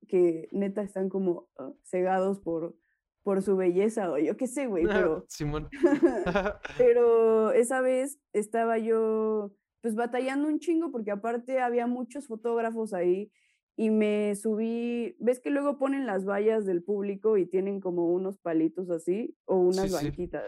que 0.08 0.48
neta 0.52 0.82
están 0.82 1.08
como 1.08 1.48
ah, 1.58 1.72
cegados 1.84 2.38
por, 2.40 2.76
por 3.22 3.42
su 3.42 3.56
belleza 3.56 4.10
o 4.10 4.18
yo 4.18 4.36
qué 4.36 4.46
sé, 4.46 4.66
güey, 4.66 4.84
pero... 4.86 5.24
Simón. 5.28 5.68
pero 6.78 7.52
esa 7.52 7.80
vez 7.80 8.20
estaba 8.32 8.78
yo 8.78 9.52
pues 9.80 9.94
batallando 9.96 10.46
un 10.48 10.60
chingo 10.60 10.92
porque 10.92 11.10
aparte 11.10 11.60
había 11.60 11.86
muchos 11.86 12.28
fotógrafos 12.28 12.94
ahí 12.94 13.32
y 13.76 13.90
me 13.90 14.34
subí, 14.36 15.16
ves 15.18 15.40
que 15.40 15.50
luego 15.50 15.78
ponen 15.78 16.06
las 16.06 16.24
vallas 16.24 16.66
del 16.66 16.82
público 16.82 17.38
y 17.38 17.46
tienen 17.46 17.80
como 17.80 18.12
unos 18.12 18.38
palitos 18.38 18.90
así 18.90 19.36
o 19.44 19.56
unas 19.56 19.92
banquitas. 19.92 20.44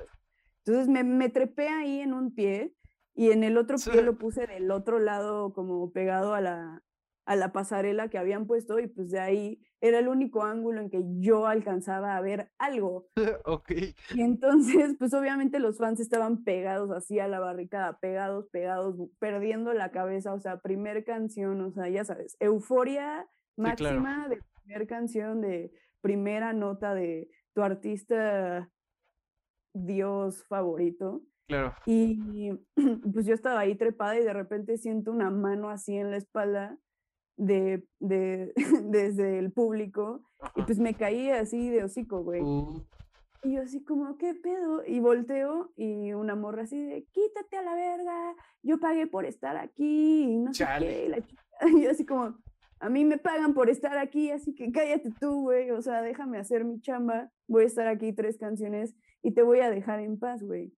Entonces 0.64 0.88
me, 0.88 1.04
me, 1.04 1.28
trepé 1.28 1.68
ahí 1.68 2.00
en 2.00 2.12
un 2.12 2.34
pie 2.34 2.74
y 3.14 3.30
en 3.30 3.44
el 3.44 3.56
otro 3.56 3.76
pie 3.78 4.02
lo 4.02 4.18
puse 4.18 4.46
del 4.46 4.70
otro 4.70 4.98
lado 4.98 5.52
como 5.52 5.92
pegado 5.92 6.34
a 6.34 6.40
la, 6.40 6.82
a 7.24 7.36
la 7.36 7.52
pasarela 7.52 8.08
que 8.08 8.18
habían 8.18 8.46
puesto 8.46 8.78
y 8.78 8.86
pues 8.86 9.10
de 9.10 9.20
ahí 9.20 9.62
era 9.84 9.98
el 9.98 10.08
único 10.08 10.42
ángulo 10.42 10.80
en 10.80 10.88
que 10.88 11.02
yo 11.18 11.46
alcanzaba 11.46 12.16
a 12.16 12.20
ver 12.22 12.50
algo. 12.56 13.06
ok. 13.44 13.70
Y 14.14 14.22
entonces, 14.22 14.96
pues 14.98 15.12
obviamente 15.12 15.58
los 15.58 15.76
fans 15.76 16.00
estaban 16.00 16.42
pegados 16.42 16.90
así 16.90 17.18
a 17.18 17.28
la 17.28 17.38
barricada, 17.38 17.98
pegados, 17.98 18.48
pegados, 18.48 18.96
perdiendo 19.18 19.74
la 19.74 19.90
cabeza, 19.90 20.32
o 20.32 20.40
sea, 20.40 20.60
primer 20.60 21.04
canción, 21.04 21.60
o 21.60 21.70
sea, 21.70 21.90
ya 21.90 22.02
sabes, 22.02 22.34
euforia 22.40 23.28
máxima 23.56 24.26
de 24.28 24.40
primer 24.62 24.86
canción, 24.86 25.42
de 25.42 25.70
primera 26.00 26.54
nota 26.54 26.94
de 26.94 27.28
tu 27.52 27.62
artista 27.62 28.70
Dios 29.74 30.46
favorito. 30.46 31.22
Claro. 31.46 31.74
Y 31.84 32.52
pues 33.12 33.26
yo 33.26 33.34
estaba 33.34 33.60
ahí 33.60 33.74
trepada 33.74 34.18
y 34.18 34.24
de 34.24 34.32
repente 34.32 34.78
siento 34.78 35.12
una 35.12 35.28
mano 35.30 35.68
así 35.68 35.94
en 35.94 36.10
la 36.10 36.16
espalda 36.16 36.78
de, 37.36 37.86
de 38.00 38.52
desde 38.84 39.38
el 39.38 39.52
público 39.52 40.22
y 40.56 40.62
pues 40.62 40.78
me 40.78 40.94
caí 40.94 41.30
así 41.30 41.70
de 41.70 41.84
hocico, 41.84 42.22
güey. 42.22 42.42
Uh. 42.42 42.84
Y 43.42 43.56
yo 43.56 43.62
así 43.62 43.84
como, 43.84 44.16
¿qué 44.16 44.34
pedo? 44.34 44.82
Y 44.86 45.00
volteo 45.00 45.72
y 45.76 46.12
una 46.14 46.34
morra 46.34 46.62
así 46.62 46.82
de, 46.82 47.06
quítate 47.12 47.58
a 47.58 47.62
la 47.62 47.74
verga, 47.74 48.34
yo 48.62 48.80
pagué 48.80 49.06
por 49.06 49.26
estar 49.26 49.56
aquí 49.58 50.22
y 50.22 50.36
no 50.38 50.54
sé 50.54 50.66
qué. 50.78 51.22
Y 51.66 51.84
yo 51.84 51.90
así 51.90 52.04
como, 52.04 52.36
a 52.80 52.88
mí 52.88 53.04
me 53.04 53.16
pagan 53.16 53.54
por 53.54 53.70
estar 53.70 53.96
aquí, 53.96 54.30
así 54.30 54.54
que 54.54 54.72
cállate 54.72 55.10
tú, 55.20 55.42
güey, 55.42 55.70
o 55.70 55.80
sea, 55.82 56.02
déjame 56.02 56.38
hacer 56.38 56.64
mi 56.64 56.80
chamba, 56.80 57.30
voy 57.46 57.64
a 57.64 57.66
estar 57.66 57.86
aquí 57.86 58.12
tres 58.12 58.38
canciones 58.38 58.94
y 59.22 59.32
te 59.32 59.42
voy 59.42 59.60
a 59.60 59.70
dejar 59.70 60.00
en 60.00 60.18
paz, 60.18 60.42
güey. 60.42 60.72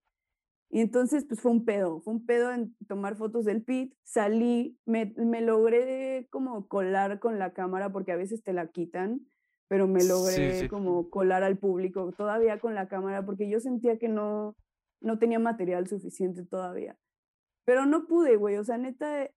Y 0.69 0.81
entonces, 0.81 1.25
pues 1.25 1.41
fue 1.41 1.53
un 1.53 1.65
pedo, 1.65 2.01
fue 2.01 2.15
un 2.15 2.27
pedo 2.27 2.53
en 2.53 2.75
tomar 2.89 3.17
fotos 3.17 3.45
del 3.45 3.63
pit, 3.63 3.95
salí, 4.03 4.79
me, 4.85 5.15
me 5.17 5.41
logré 5.41 6.27
como 6.31 6.67
colar 6.67 7.21
con 7.21 7.39
la 7.39 7.53
cámara 7.53 7.93
porque 7.93 8.13
a 8.13 8.17
veces 8.17 8.43
te 8.43 8.53
la 8.53 8.67
quitan, 8.67 9.27
pero 9.69 9.87
me 9.87 10.05
logré 10.05 10.69
como 10.69 11.09
colar 11.09 11.43
al 11.45 11.59
público 11.59 12.13
todavía 12.17 12.59
con 12.59 12.75
la 12.75 12.89
cámara 12.89 13.25
porque 13.25 13.49
yo 13.49 13.61
sentía 13.61 13.99
que 13.99 14.09
no, 14.09 14.57
no 15.01 15.19
tenía 15.19 15.39
material 15.39 15.87
suficiente 15.87 16.45
todavía. 16.45 16.97
Pero 17.65 17.87
no 17.87 18.07
pude, 18.07 18.37
güey, 18.37 18.57
o 18.57 18.65
sea, 18.65 18.79
neta, 18.79 19.29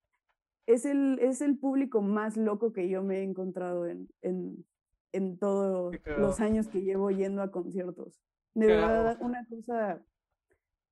es 0.68 0.86
el, 0.86 1.20
es 1.20 1.42
el 1.42 1.58
público 1.58 2.02
más 2.02 2.38
loco 2.38 2.74
que 2.74 2.90
yo 2.90 3.04
me 3.04 3.20
he 3.20 3.24
encontrado 3.24 3.88
en, 3.88 4.08
en, 4.22 4.66
en 5.14 5.38
todos 5.40 5.96
los 6.18 6.40
años 6.40 6.68
que 6.68 6.82
llevo 6.82 7.10
yendo 7.12 7.42
a 7.42 7.52
conciertos. 7.52 8.20
De 8.54 8.68
verdad, 8.68 9.18
una 9.22 9.46
cosa 9.48 10.04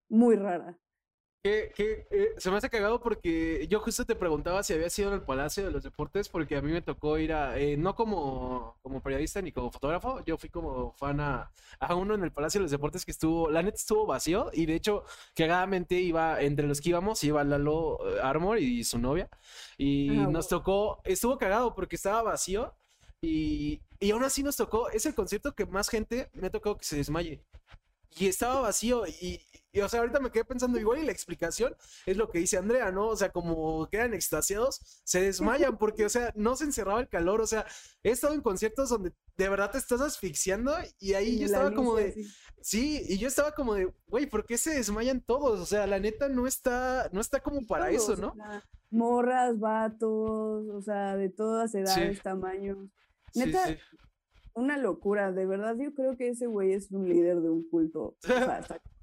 muy 0.10 0.36
rara. 0.36 0.78
Que, 1.44 2.08
eh, 2.12 2.34
se 2.38 2.52
me 2.52 2.58
hace 2.58 2.70
cagado 2.70 3.00
porque 3.00 3.68
yo 3.70 3.80
justo 3.80 4.06
te 4.06 4.16
preguntaba 4.16 4.64
si 4.64 4.74
había 4.74 4.90
sido 4.90 5.10
en 5.10 5.16
el 5.16 5.22
Palacio 5.22 5.64
de 5.64 5.72
los 5.72 5.84
Deportes, 5.84 6.28
porque 6.28 6.58
a 6.58 6.62
mí 6.62 6.72
me 6.72 6.82
tocó 6.82 7.18
ir 7.18 7.32
a, 7.32 7.58
eh, 7.58 7.78
no 7.78 7.96
como, 7.96 8.78
como 8.82 9.02
periodista 9.02 9.42
ni 9.42 9.52
como 9.52 9.72
fotógrafo, 9.72 10.24
yo 10.26 10.38
fui 10.38 10.50
como 10.50 10.92
fan 10.94 11.22
a, 11.22 11.50
uno 11.96 12.16
en 12.16 12.24
el 12.24 12.32
Palacio 12.32 12.60
de 12.60 12.64
los 12.64 12.72
Deportes 12.72 13.06
que 13.06 13.12
estuvo, 13.12 13.50
la 13.50 13.64
neta 13.64 13.78
estuvo 13.78 14.06
vacío 14.06 14.50
y 14.52 14.66
de 14.66 14.76
hecho, 14.76 15.06
cagadamente 15.36 15.96
iba, 15.96 16.42
entre 16.42 16.68
los 16.68 16.82
que 16.82 16.90
íbamos, 16.90 17.24
iba 17.24 17.44
Lalo 17.44 18.00
eh, 18.10 18.20
Armor 18.22 18.60
y 18.60 18.84
su 18.84 19.00
novia 19.00 19.30
y 19.78 20.18
ah, 20.20 20.28
nos 20.28 20.50
tocó, 20.50 21.02
estuvo 21.06 21.38
cagado 21.38 21.74
porque 21.76 21.96
estaba 21.96 22.24
vacío 22.24 22.76
y, 23.22 23.82
y 24.00 24.12
aún 24.12 24.24
así 24.24 24.44
nos 24.44 24.58
tocó, 24.58 24.90
es 24.90 25.06
el 25.06 25.16
concierto 25.16 25.56
que 25.56 25.66
más 25.66 25.88
gente 25.88 26.30
me 26.34 26.48
ha 26.48 26.52
tocado 26.52 26.78
que 26.78 26.86
se 26.86 26.98
desmaye 26.98 27.42
y 28.20 28.28
estaba 28.28 28.62
vacío 28.62 29.06
y, 29.08 29.42
y, 29.72 29.82
o 29.82 29.90
sea, 29.90 30.00
ahorita 30.00 30.20
me 30.20 30.32
quedé 30.32 30.46
pensando 30.46 30.80
igual 30.80 31.00
y 31.00 31.06
la 31.06 31.12
explicación 31.12 31.76
es 32.06 32.18
lo 32.18 32.30
que 32.30 32.40
dice 32.40 32.58
Andrea, 32.58 32.92
¿no? 32.92 33.08
O 33.10 33.16
sea, 33.16 33.32
como 33.32 33.88
quedan 33.90 34.14
extasiados, 34.14 35.02
se 35.04 35.22
desmayan 35.22 35.78
porque, 35.80 36.06
o 36.06 36.10
sea, 36.10 36.32
no 36.36 36.56
se 36.56 36.66
encerraba 36.66 37.00
el 37.00 37.10
calor, 37.10 37.42
o 37.42 37.48
sea, 37.48 37.66
he 38.04 38.12
estado 38.12 38.34
en 38.34 38.42
conciertos 38.42 38.90
donde 38.90 39.14
de 39.38 39.50
verdad 39.50 39.72
te 39.72 39.78
estás 39.78 40.02
asfixiando 40.02 40.76
y 41.00 41.14
ahí 41.14 41.38
yo 41.38 41.46
estaba 41.46 41.72
como 41.74 41.96
de, 41.96 42.26
sí. 42.62 43.04
y 43.08 43.18
yo 43.18 43.28
estaba 43.28 43.52
como 43.52 43.76
de, 43.76 43.94
güey, 44.08 44.26
¿por 44.26 44.46
qué 44.46 44.58
se 44.58 44.74
desmayan 44.74 45.22
todos? 45.22 45.60
O 45.60 45.66
sea, 45.66 45.86
la 45.86 46.00
neta 46.00 46.28
no 46.28 46.48
está, 46.48 47.10
no 47.12 47.22
está 47.22 47.40
como 47.40 47.66
para 47.68 47.92
eso, 47.92 48.16
¿no? 48.16 48.34
morras, 48.90 49.60
vatos, 49.60 50.68
o 50.70 50.82
sea, 50.82 51.18
de 51.18 51.30
todas 51.30 51.76
edades, 51.76 52.22
tamaños. 52.22 52.78
Neta, 53.36 53.78
una 54.54 54.78
locura, 54.78 55.32
de 55.32 55.46
verdad 55.46 55.76
yo 55.78 55.94
creo 55.94 56.16
que 56.18 56.30
ese 56.30 56.48
güey 56.48 56.74
es 56.74 56.92
un 56.92 57.08
líder 57.08 57.42
de 57.42 57.50
un 57.50 57.68
culto. 57.70 58.16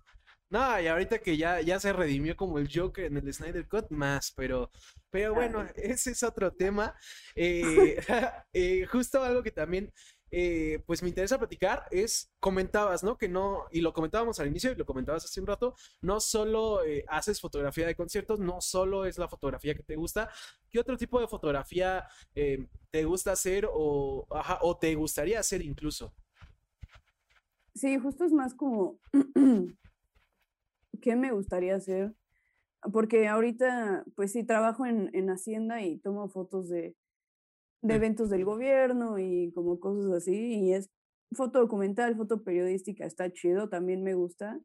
No, 0.54 0.80
y 0.80 0.86
ahorita 0.86 1.18
que 1.18 1.36
ya, 1.36 1.60
ya 1.62 1.80
se 1.80 1.92
redimió 1.92 2.36
como 2.36 2.60
el 2.60 2.68
Joker 2.72 3.06
en 3.06 3.16
el 3.16 3.34
Snyder 3.34 3.66
Cut, 3.66 3.90
más, 3.90 4.32
pero, 4.36 4.70
pero 5.10 5.34
bueno, 5.34 5.66
ese 5.74 6.12
es 6.12 6.22
otro 6.22 6.52
tema. 6.52 6.94
Eh, 7.36 7.96
eh, 8.52 8.86
justo 8.86 9.20
algo 9.20 9.42
que 9.42 9.50
también 9.50 9.92
eh, 10.30 10.80
pues 10.86 11.02
me 11.02 11.08
interesa 11.08 11.38
platicar 11.38 11.86
es, 11.90 12.32
comentabas, 12.38 13.02
¿no? 13.02 13.18
Que 13.18 13.28
no, 13.28 13.64
y 13.72 13.80
lo 13.80 13.92
comentábamos 13.92 14.38
al 14.38 14.46
inicio 14.46 14.70
y 14.70 14.76
lo 14.76 14.86
comentabas 14.86 15.24
hace 15.24 15.40
un 15.40 15.48
rato, 15.48 15.74
no 16.02 16.20
solo 16.20 16.84
eh, 16.84 17.04
haces 17.08 17.40
fotografía 17.40 17.88
de 17.88 17.96
conciertos, 17.96 18.38
no 18.38 18.60
solo 18.60 19.06
es 19.06 19.18
la 19.18 19.26
fotografía 19.26 19.74
que 19.74 19.82
te 19.82 19.96
gusta, 19.96 20.30
¿qué 20.70 20.78
otro 20.78 20.96
tipo 20.96 21.18
de 21.18 21.26
fotografía 21.26 22.06
eh, 22.36 22.68
te 22.92 23.04
gusta 23.04 23.32
hacer 23.32 23.68
o, 23.68 24.24
o 24.60 24.78
te 24.78 24.94
gustaría 24.94 25.40
hacer 25.40 25.62
incluso? 25.62 26.14
Sí, 27.74 27.98
justo 27.98 28.24
es 28.24 28.32
más 28.32 28.54
como, 28.54 29.00
¿qué 31.04 31.16
me 31.16 31.32
gustaría 31.32 31.76
hacer? 31.76 32.14
Porque 32.90 33.28
ahorita, 33.28 34.04
pues 34.16 34.32
sí, 34.32 34.42
trabajo 34.42 34.86
en, 34.86 35.10
en 35.12 35.28
Hacienda 35.28 35.82
y 35.82 35.98
tomo 35.98 36.30
fotos 36.30 36.70
de, 36.70 36.96
de 37.82 37.94
eventos 37.94 38.30
del 38.30 38.46
gobierno 38.46 39.18
y 39.18 39.52
como 39.52 39.78
cosas 39.78 40.10
así. 40.12 40.34
Y 40.34 40.72
es 40.72 40.90
foto 41.32 41.60
documental, 41.60 42.16
foto 42.16 42.42
periodística, 42.42 43.04
está 43.04 43.30
chido, 43.30 43.68
también 43.68 44.02
me 44.02 44.14
gusta. 44.14 44.58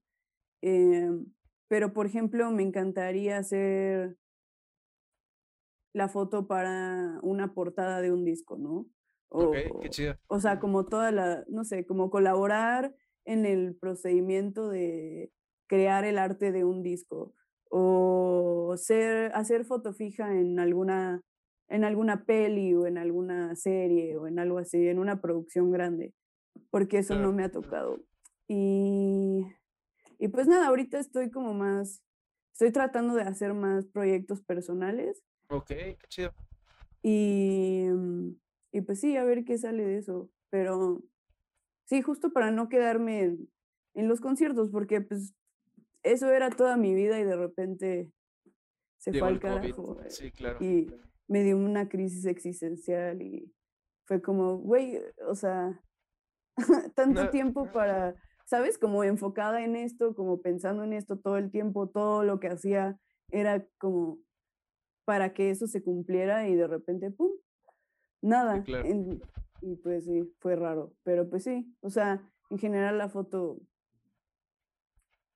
Em, 0.61 1.25
pero, 1.67 1.91
por 1.91 2.05
ejemplo, 2.05 2.49
me 2.51 2.63
encantaría 2.63 3.37
hacer 3.37 4.17
la 5.93 6.07
foto 6.07 6.47
para 6.47 7.19
una 7.21 7.53
portada 7.53 7.99
de 7.99 8.13
un 8.13 8.23
disco, 8.23 8.57
¿no? 8.57 8.87
O, 9.27 9.51
qué 9.51 9.89
chido. 9.89 10.15
O 10.27 10.39
sea, 10.39 10.59
como 10.59 10.85
toda 10.85 11.11
la, 11.11 11.43
no 11.49 11.65
sé, 11.65 11.85
como 11.85 12.09
colaborar 12.09 12.95
en 13.25 13.45
el 13.45 13.75
procedimiento 13.75 14.69
de 14.69 15.31
crear 15.69 16.03
el 16.03 16.17
arte 16.17 16.51
de 16.51 16.65
un 16.65 16.83
disco 16.83 17.33
o 17.69 18.73
ser, 18.75 19.31
hacer 19.35 19.63
foto 19.63 19.93
fija 19.93 20.35
en 20.35 20.59
alguna 20.59 21.21
en 21.69 21.83
alguna 21.83 22.25
peli 22.25 22.73
o 22.73 22.87
en 22.87 22.97
alguna 22.97 23.55
serie 23.55 24.17
o 24.17 24.25
en 24.27 24.39
algo 24.39 24.57
así, 24.57 24.87
en 24.87 24.97
una 24.97 25.21
producción 25.21 25.71
grande, 25.71 26.15
porque 26.71 26.97
eso 26.97 27.15
no 27.15 27.31
me 27.31 27.43
ha 27.43 27.51
tocado. 27.51 27.99
Y, 28.47 29.45
y 30.17 30.27
pues 30.29 30.47
nada, 30.47 30.67
ahorita 30.67 30.97
estoy 30.97 31.29
como 31.29 31.53
más, 31.53 32.01
estoy 32.53 32.71
tratando 32.71 33.13
de 33.13 33.21
hacer 33.21 33.53
más 33.53 33.85
proyectos 33.85 34.41
personales. 34.41 35.23
Ok, 35.49 35.67
qué 35.67 35.97
chido. 36.07 36.33
Y, 37.03 37.85
y 38.71 38.81
pues 38.81 38.99
sí, 38.99 39.15
a 39.15 39.23
ver 39.23 39.45
qué 39.45 39.59
sale 39.59 39.85
de 39.85 39.99
eso. 39.99 40.31
Pero 40.49 41.03
sí, 41.85 42.01
justo 42.01 42.33
para 42.33 42.49
no 42.49 42.67
quedarme 42.67 43.21
en, 43.21 43.49
en 43.93 44.07
los 44.07 44.21
conciertos, 44.21 44.71
porque 44.71 45.01
pues 45.01 45.35
eso 46.03 46.31
era 46.31 46.49
toda 46.49 46.77
mi 46.77 46.93
vida 46.93 47.19
y 47.19 47.23
de 47.23 47.35
repente 47.35 48.11
se 48.97 49.13
fue 49.13 49.27
al 49.27 49.39
carajo. 49.39 49.97
Sí, 50.07 50.31
claro. 50.31 50.57
Y, 50.63 50.87
me 51.29 51.43
dio 51.43 51.55
una 51.55 51.87
crisis 51.87 52.25
existencial 52.25 53.21
y 53.21 53.53
fue 54.05 54.21
como, 54.21 54.57
güey, 54.57 54.99
o 55.27 55.35
sea, 55.35 55.79
tanto 56.95 57.29
tiempo 57.29 57.71
para, 57.71 58.15
¿sabes? 58.45 58.79
Como 58.79 59.03
enfocada 59.03 59.63
en 59.63 59.75
esto, 59.75 60.15
como 60.15 60.41
pensando 60.41 60.83
en 60.83 60.93
esto 60.93 61.19
todo 61.19 61.37
el 61.37 61.51
tiempo, 61.51 61.87
todo 61.87 62.23
lo 62.23 62.39
que 62.39 62.47
hacía 62.47 62.99
era 63.29 63.65
como 63.77 64.19
para 65.05 65.33
que 65.33 65.51
eso 65.51 65.67
se 65.67 65.83
cumpliera 65.83 66.49
y 66.49 66.55
de 66.55 66.67
repente, 66.67 67.11
¡pum! 67.11 67.31
Nada. 68.21 68.63
y 69.61 69.75
pues 69.77 70.05
sí, 70.05 70.23
fue 70.39 70.55
raro, 70.55 70.93
pero 71.03 71.29
pues 71.29 71.43
sí, 71.43 71.73
o 71.81 71.89
sea, 71.91 72.27
en 72.49 72.57
general 72.57 72.97
la 72.97 73.09
foto 73.09 73.61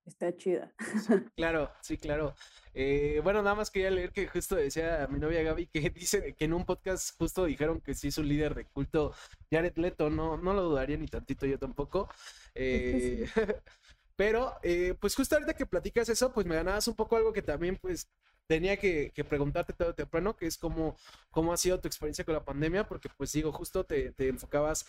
está 0.05 0.35
chida. 0.35 0.73
claro, 1.35 1.71
sí, 1.81 1.97
claro. 1.97 2.35
Eh, 2.73 3.21
bueno, 3.23 3.41
nada 3.41 3.55
más 3.55 3.71
quería 3.71 3.91
leer 3.91 4.11
que 4.11 4.27
justo 4.27 4.55
decía 4.55 5.07
mi 5.09 5.19
novia 5.19 5.43
Gaby 5.43 5.67
que 5.67 5.89
dice 5.95 6.33
que 6.33 6.45
en 6.45 6.53
un 6.53 6.65
podcast 6.65 7.17
justo 7.17 7.45
dijeron 7.45 7.81
que 7.81 7.93
sí 7.93 8.07
es 8.07 8.17
un 8.17 8.27
líder 8.27 8.55
de 8.55 8.65
culto 8.65 9.13
Jared 9.51 9.77
Leto, 9.77 10.09
no, 10.09 10.37
no 10.37 10.53
lo 10.53 10.63
dudaría 10.63 10.97
ni 10.97 11.07
tantito 11.07 11.45
yo 11.45 11.59
tampoco. 11.59 12.09
Eh, 12.55 13.27
pero, 14.15 14.53
eh, 14.63 14.95
pues 14.99 15.15
justo 15.15 15.35
ahorita 15.35 15.55
que 15.55 15.65
platicas 15.65 16.09
eso, 16.09 16.33
pues 16.33 16.45
me 16.45 16.55
ganabas 16.55 16.87
un 16.87 16.95
poco 16.95 17.15
algo 17.15 17.33
que 17.33 17.41
también 17.41 17.77
pues 17.77 18.09
tenía 18.47 18.77
que, 18.77 19.11
preguntarte 19.29 19.73
todo 19.73 19.95
temprano, 19.95 20.35
que 20.35 20.47
es 20.47 20.57
cómo, 20.57 20.97
cómo 21.31 21.53
ha 21.53 21.57
sido 21.57 21.79
tu 21.79 21.87
experiencia 21.87 22.25
con 22.25 22.33
la 22.33 22.43
pandemia, 22.43 22.87
porque 22.87 23.09
pues 23.15 23.31
digo, 23.31 23.51
justo 23.53 23.85
te, 23.85 24.11
te 24.11 24.27
enfocabas, 24.27 24.85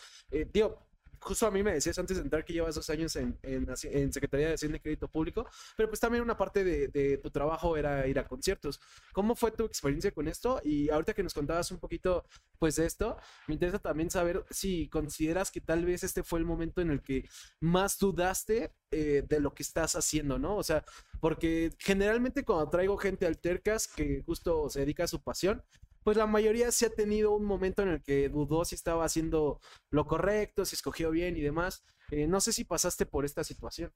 digo, 0.53 0.85
justo 1.25 1.47
a 1.47 1.51
mí 1.51 1.63
me 1.63 1.73
decías 1.73 1.99
antes 1.99 2.19
de 2.19 2.23
entrar 2.23 2.45
que 2.45 2.53
llevas 2.53 2.75
dos 2.75 2.89
años 2.91 3.17
en, 3.17 3.39
en, 3.43 4.13
Secretaría 4.13 4.49
de 4.49 4.55
Hacienda 4.55 4.77
y 4.77 4.81
Crédito 4.81 5.09
Público, 5.09 5.49
pero 5.77 5.89
pues 5.89 5.99
también 5.99 6.23
una 6.23 6.37
parte 6.37 6.63
de, 6.63 7.19
tu 7.19 7.31
trabajo 7.31 7.77
era 7.77 8.07
ir 8.07 8.19
a 8.19 8.29
conciertos. 8.29 8.81
¿Cómo 9.13 9.35
fue 9.35 9.51
tu 9.51 9.65
experiencia 9.65 10.13
con 10.13 10.29
esto? 10.29 10.61
Y 10.63 10.91
ahorita 10.91 11.15
que 11.15 11.23
nos 11.23 11.35
contabas 11.35 11.71
un 11.71 11.79
poquito 11.79 12.25
pues 12.59 12.77
de 12.77 12.87
esto, 12.87 13.17
me 13.49 13.55
interesa 13.55 13.79
también 13.79 14.11
saber 14.11 14.45
si 14.51 14.89
consideras 14.89 15.51
que 15.51 15.61
tal 15.61 15.85
vez 15.85 16.05
este 16.05 16.23
fue 16.23 16.39
el 16.39 16.45
momento 16.45 16.81
en 16.81 16.91
el 16.91 17.03
que 17.03 17.29
más 17.61 17.99
dudaste 17.99 18.73
eh, 18.91 19.25
de 19.27 19.41
lo 19.41 19.55
que 19.55 19.63
estás 19.63 19.97
haciendo, 19.97 20.39
¿no? 20.39 20.57
O 20.57 20.63
sea, 20.63 20.85
porque 21.21 21.73
generalmente 21.79 22.45
cuando 22.45 22.69
traigo 22.69 22.97
gente 22.97 23.27
al 23.27 23.39
Tercas 23.39 23.89
que 23.89 24.23
justo 24.25 24.69
se 24.69 24.81
dedica 24.81 25.05
a 25.05 25.09
su 25.09 25.23
pasión, 25.23 25.63
pues 26.05 26.17
la 26.17 26.27
mayoría 26.27 26.71
sí 26.71 26.85
ha 26.85 26.91
tenido 26.91 27.35
un 27.35 27.45
momento 27.45 27.83
en 27.83 27.89
el 27.89 28.03
que 28.03 28.29
dudó 28.29 28.65
si 28.65 28.75
estaba 28.75 29.05
haciendo 29.05 29.59
lo 29.91 30.07
correcto, 30.07 30.65
si 30.65 30.77
escogió 30.77 31.11
bien 31.11 31.37
y 31.37 31.41
demás. 31.41 31.83
Eh, 32.11 32.27
no 32.27 32.41
sé 32.41 32.53
si 32.53 32.65
pasaste 32.65 33.07
por 33.07 33.25
esta 33.25 33.43
situación. 33.43 33.91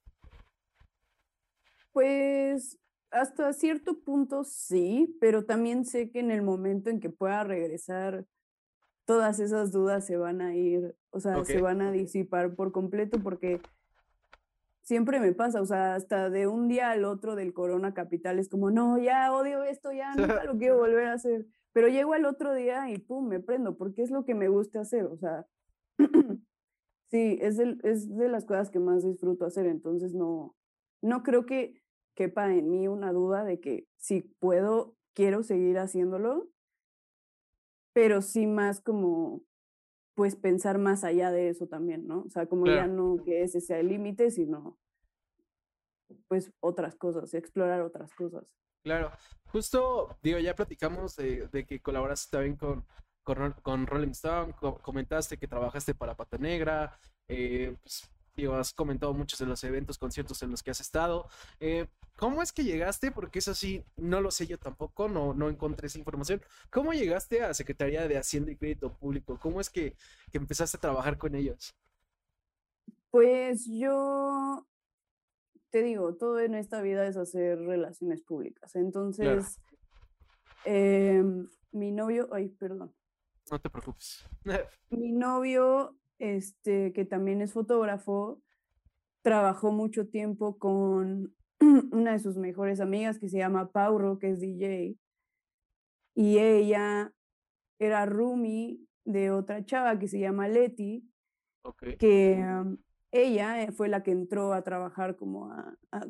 Pues 1.92 2.78
hasta 3.10 3.52
cierto 3.52 4.00
punto 4.00 4.42
sí, 4.44 5.16
pero 5.20 5.44
también 5.44 5.84
sé 5.84 6.10
que 6.10 6.20
en 6.20 6.30
el 6.30 6.42
momento 6.42 6.90
en 6.90 6.98
que 6.98 7.10
pueda 7.10 7.44
regresar, 7.44 8.26
todas 9.04 9.38
esas 9.38 9.70
dudas 9.70 10.06
se 10.06 10.16
van 10.16 10.40
a 10.40 10.54
ir, 10.54 10.96
o 11.10 11.20
sea, 11.20 11.44
se 11.44 11.60
van 11.60 11.82
a 11.82 11.92
disipar 11.92 12.54
por 12.54 12.72
completo 12.72 13.18
porque 13.22 13.60
siempre 14.82 15.20
me 15.20 15.32
pasa, 15.32 15.60
o 15.60 15.66
sea, 15.66 15.94
hasta 15.94 16.30
de 16.30 16.46
un 16.46 16.68
día 16.68 16.90
al 16.90 17.04
otro 17.04 17.34
del 17.34 17.52
Corona 17.52 17.92
Capital 17.92 18.38
es 18.38 18.48
como, 18.48 18.70
no, 18.70 18.98
ya 18.98 19.32
odio 19.32 19.62
esto, 19.62 19.92
ya 19.92 20.14
nunca 20.14 20.44
lo 20.44 20.56
quiero 20.56 20.76
volver 20.78 21.08
a 21.08 21.12
hacer. 21.14 21.46
Pero 21.78 21.86
llego 21.86 22.12
al 22.12 22.24
otro 22.24 22.54
día 22.54 22.90
y 22.90 22.98
pum, 22.98 23.28
me 23.28 23.38
prendo, 23.38 23.76
porque 23.76 24.02
es 24.02 24.10
lo 24.10 24.24
que 24.24 24.34
me 24.34 24.48
gusta 24.48 24.80
hacer, 24.80 25.04
o 25.04 25.16
sea, 25.16 25.46
sí, 27.08 27.38
es 27.40 27.56
de, 27.56 27.78
es 27.84 28.16
de 28.16 28.28
las 28.28 28.44
cosas 28.46 28.68
que 28.68 28.80
más 28.80 29.04
disfruto 29.04 29.44
hacer, 29.44 29.66
entonces 29.66 30.12
no, 30.12 30.56
no 31.02 31.22
creo 31.22 31.46
que 31.46 31.80
quepa 32.16 32.52
en 32.52 32.68
mí 32.68 32.88
una 32.88 33.12
duda 33.12 33.44
de 33.44 33.60
que 33.60 33.86
si 33.96 34.22
puedo, 34.40 34.96
quiero 35.14 35.44
seguir 35.44 35.78
haciéndolo, 35.78 36.48
pero 37.92 38.22
sí 38.22 38.48
más 38.48 38.80
como, 38.80 39.44
pues 40.16 40.34
pensar 40.34 40.78
más 40.78 41.04
allá 41.04 41.30
de 41.30 41.48
eso 41.48 41.68
también, 41.68 42.08
¿no? 42.08 42.22
O 42.22 42.30
sea, 42.30 42.46
como 42.46 42.66
ya 42.66 42.88
no 42.88 43.22
que 43.24 43.44
ese 43.44 43.60
sea 43.60 43.78
el 43.78 43.86
límite, 43.86 44.32
sino 44.32 44.76
pues 46.26 46.52
otras 46.58 46.96
cosas, 46.96 47.34
explorar 47.34 47.82
otras 47.82 48.12
cosas. 48.14 48.48
Claro, 48.82 49.12
justo, 49.46 50.16
digo, 50.22 50.38
ya 50.38 50.54
platicamos 50.54 51.16
de, 51.16 51.64
que 51.66 51.80
colaboraste 51.80 52.30
también 52.30 52.56
con, 52.56 52.84
con, 53.62 53.86
Rolling 53.86 54.10
Stone, 54.10 54.54
comentaste 54.82 55.36
que 55.36 55.48
trabajaste 55.48 55.94
para 55.94 56.16
Pata 56.16 56.38
Negra, 56.38 56.98
eh, 57.28 57.76
pues, 57.82 58.10
digo, 58.38 58.54
has 58.54 58.72
comentado 58.72 59.12
muchos 59.12 59.38
de 59.38 59.46
los 59.46 59.62
eventos, 59.64 59.98
conciertos 59.98 60.42
en 60.42 60.50
los 60.50 60.62
que 60.62 60.70
has 60.70 60.80
estado. 60.80 61.28
Eh, 61.60 61.86
¿Cómo 62.16 62.40
es 62.40 62.52
que 62.52 62.64
llegaste? 62.64 63.10
Porque 63.10 63.40
eso 63.40 63.54
sí, 63.54 63.84
no 63.96 64.20
lo 64.20 64.30
sé 64.30 64.46
yo 64.46 64.58
tampoco, 64.58 65.08
no, 65.08 65.34
no 65.34 65.48
encontré 65.48 65.88
esa 65.88 65.98
información. 65.98 66.40
¿Cómo 66.70 66.92
llegaste 66.92 67.42
a 67.42 67.52
Secretaría 67.52 68.08
de 68.08 68.16
Hacienda 68.16 68.52
y 68.52 68.56
Crédito 68.56 68.92
Público? 68.94 69.38
¿Cómo 69.40 69.60
es 69.60 69.68
que, 69.68 69.96
que 70.30 70.38
empezaste 70.38 70.76
a 70.76 70.80
trabajar 70.80 71.18
con 71.18 71.34
ellos? 71.34 71.74
Pues 73.10 73.66
yo 73.66 74.67
te 75.70 75.82
digo, 75.82 76.14
todo 76.16 76.40
en 76.40 76.54
esta 76.54 76.80
vida 76.82 77.06
es 77.06 77.16
hacer 77.16 77.58
relaciones 77.58 78.22
públicas. 78.22 78.74
Entonces, 78.76 79.60
em, 80.64 81.46
mi 81.72 81.90
novio, 81.92 82.28
ay, 82.32 82.48
perdón. 82.48 82.94
No 83.50 83.60
te 83.60 83.70
preocupes. 83.70 84.26
mi 84.90 85.12
novio, 85.12 85.96
este, 86.18 86.92
que 86.92 87.04
también 87.04 87.40
es 87.42 87.52
fotógrafo, 87.52 88.42
trabajó 89.22 89.72
mucho 89.72 90.08
tiempo 90.08 90.58
con 90.58 91.34
una 91.92 92.12
de 92.12 92.18
sus 92.18 92.36
mejores 92.36 92.80
amigas 92.80 93.18
que 93.18 93.28
se 93.28 93.38
llama 93.38 93.70
Pauro, 93.70 94.18
que 94.18 94.30
es 94.30 94.40
DJ. 94.40 94.96
Y 96.14 96.38
ella 96.38 97.12
era 97.78 98.06
roomie 98.06 98.80
de 99.04 99.30
otra 99.30 99.64
chava 99.64 99.98
que 99.98 100.08
se 100.08 100.18
llama 100.18 100.48
Leti, 100.48 101.08
que 101.98 102.42
ella 103.10 103.62
eh, 103.62 103.72
fue 103.72 103.88
la 103.88 104.02
que 104.02 104.10
entró 104.10 104.52
a 104.52 104.62
trabajar 104.62 105.16
como 105.16 105.52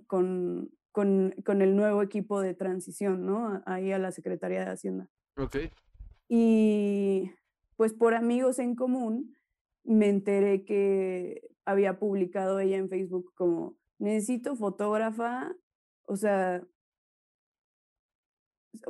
con, 0.07 0.71
con, 0.93 1.63
el 1.63 1.77
nuevo 1.77 2.03
equipo 2.03 2.41
de 2.41 2.55
transición, 2.55 3.25
¿no? 3.25 3.63
Ahí 3.67 3.93
a 3.93 3.99
la 3.99 4.13
Secretaría 4.13 4.65
de 4.65 4.71
Hacienda. 4.71 5.09
Ok. 5.37 5.57
Y 6.29 7.31
pues 7.77 7.95
por 7.95 8.15
amigos 8.15 8.59
en 8.59 8.75
común 8.75 9.37
me 9.85 10.09
enteré 10.09 10.65
que 10.65 11.49
había 11.65 11.99
publicado 11.99 12.59
ella 12.61 12.77
en 12.77 12.89
Facebook 12.89 13.33
como 13.35 13.77
necesito 13.99 14.57
fotógrafa, 14.57 15.55
o 16.07 16.17
sea, 16.17 16.63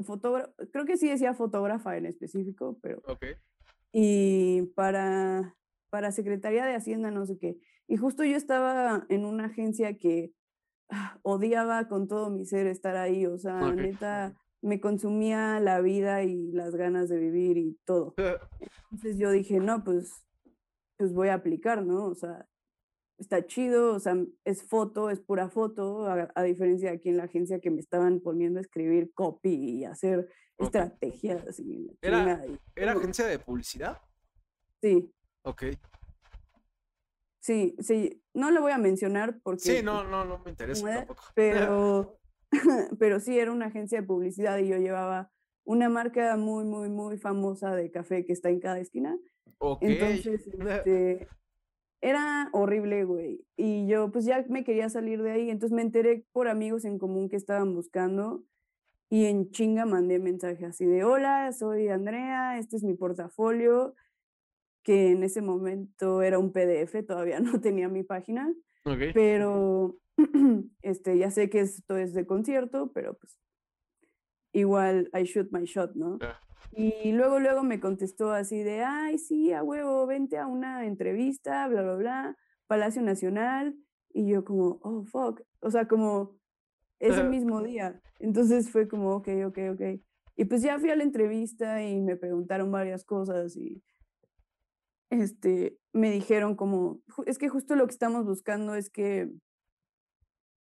fotógrafo, 0.04 0.52
creo 0.72 0.84
que 0.84 0.96
sí 0.96 1.08
decía 1.08 1.34
fotógrafa 1.34 1.96
en 1.96 2.06
específico, 2.06 2.78
pero... 2.82 3.02
Ok. 3.06 3.26
Y 3.92 4.62
para, 4.74 5.56
para 5.90 6.12
Secretaría 6.12 6.66
de 6.66 6.74
Hacienda, 6.74 7.10
no 7.10 7.26
sé 7.26 7.38
qué. 7.38 7.58
Y 7.88 7.96
justo 7.96 8.22
yo 8.24 8.36
estaba 8.36 9.06
en 9.08 9.24
una 9.24 9.46
agencia 9.46 9.96
que 9.96 10.32
ah, 10.90 11.18
odiaba 11.22 11.88
con 11.88 12.06
todo 12.06 12.30
mi 12.30 12.44
ser 12.44 12.66
estar 12.66 12.96
ahí, 12.96 13.26
o 13.26 13.38
sea, 13.38 13.72
neta, 13.74 14.34
me 14.62 14.78
consumía 14.80 15.58
la 15.60 15.80
vida 15.80 16.22
y 16.22 16.52
las 16.52 16.74
ganas 16.76 17.08
de 17.08 17.18
vivir 17.18 17.56
y 17.56 17.78
todo. 17.84 18.14
Entonces 18.90 19.18
yo 19.18 19.30
dije, 19.30 19.58
no, 19.60 19.84
pues, 19.84 20.12
pues 20.98 21.12
voy 21.14 21.28
a 21.28 21.34
aplicar, 21.34 21.84
¿no? 21.84 22.06
O 22.06 22.14
sea, 22.14 22.46
está 23.18 23.44
chido, 23.46 23.94
o 23.94 24.00
sea, 24.00 24.16
es 24.44 24.62
foto, 24.62 25.10
es 25.10 25.20
pura 25.20 25.48
foto, 25.48 26.06
a, 26.06 26.30
a 26.34 26.42
diferencia 26.42 26.90
de 26.90 26.96
aquí 26.96 27.08
en 27.08 27.16
la 27.16 27.24
agencia 27.24 27.60
que 27.60 27.70
me 27.70 27.80
estaban 27.80 28.20
poniendo 28.20 28.58
a 28.58 28.62
escribir 28.62 29.12
copy 29.14 29.54
y 29.54 29.84
hacer 29.84 30.28
estrategias 30.58 31.58
y 31.60 31.88
Era- 32.02 32.44
y 32.46 32.58
¿Era 32.76 32.92
agencia 32.92 33.26
de 33.26 33.38
publicidad? 33.38 33.98
Sí, 34.82 35.12
Ok. 35.44 35.62
Sí, 37.48 37.74
sí, 37.78 38.22
no 38.34 38.50
lo 38.50 38.60
voy 38.60 38.72
a 38.72 38.78
mencionar 38.78 39.40
porque... 39.42 39.60
Sí, 39.60 39.82
no, 39.82 40.04
no, 40.04 40.24
no 40.26 40.38
me 40.44 40.50
interesa 40.50 40.86
tampoco. 40.86 41.22
Pero, 41.34 42.18
pero 42.98 43.20
sí, 43.20 43.38
era 43.38 43.52
una 43.52 43.66
agencia 43.66 44.02
de 44.02 44.06
publicidad 44.06 44.58
y 44.58 44.68
yo 44.68 44.76
llevaba 44.76 45.32
una 45.64 45.88
marca 45.88 46.36
muy, 46.36 46.64
muy, 46.64 46.90
muy 46.90 47.16
famosa 47.18 47.74
de 47.74 47.90
café 47.90 48.26
que 48.26 48.34
está 48.34 48.50
en 48.50 48.60
cada 48.60 48.78
esquina. 48.78 49.18
Ok. 49.58 49.78
Entonces, 49.82 50.46
este, 50.58 51.26
era 52.02 52.50
horrible, 52.52 53.04
güey. 53.04 53.46
Y 53.56 53.86
yo 53.86 54.12
pues 54.12 54.26
ya 54.26 54.44
me 54.48 54.62
quería 54.62 54.90
salir 54.90 55.22
de 55.22 55.30
ahí. 55.30 55.50
Entonces 55.50 55.74
me 55.74 55.82
enteré 55.82 56.26
por 56.32 56.48
amigos 56.48 56.84
en 56.84 56.98
común 56.98 57.30
que 57.30 57.36
estaban 57.36 57.74
buscando 57.74 58.44
y 59.10 59.24
en 59.24 59.50
chinga 59.50 59.86
mandé 59.86 60.18
mensaje 60.18 60.66
así 60.66 60.84
de, 60.84 61.02
hola, 61.02 61.50
soy 61.52 61.88
Andrea, 61.88 62.58
este 62.58 62.76
es 62.76 62.84
mi 62.84 62.92
portafolio, 62.92 63.94
que 64.88 65.10
en 65.10 65.22
ese 65.22 65.42
momento 65.42 66.22
era 66.22 66.38
un 66.38 66.50
PDF, 66.50 67.04
todavía 67.06 67.40
no 67.40 67.60
tenía 67.60 67.90
mi 67.90 68.04
página, 68.04 68.50
Ok. 68.86 69.12
pero 69.12 69.98
este, 70.80 71.18
ya 71.18 71.30
sé 71.30 71.50
que 71.50 71.60
esto 71.60 71.98
es 71.98 72.14
de 72.14 72.24
concierto, 72.24 72.90
pero 72.94 73.12
pues 73.18 73.38
igual 74.54 75.10
I 75.12 75.24
shoot 75.24 75.52
my 75.52 75.66
shot, 75.66 75.94
¿no? 75.94 76.18
Ya. 76.20 76.40
Y 76.72 77.12
luego, 77.12 77.38
luego 77.38 77.62
me 77.62 77.80
contestó 77.80 78.32
así 78.32 78.62
de, 78.62 78.82
ay, 78.82 79.18
sí, 79.18 79.52
a 79.52 79.62
huevo, 79.62 80.06
vente 80.06 80.38
a 80.38 80.46
una 80.46 80.86
entrevista, 80.86 81.68
bla, 81.68 81.82
bla, 81.82 81.94
bla, 81.96 82.36
Palacio 82.66 83.02
Nacional. 83.02 83.76
Y 84.14 84.26
yo 84.26 84.42
como, 84.42 84.78
oh, 84.82 85.04
fuck. 85.04 85.42
O 85.60 85.70
sea, 85.70 85.86
como 85.86 86.38
ese 86.98 87.24
mismo 87.24 87.62
día. 87.62 88.00
Entonces 88.20 88.70
fue 88.70 88.88
como, 88.88 89.16
ok, 89.16 89.28
ok, 89.48 89.58
ok. 89.72 89.82
Y 90.36 90.44
pues 90.46 90.62
ya 90.62 90.78
fui 90.78 90.88
a 90.90 90.96
la 90.96 91.02
entrevista 91.04 91.82
y 91.82 92.00
me 92.00 92.16
preguntaron 92.16 92.70
varias 92.72 93.04
cosas 93.04 93.54
y 93.56 93.82
este, 95.10 95.78
me 95.92 96.10
dijeron 96.10 96.56
como, 96.56 97.00
"Ju- 97.08 97.24
es 97.26 97.38
que 97.38 97.48
justo 97.48 97.76
lo 97.76 97.86
que 97.86 97.92
estamos 97.92 98.24
buscando 98.26 98.74
es 98.74 98.90
que, 98.90 99.30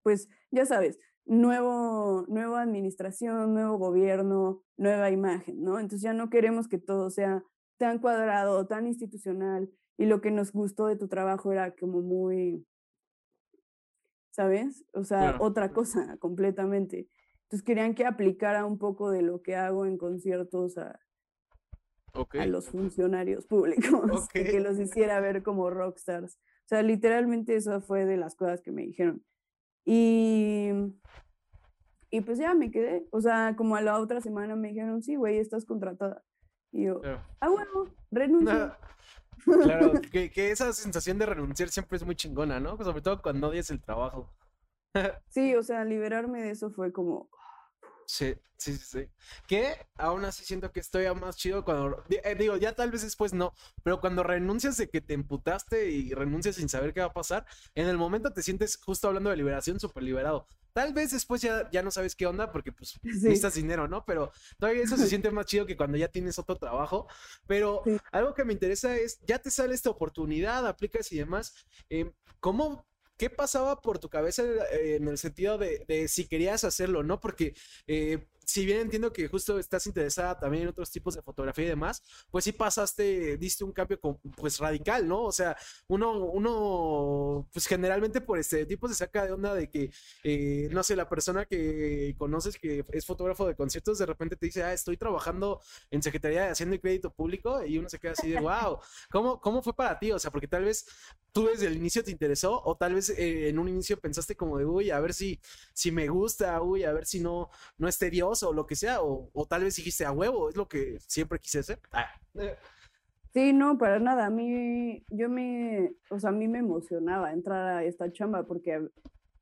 pues, 0.03 0.28
ya 0.51 0.66
sabes, 0.66 0.99
nuevo, 1.26 2.24
nueva 2.28 2.62
administración, 2.62 3.55
nuevo 3.55 3.78
gobierno, 3.78 4.62
nueva 4.76 5.11
imagen, 5.11 5.62
¿no? 5.62 5.78
Entonces 5.78 6.03
ya 6.03 6.12
no 6.14 6.30
queremos 6.30 6.68
que 6.68 6.78
todo 6.78 7.11
sea 7.11 7.45
tan 7.78 7.99
cuadrado, 7.99 8.66
tan 8.66 8.86
institucional. 8.86 9.70
Y 9.99 10.07
lo 10.07 10.20
que 10.20 10.30
nos 10.30 10.53
gustó 10.53 10.86
de 10.86 10.97
tu 10.97 11.09
trabajo 11.09 11.53
era 11.53 11.74
como 11.76 12.01
muy, 12.01 12.66
¿sabes? 14.30 14.84
O 14.95 15.05
sea, 15.05 15.18
Claro. 15.32 15.45
otra 15.45 15.72
cosa 15.72 16.16
completamente. 16.18 17.09
Entonces 17.45 17.64
querían 17.64 17.95
que 17.95 18.07
aplicara 18.07 18.64
un 18.64 18.78
poco 18.78 19.11
de 19.11 19.22
lo 19.22 19.43
que 19.43 19.57
hago 19.57 19.86
en 19.86 19.99
conciertos 19.99 20.78
a, 20.78 20.99
Ok. 22.15 22.37
a 22.37 22.47
los 22.47 22.69
funcionarios 22.69 23.47
públicos, 23.47 24.29
y 24.35 24.45
que 24.45 24.61
los 24.61 24.79
hiciera 24.79 25.21
ver 25.21 25.43
como 25.43 25.71
rockstars. 25.71 26.35
O 26.37 26.69
sea, 26.71 26.83
literalmente 26.83 27.57
eso 27.57 27.81
fue 27.81 28.05
de 28.05 28.17
las 28.17 28.35
cosas 28.37 28.63
que 28.63 28.73
me 28.73 28.83
dijeron. 28.83 29.25
Y, 29.85 30.71
y 32.11 32.21
pues 32.21 32.39
ya 32.39 32.55
me 32.55 32.71
quedé. 32.71 33.07
O 33.11 33.21
sea, 33.21 33.55
como 33.57 33.77
a 33.77 33.81
la 33.81 33.99
otra 33.99 34.21
semana 34.21 34.55
me 34.57 34.69
dijeron, 34.69 35.03
sí, 35.03 35.17
güey, 35.17 35.39
estás 35.39 35.65
contratada. 35.65 36.23
Y 36.73 36.85
yo, 36.85 37.01
Claro. 37.01 37.23
ah, 37.41 37.49
bueno, 37.49 37.95
renuncio. 38.11 38.77
Claro, 39.45 39.93
que, 40.13 40.31
que 40.31 40.51
esa 40.51 40.73
sensación 40.73 41.19
de 41.19 41.27
renunciar 41.27 41.71
siempre 41.71 41.97
es 41.97 42.05
muy 42.05 42.15
chingona, 42.15 42.61
¿no? 42.61 42.77
Sobre 42.79 43.03
todo 43.03 43.21
cuando 43.23 43.49
odias 43.49 43.71
el 43.71 43.81
trabajo. 43.81 44.33
Sí, 45.29 45.55
o 45.55 45.63
sea, 45.63 45.85
liberarme 45.85 46.43
de 46.43 46.51
eso 46.51 46.71
fue 46.71 46.93
como, 46.93 47.31
Sí, 48.13 48.35
sí, 48.57 48.77
sí. 48.77 49.09
Que 49.47 49.77
aún 49.97 50.25
así 50.25 50.45
siento 50.45 50.73
que 50.73 50.81
estoy 50.81 51.07
más 51.15 51.37
chido 51.37 51.65
cuando. 51.65 52.03
eh, 52.11 52.35
digo, 52.35 52.57
ya 52.57 52.75
tal 52.75 52.91
vez 52.91 53.03
después 53.03 53.33
no, 53.33 53.55
pero 53.85 54.01
cuando 54.01 54.25
renuncias 54.25 54.77
de 54.79 54.89
que 54.91 55.01
te 55.01 55.15
emputaste 55.15 55.91
y 55.91 56.13
renuncias 56.13 56.57
sin 56.57 56.69
saber 56.69 56.93
qué 56.93 56.99
va 57.01 57.07
a 57.07 57.13
pasar, 57.13 57.47
en 57.77 57.87
el 57.87 57.97
momento 57.97 58.33
te 58.33 58.43
sientes, 58.43 58.79
justo 58.79 59.07
hablando 59.07 59.31
de 59.31 59.37
liberación, 59.37 59.79
súper 59.79 60.03
liberado. 60.03 60.45
Tal 60.73 60.93
vez 60.93 61.13
después 61.13 61.41
ya, 61.41 61.71
ya 61.71 61.83
no 61.85 61.93
sabes 61.93 62.17
qué 62.17 62.27
onda 62.27 62.51
porque 62.51 62.73
pues 62.73 62.91
sí, 62.91 62.99
necesitas 63.05 63.55
dinero, 63.55 63.87
¿no? 63.87 64.05
Pero 64.05 64.33
todavía 64.59 64.83
eso 64.83 64.97
se 64.97 65.07
siente 65.07 65.31
más 65.31 65.47
chido 65.47 65.65
que 65.65 65.77
cuando 65.77 65.97
ya 65.97 66.09
tienes 66.09 66.37
otro 66.41 66.57
trabajo. 66.57 67.07
Pero 67.47 67.83
Sí. 67.85 67.97
algo 68.11 68.35
que 68.35 68.45
me 68.45 68.53
interesa 68.55 68.97
es, 68.97 69.21
ya 69.25 69.39
te 69.39 69.53
sale 69.53 69.73
esta 69.75 69.91
oportunidad, 69.91 70.67
aplicas 70.67 71.13
y 71.13 71.19
demás. 71.19 71.55
em, 71.89 72.13
¿Cómo, 72.41 72.85
qué 73.21 73.29
pasaba 73.29 73.83
por 73.83 73.99
tu 73.99 74.09
cabeza 74.09 74.43
eh, 74.73 74.97
en 74.97 75.07
el 75.07 75.18
sentido 75.18 75.59
de, 75.59 76.09
si 76.09 76.27
querías 76.27 76.64
hacerlo, 76.64 77.03
no? 77.03 77.21
Porque 77.21 77.53
eh, 77.87 78.27
si 78.51 78.67
bien 78.67 78.81
entiendo 78.81 79.13
que 79.13 79.29
justo 79.29 79.59
estás 79.59 79.87
interesada 79.87 80.39
también 80.39 80.65
en 80.65 80.69
otros 80.71 80.91
tipos 80.91 81.15
de 81.15 81.23
fotografía 81.23 81.67
y 81.67 81.69
demás, 81.69 82.03
pues 82.31 82.45
sí 82.45 82.53
pasaste, 82.53 83.37
diste 83.37 83.63
un 83.65 83.73
cambio 83.73 84.01
con- 84.01 84.19
pues 84.37 84.59
radical, 84.59 85.07
¿no? 85.07 85.23
O 85.25 85.33
sea, 85.33 85.57
uno, 85.89 86.19
uno, 86.19 87.49
pues 87.53 87.67
generalmente 87.67 88.21
por 88.21 88.39
estereotipos 88.39 88.91
se 88.91 88.97
saca 88.97 89.25
de 89.27 89.33
onda 89.33 89.55
de 89.55 89.69
que, 89.71 89.91
eh, 90.25 90.69
no 90.73 90.83
sé, 90.83 90.97
la 90.97 91.09
persona 91.09 91.45
que 91.47 92.15
conoces 92.19 92.59
que 92.59 92.85
es 92.93 93.07
fotógrafo 93.07 93.47
de 93.47 93.55
conciertos, 93.55 93.99
de 93.99 94.07
repente 94.07 94.37
te 94.37 94.47
dice, 94.47 94.63
ah, 94.65 94.73
estoy 94.73 94.97
trabajando 94.97 95.61
en 95.91 96.03
Secretaría 96.03 96.45
de 96.45 96.51
Hacienda 96.51 96.77
y 96.77 96.79
Crédito 96.81 97.13
Público, 97.13 97.65
y 97.65 97.79
uno 97.79 97.89
se 97.89 97.99
queda 97.99 98.13
así 98.13 98.31
de, 98.31 98.41
wow, 98.41 98.79
¿cómo, 99.11 99.41
cómo 99.41 99.63
fue 99.63 99.75
para 99.75 99.99
ti? 99.99 100.11
O 100.13 100.19
sea, 100.19 100.31
porque 100.31 100.49
tal 100.49 100.65
vez 100.65 100.87
tú 101.33 101.47
desde 101.47 101.67
el 101.67 101.77
inicio 101.77 102.03
te 102.03 102.11
interesó, 102.11 102.61
o 102.65 102.77
tal 102.77 102.95
vez 102.95 103.11
eh, 103.11 103.49
en 103.49 103.59
un 103.59 103.69
inicio 103.69 103.99
pensaste 104.01 104.37
como 104.37 104.59
de, 104.59 104.65
uy, 104.65 104.91
a 104.91 104.99
ver 105.01 105.15
si, 105.15 105.41
si 105.73 105.93
me 105.93 106.09
gusta, 106.09 106.61
uy, 106.63 106.85
a 106.85 106.93
ver 106.93 107.07
si 107.07 107.21
no, 107.21 107.51
no 107.79 107.89
es 107.89 107.99
tedioso 107.99 108.39
o 108.43 108.53
lo 108.53 108.66
que 108.66 108.76
sea, 108.76 109.03
o, 109.03 109.30
o 109.32 109.47
tal 109.47 109.64
vez 109.64 109.76
dijiste 109.76 110.05
a 110.05 110.12
huevo, 110.12 110.49
es 110.49 110.57
lo 110.57 110.68
que 110.68 110.99
siempre 111.01 111.38
quise 111.38 111.61
hacer. 111.61 111.80
Ah, 111.93 112.09
Sí, 113.32 113.53
no, 113.53 113.78
para 113.78 114.01
nada. 114.01 114.26
A 114.26 114.30
mí, 114.30 115.05
yo 115.11 115.28
me, 115.28 115.93
o 116.11 116.18
sea, 116.18 116.30
a 116.30 116.32
mí 116.32 116.49
me 116.49 116.59
emocionaba 116.59 117.32
entrar 117.32 117.76
a 117.78 117.84
esta 117.84 118.11
chamba 118.11 118.45
porque, 118.45 118.88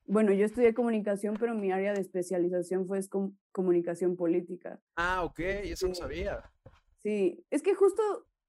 bueno, 0.05 0.33
yo 0.33 0.45
estudié 0.45 0.75
comunicación, 0.75 1.37
pero 1.41 1.55
mi 1.55 1.73
área 1.73 1.95
de 1.95 2.01
especialización 2.01 2.87
fue 2.87 2.99
es 2.99 3.09
com- 3.09 3.35
comunicación 3.53 4.15
política. 4.17 4.81
ah, 4.97 5.25
ok, 5.25 5.39
eso 5.41 5.89
no 5.89 5.95
Sí. 5.95 6.01
sabía. 6.03 6.43
Sí, 7.03 7.45
es 7.51 7.63
que 7.63 7.75
justo 7.75 8.03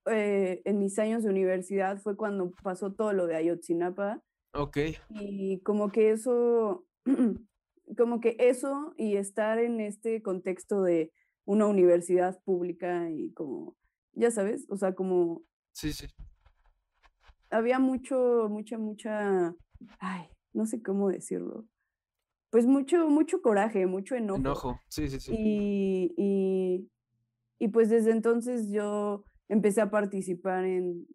eh, 0.08 0.62
en 0.66 0.80
mis 0.80 0.98
años 1.00 1.24
de 1.24 1.30
universidad 1.30 2.00
fue 2.02 2.18
cuando 2.18 2.52
pasó 2.64 2.92
todo 2.94 3.14
lo 3.14 3.28
de 3.28 3.36
Ayotzinapa 3.36 4.22
Ok, 4.54 4.78
y 5.10 5.60
como 5.62 5.92
que 5.92 6.12
eso, 6.12 6.86
como 7.98 8.20
que 8.20 8.36
eso 8.40 8.94
y 8.98 9.16
estar 9.16 9.60
en 9.60 9.80
este 9.80 10.22
contexto 10.22 10.84
de 10.84 11.12
una 11.46 11.66
universidad 11.66 12.42
pública 12.44 13.10
y 13.10 13.32
como, 13.34 13.76
ya 14.14 14.32
sabes, 14.32 14.66
o 14.70 14.78
sea, 14.78 14.94
como 14.94 15.44
sí, 15.72 15.94
sí. 15.94 16.08
había 17.50 17.80
mucho, 17.80 18.48
mucha, 18.50 18.78
mucha, 18.78 19.56
ay, 20.00 20.28
no 20.54 20.66
sé 20.66 20.82
cómo 20.82 21.10
decirlo. 21.10 21.66
Pues 22.52 22.66
mucho, 22.66 23.10
mucho 23.10 23.42
coraje, 23.42 23.86
mucho 23.86 24.16
enojo. 24.16 24.40
Enojo, 24.40 24.80
sí, 24.88 25.08
sí, 25.10 25.20
sí. 25.20 25.36
Y, 25.38 26.14
y, 26.18 26.90
y 27.60 27.68
pues 27.68 27.90
desde 27.90 28.12
entonces 28.12 28.70
yo 28.72 29.24
empecé 29.48 29.82
a 29.82 29.92
participar 29.92 30.66
en, 30.66 31.08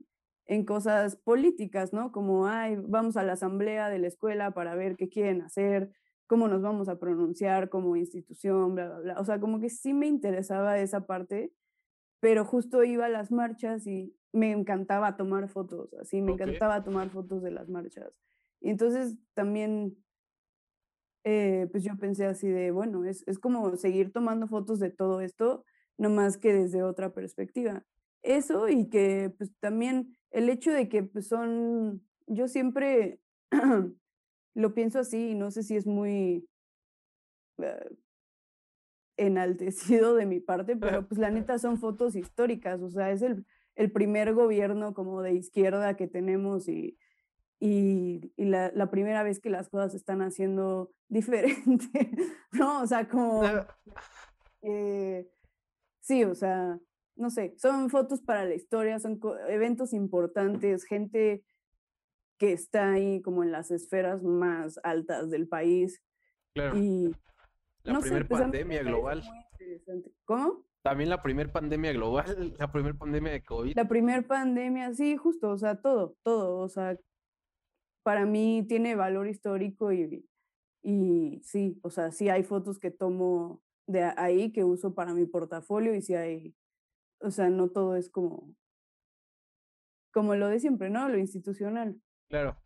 en 0.47 0.65
cosas 0.65 1.17
políticas, 1.17 1.93
¿no? 1.93 2.13
Como, 2.13 2.47
ay, 2.47 2.77
vamos 2.77 3.17
a 3.17 3.23
la 3.23 3.33
asamblea 3.33 3.89
de 3.89 3.99
la 3.99 4.09
escuela 4.09 4.53
para 4.53 4.75
ver 4.75 4.97
qué 4.97 5.09
quieren 5.09 5.43
hacer, 5.43 5.91
cómo 6.27 6.49
nos 6.49 6.63
vamos 6.63 6.89
a 6.89 6.99
pronunciar 6.99 7.69
como 7.69 7.97
institución, 7.97 8.75
bla, 8.75 8.89
bla, 8.89 8.99
bla. 9.01 9.21
O 9.21 9.25
sea, 9.25 9.41
como 9.41 9.61
que 9.61 9.69
sí 9.71 9.95
me 9.95 10.07
interesaba 10.07 10.79
esa 10.79 11.07
parte, 11.07 11.53
pero 12.21 12.45
justo 12.45 12.85
iba 12.85 13.07
a 13.07 13.11
las 13.11 13.31
marchas 13.31 13.87
y 13.87 14.17
me 14.33 14.53
encantaba 14.53 15.17
tomar 15.17 15.49
fotos, 15.49 15.93
así, 15.95 16.23
me 16.23 16.33
Ok. 16.33 16.35
encantaba 16.35 16.83
tomar 16.85 17.11
fotos 17.11 17.43
de 17.43 17.51
las 17.53 17.69
marchas. 17.69 18.13
Y 18.61 18.71
entonces 18.71 19.17
también 19.35 19.97
eh, 21.25 21.69
pues 21.73 21.83
yo 21.85 21.97
pensé 21.97 22.27
así 22.27 22.49
de, 22.49 22.71
bueno, 22.71 23.05
es, 23.05 23.25
es 23.27 23.39
como 23.39 23.77
seguir 23.77 24.13
tomando 24.13 24.47
fotos 24.47 24.79
de 24.79 24.91
todo 24.91 25.21
esto, 25.21 25.65
nomás 25.97 26.37
que 26.37 26.53
desde 26.53 26.83
otra 26.83 27.15
perspectiva. 27.15 27.85
Eso 28.23 28.69
y 28.69 28.89
que 28.89 29.33
pues 29.37 29.51
también 29.61 30.17
el 30.31 30.49
hecho 30.49 30.73
de 30.73 30.89
que 30.89 31.03
pues 31.03 31.29
son, 31.29 32.07
yo 32.27 32.49
siempre 32.49 33.21
lo 34.55 34.75
pienso 34.75 35.01
así, 35.01 35.35
no 35.35 35.51
sé 35.51 35.63
si 35.63 35.77
es 35.77 35.87
muy 35.87 36.49
eh, 37.59 37.97
enaltecido 39.17 40.15
de 40.15 40.27
mi 40.27 40.41
parte, 40.41 40.77
pero 40.77 41.07
pues 41.07 41.19
la 41.19 41.31
neta 41.31 41.59
son 41.59 41.79
fotos 41.79 42.17
históricas, 42.17 42.81
o 42.81 42.91
sea, 42.91 43.11
es 43.11 43.23
el, 43.23 43.45
el 43.75 43.91
primer 43.93 44.35
gobierno 44.35 44.95
como 44.95 45.23
de 45.23 45.35
izquierda 45.35 45.97
que 45.97 46.07
tenemos 46.07 46.69
y, 46.69 46.99
y, 47.61 48.33
y 48.37 48.45
la, 48.45 48.71
la, 48.75 48.91
primera 48.91 49.23
vez 49.23 49.41
que 49.41 49.51
las 49.51 49.69
cosas 49.69 49.95
están 49.95 50.23
haciendo 50.23 50.93
diferente, 51.09 52.11
¿no? 52.53 52.83
O 52.83 52.87
sea, 52.87 53.09
como... 53.09 53.43
Eh, 54.63 55.29
sí, 56.01 56.25
o 56.25 56.35
sea, 56.35 56.79
no 57.17 57.31
sé, 57.31 57.55
son 57.59 57.91
fotos 57.91 58.23
para 58.23 58.45
la 58.45 58.55
historia, 58.55 58.99
son 58.99 59.21
eventos 59.49 59.93
importantes, 59.93 60.85
gente 60.85 61.45
que 62.39 62.53
está 62.53 62.93
ahí 62.93 63.23
como 63.23 63.43
en 63.43 63.53
las 63.53 63.71
esferas 63.71 64.23
más 64.23 64.79
altas 64.83 65.31
del 65.31 65.49
país. 65.49 66.03
Claro. 66.55 66.77
Y, 66.77 67.15
la 67.83 68.01
primera 68.01 68.27
pues, 68.27 68.41
pandemia 68.41 68.83
global. 68.83 69.23
¿Cómo? 70.25 70.65
También 70.83 71.11
la 71.11 71.23
primera 71.23 71.51
pandemia 71.51 71.93
global, 71.93 72.27
la 72.59 72.71
primera 72.71 72.97
pandemia 72.97 73.33
de 73.33 73.43
COVID. 73.43 73.77
La 73.77 73.89
primera 73.89 74.23
pandemia, 74.23 74.93
sí, 74.95 75.17
justo, 75.17 75.51
o 75.51 75.59
sea, 75.59 75.81
todo, 75.81 76.17
todo, 76.23 76.59
o 76.59 76.69
sea, 76.69 76.97
para 78.03 78.27
mí 78.27 78.65
tiene 78.69 78.95
valor 78.95 79.27
histórico 79.27 79.93
y, 79.93 80.29
y 80.83 81.41
sí, 81.43 81.79
o 81.83 81.91
sea, 81.91 82.11
sí 82.11 82.29
hay 82.29 82.43
fotos 82.43 82.79
que 82.79 82.91
tomo 82.91 83.63
de 83.87 84.03
ahí 84.03 84.53
que 84.53 84.65
uso 84.65 84.95
para 84.95 85.15
mi 85.15 85.27
portafolio 85.27 85.95
y 85.95 86.03
sí 86.03 86.15
hay, 86.15 86.55
o 87.21 87.31
sea, 87.31 87.49
no 87.49 87.71
todo 87.71 87.97
es 87.97 88.11
como, 88.11 88.55
como 90.13 90.35
lo 90.35 90.49
de 90.49 90.61
siempre, 90.61 90.91
¿no? 90.91 91.09
Lo 91.09 91.19
institucional. 91.19 91.99
Claro. 92.35 92.57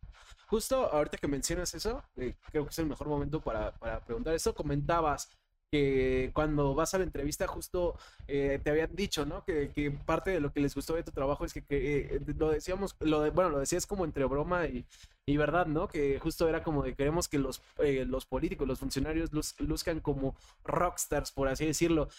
Justo 0.47 0.91
ahorita 0.91 1.19
que 1.19 1.27
mencionas 1.27 1.75
eso, 1.75 2.03
eh, 2.15 2.33
creo 2.49 2.63
que 2.63 2.71
es 2.71 2.79
el 2.79 2.87
mejor 2.87 3.07
momento 3.07 3.39
para, 3.39 3.71
para 3.73 4.03
preguntar 4.03 4.33
eso. 4.33 4.55
Comentabas 4.55 5.29
que 5.71 6.31
cuando 6.33 6.73
vas 6.73 6.95
a 6.95 6.97
la 6.97 7.03
entrevista 7.03 7.45
justo 7.45 7.95
eh, 8.27 8.59
te 8.63 8.71
habían 8.71 8.95
dicho, 8.95 9.27
¿no? 9.27 9.45
Que, 9.45 9.69
que, 9.69 9.91
parte 9.91 10.31
de 10.31 10.39
lo 10.39 10.51
que 10.51 10.59
les 10.59 10.73
gustó 10.73 10.95
de 10.95 11.03
tu 11.03 11.11
trabajo 11.11 11.45
es 11.45 11.53
que, 11.53 11.63
que 11.63 12.15
eh, 12.15 12.21
lo 12.35 12.49
decíamos, 12.49 12.95
lo 12.99 13.21
de, 13.21 13.29
bueno, 13.29 13.51
lo 13.51 13.59
decías 13.59 13.85
como 13.85 14.05
entre 14.05 14.25
broma 14.25 14.65
y, 14.65 14.87
y, 15.27 15.37
verdad, 15.37 15.67
¿no? 15.67 15.87
Que 15.87 16.17
justo 16.17 16.49
era 16.49 16.63
como 16.63 16.81
de 16.81 16.95
queremos 16.95 17.29
que 17.29 17.37
los, 17.37 17.61
eh, 17.77 18.05
los 18.07 18.25
políticos, 18.25 18.67
los 18.67 18.79
funcionarios 18.79 19.31
luz, 19.31 19.53
luzcan 19.59 19.99
como 19.99 20.35
rockstars, 20.63 21.31
por 21.31 21.47
así 21.47 21.67
decirlo. 21.67 22.09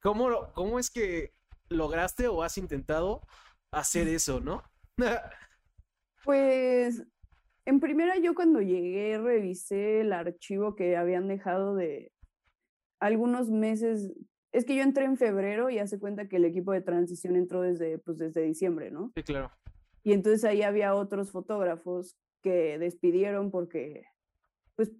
¿cómo, 0.00 0.50
¿Cómo 0.54 0.78
es 0.78 0.88
que 0.88 1.34
lograste 1.68 2.26
o 2.26 2.42
has 2.42 2.56
intentado 2.56 3.20
hacer 3.70 4.08
eso, 4.08 4.40
no? 4.40 4.62
pues 6.24 7.04
en 7.64 7.80
primera 7.80 8.16
yo 8.18 8.34
cuando 8.34 8.60
llegué 8.60 9.18
revisé 9.18 10.00
el 10.00 10.12
archivo 10.12 10.74
que 10.74 10.96
habían 10.96 11.28
dejado 11.28 11.74
de, 11.74 12.12
algunos 13.00 13.50
meses, 13.50 14.12
es 14.52 14.64
que 14.64 14.76
yo 14.76 14.82
entré 14.82 15.04
en 15.04 15.16
febrero 15.16 15.70
y 15.70 15.78
hace 15.78 15.98
cuenta 15.98 16.28
que 16.28 16.36
el 16.36 16.44
equipo 16.44 16.72
de 16.72 16.80
transición 16.80 17.36
entró 17.36 17.62
desde, 17.62 17.98
pues, 17.98 18.18
desde 18.18 18.42
diciembre, 18.42 18.90
¿no? 18.90 19.12
Sí, 19.14 19.22
claro. 19.22 19.50
Y 20.02 20.12
entonces 20.12 20.44
ahí 20.44 20.62
había 20.62 20.94
otros 20.94 21.30
fotógrafos 21.30 22.16
que 22.42 22.78
despidieron 22.78 23.50
porque, 23.50 24.04
pues, 24.76 24.92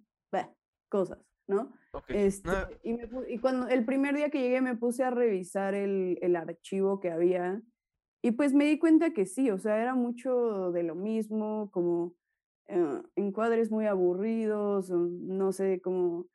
cosas, 0.89 1.19
¿no? 1.47 1.71
Este, 2.07 2.49
ah. 2.49 2.67
y, 2.83 2.97
y, 3.27 3.37
cuando 3.37 3.67
el 3.67 3.85
primer 3.85 4.15
día 4.15 4.31
que 4.31 4.41
llegué 4.41 4.59
me 4.59 4.75
puse 4.75 5.03
a 5.03 5.11
revisar 5.11 5.75
el, 5.75 6.17
el 6.21 6.35
archivo 6.35 6.99
que 6.99 7.11
había 7.11 7.61
y 8.21 8.31
pues 8.31 8.53
me 8.53 8.65
di 8.65 8.77
cuenta 8.79 9.11
que 9.13 9.25
sí, 9.25 9.49
o 9.49 9.57
sea, 9.57 9.81
era 9.81 9.95
mucho 9.95 10.71
de 10.71 10.83
lo 10.83 10.95
mismo, 10.95 11.69
como 11.71 12.15
eh, 12.67 13.01
encuadres 13.15 13.71
muy 13.71 13.85
aburridos, 13.85 14.89
no 14.91 15.51
sé, 15.51 15.81
como 15.81 16.27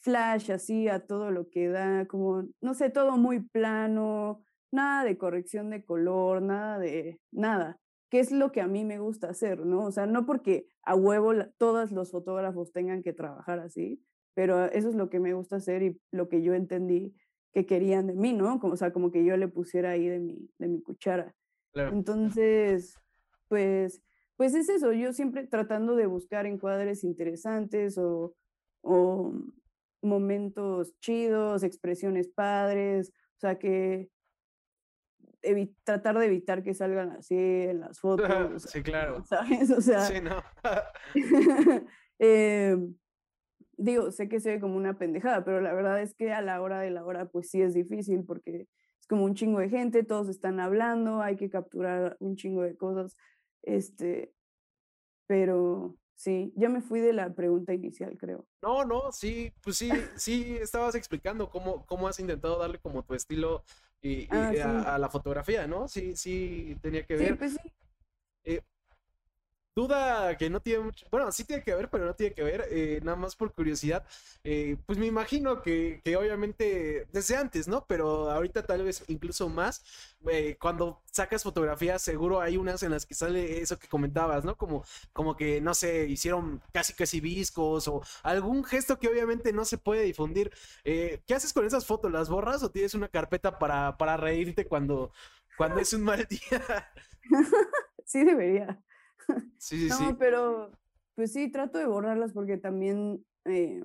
flash 0.00 0.50
así 0.50 0.88
a 0.88 1.06
todo 1.06 1.30
lo 1.30 1.48
que 1.48 1.68
da, 1.68 2.06
como, 2.06 2.44
no 2.60 2.74
sé, 2.74 2.90
todo 2.90 3.16
muy 3.16 3.40
plano, 3.40 4.42
nada 4.72 5.04
de 5.04 5.18
corrección 5.18 5.70
de 5.70 5.84
color, 5.84 6.42
nada 6.42 6.78
de 6.78 7.20
nada, 7.30 7.78
que 8.10 8.20
es 8.20 8.32
lo 8.32 8.50
que 8.50 8.60
a 8.60 8.66
mí 8.66 8.84
me 8.84 8.98
gusta 8.98 9.28
hacer, 9.30 9.64
¿no? 9.64 9.84
O 9.84 9.92
sea, 9.92 10.06
no 10.06 10.26
porque 10.26 10.66
a 10.82 10.96
huevo 10.96 11.32
todos 11.58 11.92
los 11.92 12.10
fotógrafos 12.10 12.72
tengan 12.72 13.02
que 13.02 13.12
trabajar 13.12 13.60
así, 13.60 14.02
pero 14.34 14.64
eso 14.66 14.88
es 14.88 14.94
lo 14.94 15.10
que 15.10 15.20
me 15.20 15.34
gusta 15.34 15.56
hacer 15.56 15.82
y 15.82 16.00
lo 16.10 16.28
que 16.28 16.42
yo 16.42 16.54
entendí 16.54 17.14
que 17.52 17.66
querían 17.66 18.06
de 18.06 18.14
mí, 18.14 18.32
¿no? 18.32 18.60
Como, 18.60 18.74
o 18.74 18.76
sea, 18.76 18.92
como 18.92 19.10
que 19.10 19.24
yo 19.24 19.36
le 19.36 19.48
pusiera 19.48 19.90
ahí 19.90 20.08
de 20.08 20.18
mi, 20.18 20.50
de 20.58 20.68
mi 20.68 20.82
cuchara. 20.82 21.34
Entonces, 21.74 22.96
pues, 23.48 24.02
pues 24.36 24.54
es 24.54 24.68
eso, 24.68 24.92
yo 24.92 25.12
siempre 25.12 25.46
tratando 25.46 25.94
de 25.94 26.06
buscar 26.06 26.46
encuadres 26.46 27.04
interesantes 27.04 27.96
o, 27.98 28.34
o 28.82 29.32
momentos 30.02 30.98
chidos, 31.00 31.62
expresiones 31.62 32.28
padres, 32.28 33.12
o 33.36 33.40
sea, 33.40 33.58
que 33.58 34.10
tratar 35.84 36.18
de 36.18 36.26
evitar 36.26 36.62
que 36.62 36.74
salgan 36.74 37.12
así 37.12 37.36
en 37.36 37.80
las 37.80 37.98
fotos. 38.00 38.62
Sí, 38.62 38.82
claro. 38.82 39.24
¿Sabes? 39.28 39.70
O 39.70 39.80
sea. 39.80 40.00
Sí, 40.02 40.20
no. 40.20 40.42
Em, 42.22 42.94
digo, 43.80 44.10
sé 44.10 44.28
que 44.28 44.40
se 44.40 44.50
ve 44.50 44.60
como 44.60 44.76
una 44.76 44.98
pendejada, 44.98 45.44
pero 45.44 45.60
la 45.60 45.72
verdad 45.72 46.00
es 46.00 46.14
que 46.14 46.32
a 46.32 46.42
la 46.42 46.60
hora 46.60 46.80
de 46.80 46.90
la 46.90 47.04
hora, 47.04 47.26
pues 47.26 47.50
sí 47.50 47.62
es 47.62 47.74
difícil 47.74 48.24
porque 48.24 48.68
es 49.00 49.06
como 49.08 49.24
un 49.24 49.34
chingo 49.34 49.60
de 49.60 49.68
gente, 49.68 50.04
todos 50.04 50.28
están 50.28 50.60
hablando, 50.60 51.22
hay 51.22 51.36
que 51.36 51.50
capturar 51.50 52.16
un 52.20 52.36
chingo 52.36 52.62
de 52.62 52.76
cosas. 52.76 53.16
Este, 53.62 54.32
pero 55.26 55.96
Sí, 56.20 56.52
ya 56.54 56.68
me 56.68 56.82
fui 56.82 57.00
de 57.00 57.14
la 57.14 57.32
pregunta 57.32 57.72
inicial, 57.72 58.14
creo. 58.18 58.46
No, 58.60 58.84
no, 58.84 59.10
sí, 59.10 59.54
pues 59.62 59.78
sí, 59.78 59.90
sí, 60.16 60.54
estabas 60.60 60.94
explicando 60.94 61.48
cómo, 61.48 61.86
cómo 61.86 62.08
has 62.08 62.20
intentado 62.20 62.58
darle 62.58 62.78
como 62.78 63.02
tu 63.02 63.14
estilo 63.14 63.64
y, 64.02 64.28
ah, 64.28 64.96
a, 64.96 64.98
la 64.98 65.08
fotografía, 65.08 65.66
¿no? 65.66 65.88
Sí, 65.88 66.14
sí, 66.14 66.76
tenía 66.82 67.06
que 67.06 67.16
ver. 67.16 67.28
Sí, 67.28 67.34
pues 67.38 67.52
sí. 67.52 67.72
Eh, 68.44 68.60
duda 69.80 70.36
que 70.36 70.50
no 70.50 70.60
tiene 70.60 70.84
mucho, 70.84 71.06
bueno, 71.10 71.32
sí 71.32 71.44
tiene 71.44 71.62
que 71.62 71.74
ver, 71.74 71.88
pero 71.88 72.04
no 72.04 72.14
tiene 72.14 72.34
que 72.34 72.42
ver, 72.42 72.66
eh, 72.70 73.00
nada 73.02 73.16
más 73.16 73.34
por 73.34 73.52
curiosidad, 73.54 74.04
eh, 74.44 74.76
pues 74.86 74.98
me 74.98 75.06
imagino 75.06 75.62
que, 75.62 76.00
que, 76.04 76.16
obviamente 76.16 77.06
desde 77.12 77.36
antes, 77.36 77.66
¿no? 77.66 77.86
Pero 77.86 78.30
ahorita 78.30 78.64
tal 78.64 78.84
vez 78.84 79.02
incluso 79.08 79.48
más, 79.48 79.82
eh, 80.28 80.56
cuando 80.60 81.02
sacas 81.10 81.42
fotografías 81.42 82.02
seguro 82.02 82.40
hay 82.40 82.56
unas 82.56 82.82
en 82.82 82.90
las 82.90 83.06
que 83.06 83.14
sale 83.14 83.60
eso 83.62 83.78
que 83.78 83.88
comentabas, 83.88 84.44
¿no? 84.44 84.56
Como, 84.56 84.84
como 85.12 85.36
que, 85.36 85.60
no 85.60 85.72
sé, 85.74 86.06
hicieron 86.06 86.62
casi 86.72 86.92
casi 86.94 87.20
viscos 87.20 87.88
o 87.88 88.02
algún 88.22 88.64
gesto 88.64 88.98
que 88.98 89.08
obviamente 89.08 89.52
no 89.52 89.64
se 89.64 89.78
puede 89.78 90.02
difundir. 90.02 90.52
¿Qué 90.84 91.34
haces 91.34 91.52
con 91.52 91.64
esas 91.64 91.86
fotos? 91.86 92.12
¿Las 92.12 92.28
borras 92.28 92.62
o 92.62 92.70
tienes 92.70 92.94
una 92.94 93.08
carpeta 93.08 93.58
para, 93.58 93.96
para 93.96 94.16
reírte 94.16 94.66
cuando, 94.66 95.12
cuando 95.56 95.80
es 95.80 95.92
un 95.92 96.02
mal 96.02 96.26
día? 96.28 96.92
sí, 98.04 98.24
debería. 98.24 98.82
Sí, 99.58 99.88
sí, 99.88 99.88
no, 99.88 100.16
pero 100.18 100.70
pues 101.14 101.32
sí, 101.32 101.50
trato 101.50 101.78
de 101.78 101.86
borrarlas 101.86 102.32
porque 102.32 102.56
también 102.56 103.24
eh, 103.44 103.84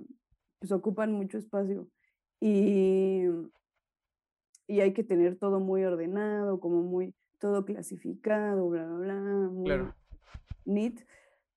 pues 0.60 0.72
ocupan 0.72 1.12
mucho 1.12 1.38
espacio 1.38 1.88
y, 2.40 3.24
y 4.68 4.80
hay 4.80 4.94
que 4.94 5.04
tener 5.04 5.38
todo 5.38 5.60
muy 5.60 5.84
ordenado, 5.84 6.60
como 6.60 6.82
muy 6.82 7.14
todo 7.40 7.66
clasificado, 7.66 8.70
bla, 8.70 8.86
bla, 8.86 8.98
bla, 8.98 9.50
muy 9.50 9.72
neat. 10.66 11.00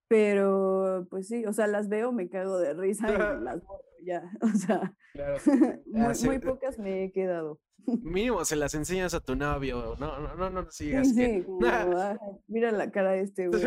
Pero 0.09 1.06
pues 1.11 1.28
sí, 1.28 1.44
o 1.44 1.52
sea, 1.52 1.66
las 1.66 1.88
veo, 1.88 2.12
me 2.12 2.28
cago 2.28 2.59
de 2.59 2.74
risa 2.74 3.09
y 3.12 3.12
las 3.44 3.62
borro 3.64 3.88
ya, 4.04 4.22
o 4.40 4.56
sea, 4.56 4.94
muy, 5.86 6.14
muy 6.24 6.38
pocas 6.38 6.78
me 6.78 7.04
he 7.04 7.12
quedado. 7.12 7.61
Mínimo 8.02 8.44
se 8.44 8.54
las 8.54 8.74
enseñas 8.74 9.14
a 9.14 9.20
tu 9.20 9.34
novio. 9.34 9.96
No, 9.98 10.18
no, 10.20 10.34
no, 10.34 10.50
no 10.50 10.70
sigas. 10.70 11.09
Sí, 11.14 11.46
mira 12.46 12.70
la 12.70 12.90
cara 12.90 13.12
de 13.12 13.22
este 13.22 13.48
güey. 13.48 13.62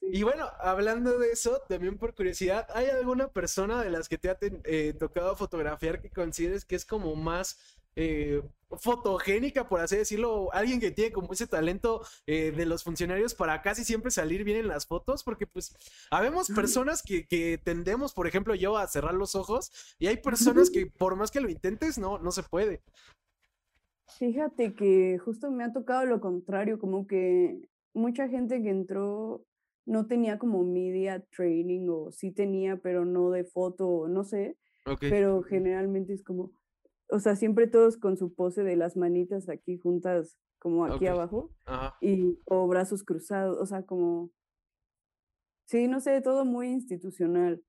Y 0.00 0.22
bueno, 0.22 0.46
hablando 0.58 1.18
de 1.18 1.30
eso, 1.30 1.60
también 1.68 1.98
por 1.98 2.14
curiosidad, 2.14 2.66
¿hay 2.72 2.86
alguna 2.86 3.28
persona 3.28 3.82
de 3.82 3.90
las 3.90 4.08
que 4.08 4.16
te 4.16 4.30
ha 4.30 4.38
eh, 4.40 4.94
tocado 4.98 5.36
fotografiar 5.36 6.00
que 6.00 6.08
consideres 6.08 6.64
que 6.64 6.76
es 6.76 6.86
como 6.86 7.14
más 7.14 7.58
eh, 7.96 8.42
fotogénica, 8.78 9.68
por 9.68 9.80
así 9.80 9.96
decirlo, 9.96 10.52
alguien 10.52 10.80
que 10.80 10.90
tiene 10.90 11.12
como 11.12 11.32
ese 11.32 11.46
talento 11.46 12.02
eh, 12.26 12.52
de 12.52 12.66
los 12.66 12.84
funcionarios 12.84 13.34
para 13.34 13.62
casi 13.62 13.84
siempre 13.84 14.10
salir 14.10 14.44
bien 14.44 14.58
en 14.58 14.68
las 14.68 14.86
fotos, 14.86 15.24
porque 15.24 15.46
pues 15.46 15.74
habemos 16.10 16.48
personas 16.48 17.02
que, 17.02 17.26
que, 17.26 17.58
tendemos, 17.58 18.14
por 18.14 18.26
ejemplo, 18.26 18.54
yo 18.54 18.76
a 18.78 18.86
cerrar 18.86 19.14
los 19.14 19.34
ojos 19.34 19.72
y 19.98 20.06
hay 20.06 20.18
personas 20.18 20.70
que 20.70 20.86
por 20.86 21.16
más 21.16 21.30
que 21.30 21.40
lo 21.40 21.48
intentes, 21.48 21.98
no, 21.98 22.18
no 22.18 22.30
se 22.30 22.42
puede. 22.42 22.82
Fíjate 24.18 24.74
que 24.74 25.18
justo 25.18 25.50
me 25.50 25.64
ha 25.64 25.72
tocado 25.72 26.04
lo 26.06 26.20
contrario, 26.20 26.78
como 26.78 27.06
que 27.06 27.68
mucha 27.92 28.28
gente 28.28 28.62
que 28.62 28.70
entró 28.70 29.44
no 29.86 30.06
tenía 30.06 30.38
como 30.38 30.62
media 30.62 31.24
training 31.36 31.88
o 31.88 32.12
sí 32.12 32.30
tenía, 32.30 32.76
pero 32.76 33.04
no 33.04 33.30
de 33.30 33.44
foto, 33.44 34.06
no 34.08 34.24
sé. 34.24 34.56
Pero 34.98 35.42
generalmente 35.42 36.14
es 36.14 36.22
como, 36.22 36.52
o 37.10 37.18
sea, 37.20 37.36
siempre 37.36 37.66
todos 37.66 37.96
con 37.96 38.16
su 38.16 38.34
pose 38.34 38.62
de 38.62 38.76
las 38.76 38.96
manitas 38.96 39.48
aquí 39.48 39.78
juntas, 39.78 40.38
como 40.58 40.84
aquí 40.84 41.06
abajo, 41.06 41.50
y 42.00 42.38
o 42.44 42.66
brazos 42.68 43.02
cruzados, 43.04 43.58
o 43.58 43.66
sea, 43.66 43.84
como, 43.84 44.30
Sí, 45.66 45.86
no 45.86 46.00
sé, 46.00 46.20
todo 46.20 46.44
muy 46.44 46.66
institucional. 46.68 47.62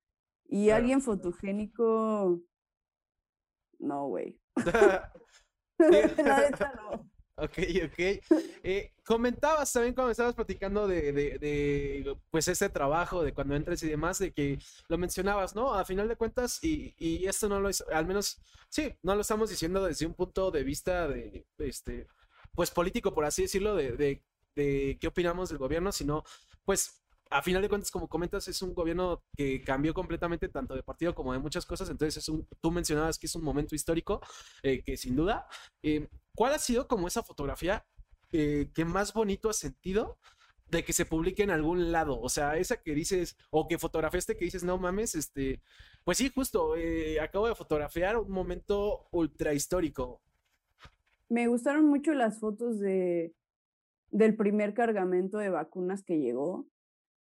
Y 0.46 0.66
Claro. 0.66 0.78
alguien 0.82 1.02
fotogénico, 1.02 2.42
no, 3.80 4.08
güey. 4.08 4.40
La 5.78 5.80
neta 6.50 6.74
no. 6.76 7.11
Ok, 7.36 7.58
ok. 7.86 8.00
Eh, 8.64 8.92
comentabas 9.04 9.72
también 9.74 9.96
cuando 9.96 10.12
estabas 10.12 10.36
platicando 10.36 10.88
de, 10.88 11.12
de, 11.12 11.40
de, 11.40 12.16
pues 12.30 12.48
ese 12.48 12.70
trabajo, 12.70 13.24
de 13.24 13.34
cuando 13.34 13.56
entres 13.56 13.82
y 13.84 13.90
demás, 13.90 14.20
de 14.20 14.32
que 14.32 14.60
lo 14.90 14.98
mencionabas, 15.00 15.56
¿no? 15.56 15.74
A 15.74 15.84
final 15.86 16.08
de 16.08 16.16
cuentas, 16.18 16.64
y, 16.64 16.94
y 17.00 17.26
esto 17.26 17.50
no 17.50 17.60
lo 17.60 17.70
es, 17.70 17.84
al 17.92 18.06
menos, 18.06 18.40
sí, 18.70 18.94
no 19.02 19.16
lo 19.16 19.22
estamos 19.22 19.50
diciendo 19.50 19.84
desde 19.84 20.06
un 20.06 20.14
punto 20.14 20.52
de 20.52 20.64
vista 20.64 21.08
de, 21.08 21.46
este, 21.58 22.08
pues 22.54 22.70
político, 22.70 23.14
por 23.14 23.26
así 23.26 23.44
decirlo, 23.44 23.76
de, 23.76 23.94
de, 23.94 24.24
de 24.56 24.98
qué 25.02 25.08
opinamos 25.08 25.50
del 25.50 25.58
gobierno, 25.58 25.92
sino, 25.92 26.24
pues, 26.64 27.02
a 27.32 27.42
final 27.42 27.62
de 27.62 27.70
cuentas, 27.70 27.90
como 27.92 28.10
comentas, 28.10 28.48
es 28.50 28.62
un 28.62 28.74
gobierno 28.76 29.24
que 29.36 29.64
cambió 29.64 29.94
completamente 29.94 30.50
tanto 30.50 30.76
de 30.76 30.84
partido 30.84 31.16
como 31.16 31.32
de 31.34 31.40
muchas 31.40 31.66
cosas, 31.66 31.90
entonces 31.90 32.18
es 32.18 32.30
un, 32.30 32.46
tú 32.60 32.72
mencionabas 32.72 33.18
que 33.18 33.26
es 33.28 33.36
un 33.36 33.44
momento 33.44 33.74
histórico, 33.74 34.20
eh, 34.64 34.84
que 34.84 34.98
sin 34.98 35.16
duda, 35.16 35.48
eh, 35.82 36.08
¿cuál 36.36 36.54
ha 36.54 36.60
sido 36.60 36.88
como 36.88 37.08
esa 37.08 37.24
fotografía 37.24 37.86
eh, 38.32 38.70
que 38.74 38.86
más 38.86 39.14
bonito 39.14 39.50
has 39.50 39.58
sentido 39.58 40.18
de 40.70 40.84
que 40.84 40.94
se 40.94 41.06
publique 41.06 41.44
en 41.44 41.52
algún 41.52 41.92
lado? 41.92 42.20
O 42.20 42.30
sea, 42.30 42.58
esa 42.58 42.82
que 42.82 42.96
dices, 42.96 43.38
o 43.50 43.68
que 43.68 43.78
fotografiaste 43.78 44.38
que 44.38 44.46
dices, 44.46 44.64
no 44.64 44.78
mames, 44.78 45.16
este, 45.16 45.62
pues 46.04 46.18
sí, 46.18 46.32
justo, 46.34 46.76
eh, 46.76 47.20
acabo 47.20 47.48
de 47.48 47.56
fotografiar 47.56 48.18
un 48.18 48.32
momento 48.32 49.08
ultra 49.12 49.54
histórico. 49.54 50.22
Me 51.30 51.48
gustaron 51.48 51.86
mucho 51.86 52.14
las 52.14 52.40
fotos 52.40 52.80
de, 52.80 53.34
del 54.10 54.36
primer 54.36 54.74
cargamento 54.74 55.38
de 55.38 55.50
vacunas 55.50 56.04
que 56.04 56.20
llegó, 56.20 56.68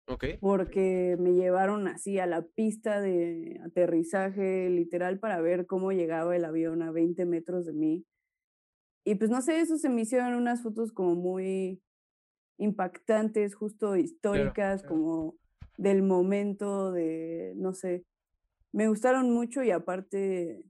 Ok. 0.06 0.24
porque 0.40 1.16
me 1.18 1.32
llevaron 1.32 1.88
así 1.88 2.18
a 2.18 2.26
la 2.26 2.42
pista 2.42 3.00
de 3.00 3.60
aterrizaje, 3.64 4.70
literal, 4.70 5.18
para 5.18 5.40
ver 5.40 5.66
cómo 5.66 5.90
llegaba 5.92 6.36
el 6.36 6.44
avión 6.44 6.82
a 6.82 6.92
20 6.92 7.24
metros 7.26 7.66
de 7.66 7.72
mí. 7.72 8.04
Y 9.08 9.14
pues 9.14 9.30
no 9.30 9.40
sé, 9.40 9.60
eso 9.60 9.78
se 9.78 9.88
me 9.88 10.02
hicieron 10.02 10.34
unas 10.34 10.62
fotos 10.62 10.92
como 10.92 11.14
muy 11.14 11.80
impactantes, 12.58 13.54
justo 13.54 13.96
históricas, 13.96 14.82
claro. 14.82 14.94
como 14.94 15.34
del 15.78 16.02
momento 16.02 16.92
de, 16.92 17.54
no 17.56 17.72
sé, 17.72 18.04
me 18.70 18.86
gustaron 18.88 19.30
mucho 19.30 19.62
y 19.62 19.70
aparte, 19.70 20.62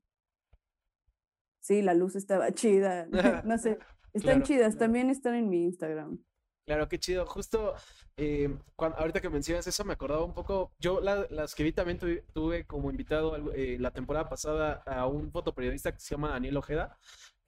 sí, 1.61 1.83
la 1.83 1.95
luz 1.95 2.15
estaba 2.15 2.53
chida, 2.53 3.09
no 3.45 3.59
sé, 3.59 3.79
están 4.13 4.21
Claro, 4.23 4.43
chidas, 4.43 4.79
también 4.79 5.11
están 5.11 5.35
en 5.35 5.49
mi 5.49 5.65
Instagram. 5.65 6.19
Claro, 6.65 6.89
qué 6.89 6.99
chido. 7.01 7.27
Justo 7.27 7.75
eh, 8.19 8.55
ahorita 8.77 9.21
que 9.21 9.31
mencionas 9.31 9.67
eso, 9.67 9.85
me 9.85 9.95
acordaba 9.95 10.23
un 10.25 10.35
poco. 10.35 10.71
Yo 10.79 11.01
la- 11.01 11.27
las 11.31 11.57
que 11.57 11.65
vi 11.65 11.73
también 11.73 11.99
tuve, 11.99 12.23
tuve 12.35 12.67
como 12.67 12.89
invitado 12.91 13.35
eh, 13.55 13.79
la 13.81 13.91
temporada 13.91 14.29
pasada 14.29 14.83
a 14.87 15.07
un 15.09 15.33
fotoperiodista 15.33 15.91
que 15.93 15.99
se 16.01 16.15
llama 16.15 16.29
Daniel 16.31 16.59
Ojeda, 16.59 16.97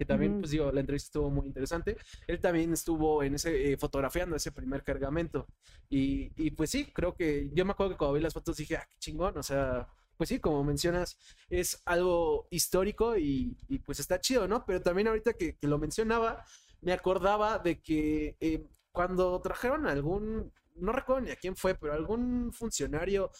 que 0.00 0.06
también, 0.06 0.32
Ujú. 0.32 0.40
pues 0.40 0.52
digo, 0.52 0.72
la 0.72 0.80
entrevista 0.80 1.08
estuvo 1.08 1.28
muy 1.28 1.46
interesante. 1.46 1.94
Él 2.26 2.40
también 2.40 2.72
estuvo 2.72 3.22
en 3.22 3.34
ese, 3.34 3.72
eh, 3.72 3.76
fotografiando 3.76 4.34
ese 4.34 4.50
primer 4.50 4.82
cargamento. 4.82 5.46
Y, 5.90 6.32
y 6.42 6.52
pues 6.52 6.70
sí, 6.70 6.86
creo 6.90 7.14
que 7.14 7.50
yo 7.52 7.66
me 7.66 7.72
acuerdo 7.72 7.92
que 7.92 7.98
cuando 7.98 8.14
vi 8.14 8.22
las 8.22 8.32
fotos 8.32 8.56
dije, 8.56 8.76
ah, 8.78 8.86
qué 8.88 8.96
chingón. 8.98 9.36
O 9.36 9.42
sea, 9.42 9.86
pues 10.16 10.30
sí, 10.30 10.40
como 10.40 10.64
mencionas, 10.64 11.18
es 11.50 11.82
algo 11.84 12.48
histórico 12.50 13.18
y, 13.18 13.58
y, 13.68 13.80
pues 13.80 14.00
está 14.00 14.18
chido, 14.22 14.48
¿no? 14.48 14.64
Pero 14.64 14.80
también 14.80 15.08
ahorita 15.08 15.34
que, 15.34 15.58
que 15.58 15.66
lo 15.66 15.78
mencionaba, 15.78 16.46
me 16.80 16.94
acordaba 16.94 17.58
de 17.58 17.82
que 17.82 18.38
eh, 18.40 18.66
cuando 18.92 19.38
trajeron 19.42 19.86
algún, 19.86 20.50
no 20.76 20.92
recuerdo 20.92 21.26
ni 21.26 21.30
a 21.30 21.36
quién 21.36 21.56
fue, 21.56 21.74
pero 21.74 21.92
algún 21.92 22.54
funcionario 22.54 23.30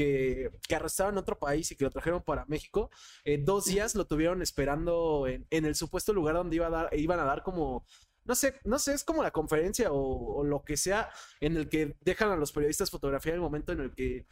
que, 0.00 0.50
que 0.66 0.74
arrestaron 0.74 1.14
en 1.14 1.18
otro 1.18 1.38
país 1.38 1.70
y 1.70 1.76
que 1.76 1.84
lo 1.84 1.90
trajeron 1.90 2.22
para 2.22 2.46
México, 2.46 2.90
eh, 3.24 3.38
dos 3.38 3.66
días 3.66 3.94
lo 3.94 4.06
tuvieron 4.06 4.40
esperando 4.40 5.26
en, 5.26 5.46
en 5.50 5.64
el 5.66 5.74
supuesto 5.74 6.14
lugar 6.14 6.36
donde 6.36 6.56
iba 6.56 6.68
a 6.68 6.70
dar, 6.70 6.88
iban 6.92 7.20
a 7.20 7.24
dar 7.24 7.42
como, 7.42 7.84
no 8.24 8.34
sé, 8.34 8.54
no 8.64 8.78
sé, 8.78 8.94
es 8.94 9.04
como 9.04 9.22
la 9.22 9.30
conferencia 9.30 9.92
o, 9.92 10.38
o 10.38 10.44
lo 10.44 10.62
que 10.64 10.76
sea 10.78 11.10
en 11.40 11.56
el 11.56 11.68
que 11.68 11.96
dejan 12.00 12.30
a 12.30 12.36
los 12.36 12.52
periodistas 12.52 12.90
fotografiar 12.90 13.34
el 13.34 13.42
momento 13.42 13.72
en 13.72 13.80
el 13.80 13.94
que 13.94 14.26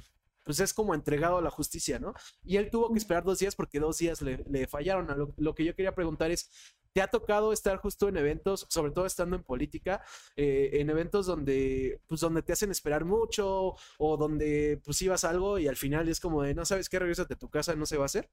pues 0.49 0.61
es 0.61 0.72
como 0.72 0.94
entregado 0.94 1.36
a 1.36 1.42
la 1.42 1.51
justicia, 1.51 1.99
¿no? 1.99 2.14
Y 2.42 2.57
él 2.57 2.70
tuvo 2.70 2.90
que 2.90 2.96
esperar 2.96 3.22
dos 3.22 3.38
días 3.38 3.55
porque 3.55 3.78
dos 3.78 3.99
días 3.99 4.22
le, 4.22 4.42
le 4.49 4.66
fallaron. 4.66 5.07
Lo, 5.09 5.34
lo 5.36 5.55
que 5.55 5.62
yo 5.62 5.74
quería 5.76 5.94
preguntar 5.94 6.30
es, 6.30 6.49
¿te 6.94 7.03
ha 7.03 7.09
tocado 7.09 7.53
estar 7.53 7.76
justo 7.76 8.09
en 8.09 8.16
eventos, 8.16 8.66
sobre 8.70 8.92
todo 8.92 9.05
estando 9.05 9.36
en 9.36 9.42
política, 9.42 10.01
eh, 10.36 10.70
en 10.72 10.88
eventos 10.88 11.26
donde, 11.26 12.01
pues, 12.07 12.22
donde 12.22 12.40
te 12.40 12.55
hacen 12.55 12.70
esperar 12.70 13.05
mucho 13.05 13.74
o 13.99 14.16
donde, 14.16 14.80
pues, 14.82 15.03
ibas 15.03 15.22
algo 15.24 15.59
y 15.59 15.68
al 15.68 15.76
final 15.76 16.09
es 16.09 16.18
como 16.18 16.42
de, 16.42 16.55
no 16.55 16.64
sabes 16.64 16.88
qué, 16.88 16.99
regresate 16.99 17.34
a 17.34 17.38
tu 17.38 17.51
casa, 17.51 17.76
no 17.76 17.84
se 17.84 17.99
va 17.99 18.05
a 18.05 18.07
hacer? 18.07 18.30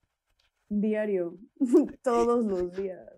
Diario, 0.69 1.37
todos 2.01 2.45
los 2.45 2.71
días. 2.77 3.11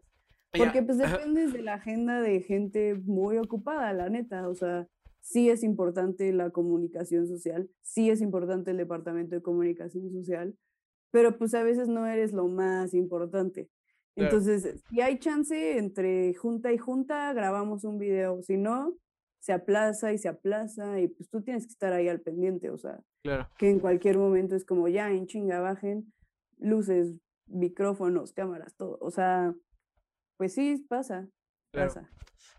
Porque 0.58 0.82
pues 0.82 0.98
dependes 0.98 1.54
de 1.54 1.62
la 1.62 1.76
agenda 1.76 2.20
de 2.20 2.42
gente 2.42 2.96
muy 2.96 3.38
ocupada, 3.38 3.94
la 3.94 4.10
neta. 4.10 4.50
O 4.50 4.56
sea, 4.56 4.88
sí 5.28 5.50
es 5.50 5.62
importante 5.64 6.32
la 6.32 6.52
comunicación 6.52 7.28
social, 7.28 7.70
sí 7.82 8.10
es 8.10 8.22
importante 8.22 8.72
el 8.72 8.78
departamento 8.78 9.36
de 9.36 9.42
comunicación 9.42 10.10
social, 10.12 10.58
pero 11.12 11.38
pues 11.38 11.54
a 11.54 11.64
veces 11.64 11.90
no 11.90 12.08
eres 12.08 12.32
lo 12.32 12.48
más 12.48 12.94
importante. 12.94 13.70
claro, 14.16 14.38
Entonces, 14.38 14.82
si 14.90 15.02
hay 15.02 15.20
chance 15.20 15.78
entre 15.78 16.34
junta 16.34 16.72
y 16.72 16.78
junta, 16.78 17.34
grabamos 17.34 17.84
un 17.84 17.98
video. 17.98 18.42
Si 18.42 18.56
no, 18.56 18.96
se 19.40 19.52
aplaza 19.52 20.14
y 20.14 20.18
se 20.18 20.30
aplaza 20.30 21.00
y 21.02 21.10
pues 21.10 21.30
tú 21.30 21.42
tienes 21.42 21.66
que 21.66 21.72
estar 21.72 21.92
ahí 21.92 22.08
al 22.08 22.22
pendiente. 22.22 22.70
O 22.70 22.78
sea, 22.78 23.02
claro, 23.22 23.50
que 23.58 23.70
en 23.70 23.80
cualquier 23.80 24.18
momento 24.18 24.56
es 24.56 24.64
como 24.64 24.88
ya 24.88 25.12
en 25.12 25.28
chinga 25.28 25.60
bajen 25.60 26.14
luces, 26.58 27.14
micrófonos, 27.48 28.32
cámaras, 28.32 28.76
todo. 28.78 28.98
O 29.02 29.12
sea, 29.12 29.54
pues 30.38 30.54
sí, 30.54 30.86
pasa, 30.88 31.28
claro. 31.72 31.90
pasa. 31.94 32.10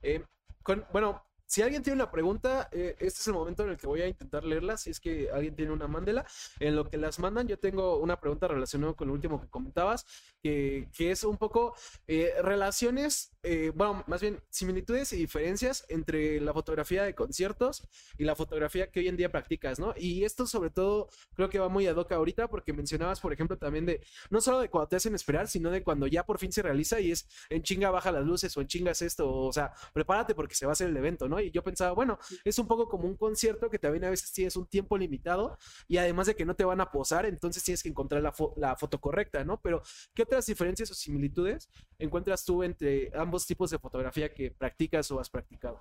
Eh, 0.02 0.22
con- 0.62 0.84
bueno, 0.92 1.22
si 1.48 1.62
alguien 1.62 1.82
tiene 1.82 1.94
una 1.94 2.10
pregunta, 2.10 2.68
eh, 2.72 2.94
este 2.98 3.20
es 3.20 3.26
el 3.26 3.32
momento 3.32 3.64
en 3.64 3.70
el 3.70 3.78
que 3.78 3.86
voy 3.86 4.02
a 4.02 4.06
intentar 4.06 4.44
leerla. 4.44 4.76
Si 4.76 4.90
es 4.90 5.00
que 5.00 5.30
alguien 5.32 5.56
tiene 5.56 5.72
una, 5.72 5.88
mándela. 5.88 6.26
En 6.60 6.76
lo 6.76 6.90
que 6.90 6.98
las 6.98 7.18
mandan, 7.18 7.48
yo 7.48 7.58
tengo 7.58 7.96
una 7.96 8.20
pregunta 8.20 8.46
relacionada 8.46 8.92
con 8.92 9.08
lo 9.08 9.14
último 9.14 9.40
que 9.40 9.48
comentabas, 9.48 10.04
que, 10.42 10.86
es 10.98 11.24
un 11.24 11.38
poco 11.38 11.74
eh, 12.06 12.34
relaciones, 12.42 13.32
eh, 13.42 13.72
bueno, 13.74 14.04
más 14.06 14.20
bien 14.20 14.42
similitudes 14.50 15.14
y 15.14 15.16
diferencias 15.16 15.86
entre 15.88 16.38
la 16.38 16.52
fotografía 16.52 17.04
de 17.04 17.14
conciertos 17.14 17.88
y 18.18 18.24
la 18.24 18.36
fotografía 18.36 18.90
que 18.90 19.00
hoy 19.00 19.08
en 19.08 19.16
día 19.16 19.32
practicas, 19.32 19.78
¿no? 19.78 19.94
Y 19.96 20.24
esto 20.24 20.46
sobre 20.46 20.68
todo 20.68 21.08
creo 21.34 21.48
que 21.48 21.58
va 21.58 21.70
muy 21.70 21.86
ad 21.86 21.96
hoc 21.96 22.12
ahorita 22.12 22.48
porque 22.48 22.74
mencionabas, 22.74 23.20
por 23.20 23.32
ejemplo, 23.32 23.56
también 23.56 23.86
de, 23.86 24.02
no 24.28 24.42
solo 24.42 24.60
de 24.60 24.68
cuando 24.68 24.88
te 24.88 24.96
hacen 24.96 25.14
esperar, 25.14 25.48
sino 25.48 25.70
de 25.70 25.82
cuando 25.82 26.06
ya 26.06 26.26
por 26.26 26.38
fin 26.38 26.52
se 26.52 26.60
realiza 26.60 27.00
y 27.00 27.10
es 27.10 27.26
en 27.48 27.62
chinga 27.62 27.90
baja 27.90 28.12
las 28.12 28.26
luces 28.26 28.54
o 28.54 28.60
en 28.60 28.66
chingas 28.66 29.00
esto, 29.00 29.32
o 29.32 29.52
sea, 29.52 29.72
prepárate 29.94 30.34
porque 30.34 30.54
se 30.54 30.66
va 30.66 30.72
a 30.72 30.74
hacer 30.74 30.90
el 30.90 30.96
evento, 30.98 31.26
¿no? 31.26 31.37
Y 31.40 31.50
yo 31.50 31.62
pensaba, 31.62 31.92
bueno, 31.92 32.18
es 32.44 32.58
un 32.58 32.66
poco 32.66 32.88
como 32.88 33.06
un 33.06 33.16
concierto 33.16 33.70
que 33.70 33.78
también 33.78 34.04
a 34.04 34.10
veces 34.10 34.32
tienes 34.32 34.56
un 34.56 34.66
tiempo 34.66 34.96
limitado 34.98 35.56
y 35.86 35.96
además 35.98 36.26
de 36.26 36.34
que 36.36 36.44
no 36.44 36.54
te 36.54 36.64
van 36.64 36.80
a 36.80 36.90
posar, 36.90 37.26
entonces 37.26 37.62
tienes 37.64 37.82
que 37.82 37.88
encontrar 37.88 38.22
la, 38.22 38.32
fo- 38.32 38.54
la 38.56 38.76
foto 38.76 39.00
correcta, 39.00 39.44
¿no? 39.44 39.60
Pero, 39.60 39.82
¿qué 40.14 40.22
otras 40.22 40.46
diferencias 40.46 40.90
o 40.90 40.94
similitudes 40.94 41.68
encuentras 41.98 42.44
tú 42.44 42.62
entre 42.62 43.10
ambos 43.14 43.46
tipos 43.46 43.70
de 43.70 43.78
fotografía 43.78 44.32
que 44.32 44.50
practicas 44.50 45.10
o 45.10 45.20
has 45.20 45.30
practicado? 45.30 45.80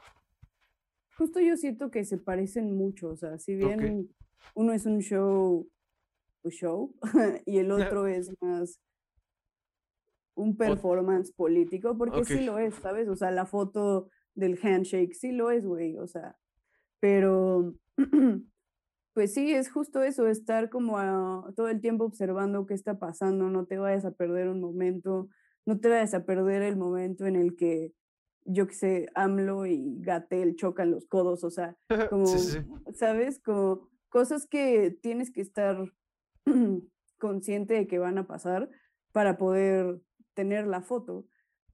Justo 1.18 1.40
yo 1.40 1.58
siento 1.58 1.90
que 1.90 2.06
se 2.06 2.18
parecen 2.18 2.76
mucho, 2.76 3.10
o 3.10 3.18
sea, 3.18 3.40
si 3.40 3.56
bien 3.56 4.10
uno 4.54 4.74
es 4.74 4.86
un 4.86 5.00
show, 5.02 5.68
un 6.44 6.52
show, 6.52 6.96
y 7.46 7.58
el 7.58 7.72
otro 7.72 8.06
es 8.08 8.32
más 8.42 8.80
un 10.36 10.56
performance 10.56 11.32
político, 11.34 11.98
porque 11.98 12.20
sí 12.26 12.46
lo 12.46 12.60
es, 12.60 12.76
¿sabes? 12.76 13.08
O 13.10 13.16
sea, 13.16 13.32
la 13.32 13.48
foto 13.48 14.10
del 14.38 14.58
handshake 14.62 15.14
sí 15.14 15.32
lo 15.32 15.52
es, 15.52 15.66
güey, 15.66 15.98
o 15.98 16.08
sea, 16.08 16.38
pero 17.00 17.74
pues 19.14 19.34
sí, 19.34 19.52
es 19.54 19.72
justo 19.72 20.04
eso, 20.04 20.28
estar 20.28 20.70
como 20.70 20.98
a- 21.00 21.52
todo 21.56 21.70
el 21.70 21.82
tiempo 21.82 22.06
observando 22.06 22.66
qué 22.66 22.74
está 22.76 23.00
pasando, 23.00 23.50
no 23.50 23.66
te 23.66 23.78
vayas 23.78 24.06
a 24.06 24.12
perder 24.12 24.48
un 24.50 24.62
momento, 24.62 25.28
no 25.66 25.80
te 25.80 25.90
vayas 25.90 26.14
a 26.14 26.24
perder 26.26 26.62
el 26.62 26.78
momento 26.78 27.26
en 27.26 27.36
el 27.36 27.56
que, 27.56 27.94
yo 28.46 28.68
qué 28.68 28.74
sé, 28.76 29.10
AMLO 29.16 29.66
y 29.66 29.98
Gatel 30.02 30.56
chocan 30.56 30.92
los 30.92 31.08
codos, 31.08 31.44
o 31.44 31.50
sea, 31.50 31.76
como, 32.10 32.26
Sí, 32.38 32.38
sí, 32.40 32.62
sí. 32.62 32.94
¿sabes? 32.94 33.40
Como 33.40 33.90
cosas 34.10 34.46
que 34.48 34.92
tienes 35.02 35.32
que 35.32 35.42
estar 35.42 35.78
consciente 37.18 37.74
de 37.74 37.88
que 37.88 38.00
van 38.00 38.18
a 38.18 38.28
pasar 38.28 38.70
para 39.12 39.38
poder 39.38 40.00
tener 40.36 40.68
la 40.68 40.82
foto. 40.82 41.26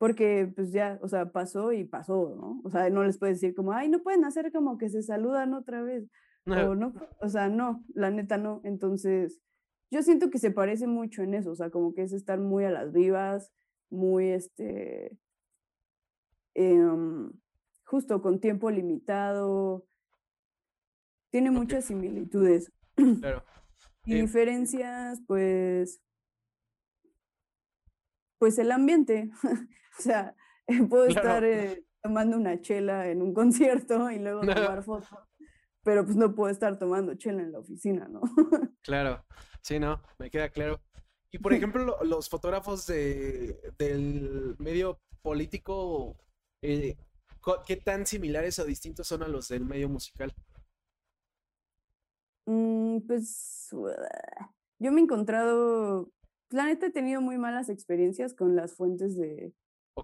Porque 0.03 0.51
pues 0.53 0.73
ya, 0.73 0.99
o 1.01 1.07
sea, 1.07 1.31
pasó 1.31 1.71
y 1.71 1.85
pasó, 1.85 2.35
¿no? 2.35 2.59
O 2.65 2.69
sea, 2.69 2.89
no 2.89 3.05
les 3.05 3.17
puedes 3.17 3.39
decir 3.39 3.55
como, 3.55 3.71
ay, 3.71 3.87
no 3.87 4.03
pueden 4.03 4.25
hacer 4.25 4.51
como 4.51 4.77
que 4.77 4.89
se 4.89 5.01
saludan 5.01 5.53
otra 5.53 5.81
vez. 5.81 6.09
O 6.45 6.75
no, 6.75 6.93
o 7.21 7.29
sea, 7.29 7.47
no, 7.47 7.85
la 7.95 8.11
neta 8.11 8.37
no. 8.37 8.59
Entonces, 8.65 9.39
yo 9.91 10.03
siento 10.03 10.29
que 10.29 10.39
se 10.39 10.51
parece 10.51 10.87
mucho 10.87 11.23
en 11.23 11.35
eso, 11.35 11.51
o 11.51 11.55
sea, 11.55 11.69
como 11.69 11.93
que 11.93 12.01
es 12.01 12.11
estar 12.11 12.37
muy 12.37 12.65
a 12.65 12.69
las 12.69 12.91
vivas, 12.91 13.53
muy, 13.89 14.31
este, 14.31 15.17
em, 16.53 17.31
justo 17.85 18.21
con 18.21 18.41
tiempo 18.41 18.69
limitado. 18.71 19.87
tiene 21.31 21.49
muchas 21.49 21.85
similitudes. 21.85 22.73
Claro. 23.21 23.41
Y 24.03 24.15
Eh, 24.15 24.21
diferencias, 24.21 25.21
pues, 25.27 26.01
pues 28.43 28.59
el 28.59 28.71
ambiente. 28.73 29.31
O 29.97 30.01
sea, 30.01 30.35
puedo 30.89 31.05
estar 31.05 31.23
Claro. 31.43 31.45
eh, 31.45 31.85
tomando 32.01 32.35
una 32.35 32.59
chela 32.59 33.07
en 33.09 33.21
un 33.21 33.31
concierto 33.33 34.09
y 34.11 34.17
luego 34.19 34.41
tomar 34.75 34.83
fotos, 34.83 35.17
pero 35.83 36.03
pues 36.03 36.17
no 36.17 36.33
puedo 36.35 36.51
estar 36.51 36.77
tomando 36.77 37.13
chela 37.15 37.41
en 37.43 37.51
la 37.53 37.59
oficina, 37.59 38.07
¿no? 38.09 38.19
Claro, 38.81 39.23
sí, 39.61 39.79
no, 39.79 40.01
me 40.19 40.29
queda 40.29 40.49
claro. 40.49 40.81
Y 41.31 41.37
por 41.37 41.53
ejemplo, 41.53 41.85
lo- 41.85 42.03
los 42.03 42.27
fotógrafos 42.27 42.85
de, 42.87 43.55
del 43.77 44.55
medio 44.59 44.99
político, 45.21 46.17
eh, 46.63 46.97
¿qué 47.65 47.77
tan 47.77 48.05
similares 48.05 48.59
o 48.59 48.65
distintos 48.65 49.07
son 49.07 49.23
a 49.23 49.27
los 49.29 49.47
del 49.47 49.63
medio 49.63 49.87
musical? 49.89 50.33
Mm, 52.45 52.99
pues 53.07 53.69
yo 54.79 54.91
me 54.91 54.99
he 54.99 55.03
encontrado, 55.03 56.09
la 56.53 56.65
neta 56.65 56.87
he 56.87 56.91
tenido 56.91 57.21
muy 57.21 57.37
malas 57.37 57.69
experiencias 57.69 58.33
con 58.33 58.55
las 58.55 58.73
fuentes 58.75 59.17
de 59.17 59.53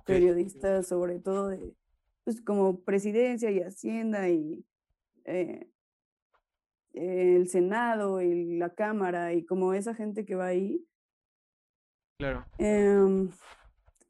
periodistas, 0.05 0.87
sobre 0.87 1.19
todo 1.19 1.49
de, 1.49 1.75
pues 2.23 2.41
como 2.41 2.81
presidencia 2.81 3.51
y 3.51 3.59
hacienda 3.61 4.29
y 4.29 4.65
eh, 5.25 5.69
el 6.93 7.47
Senado 7.49 8.21
y 8.21 8.57
la 8.57 8.73
Cámara 8.73 9.33
y 9.33 9.45
como 9.45 9.73
esa 9.73 9.93
gente 9.93 10.25
que 10.25 10.35
va 10.35 10.47
ahí. 10.47 10.85
claro, 12.17 12.45
em, 12.57 13.29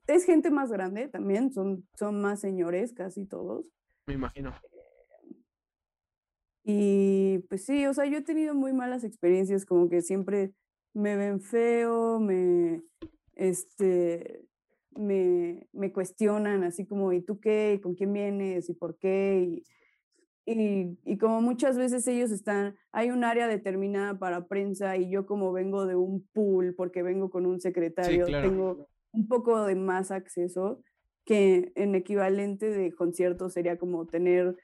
es 0.07 0.25
gente 0.25 0.49
más 0.49 0.71
grande 0.71 1.07
también, 1.07 1.53
son, 1.53 1.87
son 1.95 2.21
más 2.21 2.39
señores 2.39 2.93
casi 2.93 3.25
todos. 3.25 3.69
me 4.07 4.15
imagino. 4.15 4.53
Y 6.63 7.39
pues 7.49 7.65
sí, 7.65 7.85
o 7.85 7.93
sea, 7.93 8.05
yo 8.05 8.19
he 8.19 8.21
tenido 8.21 8.53
muy 8.53 8.73
malas 8.73 9.03
experiencias, 9.03 9.65
como 9.65 9.89
que 9.89 10.01
siempre 10.01 10.53
me 10.93 11.15
ven 11.15 11.41
feo, 11.41 12.19
me, 12.19 12.83
este, 13.35 14.45
me, 14.91 15.67
me 15.71 15.91
cuestionan 15.91 16.63
así 16.63 16.85
como, 16.85 17.13
¿y 17.13 17.21
tú 17.21 17.39
qué? 17.39 17.73
¿Y 17.75 17.81
con 17.81 17.95
quién 17.95 18.13
vienes? 18.13 18.69
¿Y 18.69 18.73
por 18.73 18.97
qué? 18.97 19.63
Y, 20.45 20.51
y, 20.51 20.97
y 21.05 21.17
como 21.17 21.41
muchas 21.41 21.77
veces 21.77 22.07
ellos 22.07 22.31
están, 22.31 22.75
hay 22.91 23.11
un 23.11 23.23
área 23.23 23.47
determinada 23.47 24.17
para 24.17 24.47
prensa 24.47 24.97
y 24.97 25.09
yo 25.09 25.25
como 25.25 25.51
vengo 25.51 25.85
de 25.85 25.95
un 25.95 26.27
pool, 26.33 26.73
porque 26.75 27.03
vengo 27.03 27.29
con 27.29 27.45
un 27.45 27.59
secretario, 27.59 28.25
claro. 28.25 28.49
tengo 28.49 28.87
un 29.11 29.27
poco 29.27 29.65
de 29.65 29.75
más 29.75 30.11
acceso 30.11 30.81
que 31.25 31.71
en 31.75 31.93
equivalente 31.93 32.69
de 32.71 32.91
concierto 32.91 33.49
sería 33.49 33.77
como 33.77 34.07
tener 34.07 34.55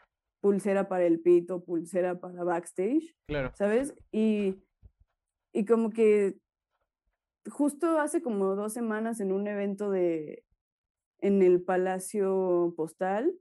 pulsera 0.41 0.87
para 0.87 1.05
el 1.05 1.19
pito, 1.19 1.63
pulsera 1.63 2.19
para 2.19 2.43
backstage, 2.43 3.15
Claro, 3.27 3.51
¿sabes? 3.55 3.93
Y, 4.11 4.55
y 5.55 5.65
como 5.65 5.89
que 5.89 6.37
justo 7.49 7.99
hace 7.99 8.21
como 8.21 8.55
dos 8.55 8.73
semanas 8.73 9.19
en 9.19 9.31
un 9.31 9.47
evento 9.47 9.89
de, 9.89 10.43
en 11.19 11.41
el 11.41 11.61
Palacio 11.61 12.73
Postal, 12.75 13.33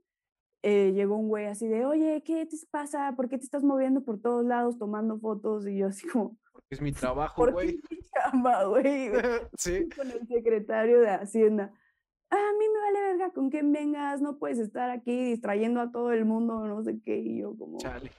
eh, 0.63 0.93
llegó 0.93 1.17
un 1.17 1.27
güey 1.27 1.45
así 1.45 1.67
de, 1.67 1.85
oye, 1.85 2.23
¿qué 2.25 2.45
te 2.45 2.55
pasa? 2.71 3.13
¿Por 3.15 3.29
qué 3.29 3.37
te 3.37 3.43
estás 3.43 3.63
moviendo 3.63 4.03
por 4.03 4.19
todos 4.19 4.45
lados 4.45 4.77
tomando 4.77 5.19
fotos? 5.19 5.67
Y 5.67 5.77
yo 5.77 5.87
así 5.87 6.07
como, 6.07 6.37
porque 6.51 6.67
es 6.71 6.81
mi 6.81 6.91
trabajo, 6.91 7.35
¿por 7.35 7.49
qué 7.49 7.53
güey. 7.53 7.79
chamba, 8.13 8.63
güey? 8.65 9.09
Sí, 9.59 9.89
con 9.95 10.09
el 10.09 10.25
secretario 10.27 11.01
de 11.01 11.09
Hacienda. 11.09 11.73
"Ah, 12.31 12.37
a 12.37 12.53
mí 12.57 12.65
me 12.73 12.79
vale 12.79 13.01
verga 13.01 13.31
con 13.31 13.49
quién 13.49 13.71
vengas, 13.71 14.21
no 14.21 14.37
puedes 14.39 14.57
estar 14.57 14.89
aquí 14.89 15.25
distrayendo 15.31 15.81
a 15.81 15.91
todo 15.91 16.11
el 16.11 16.25
mundo, 16.25 16.65
no 16.65 16.81
sé 16.83 16.99
qué, 17.03 17.17
y 17.17 17.39
yo 17.41 17.55
como, 17.57 17.77
chale. 17.77 18.11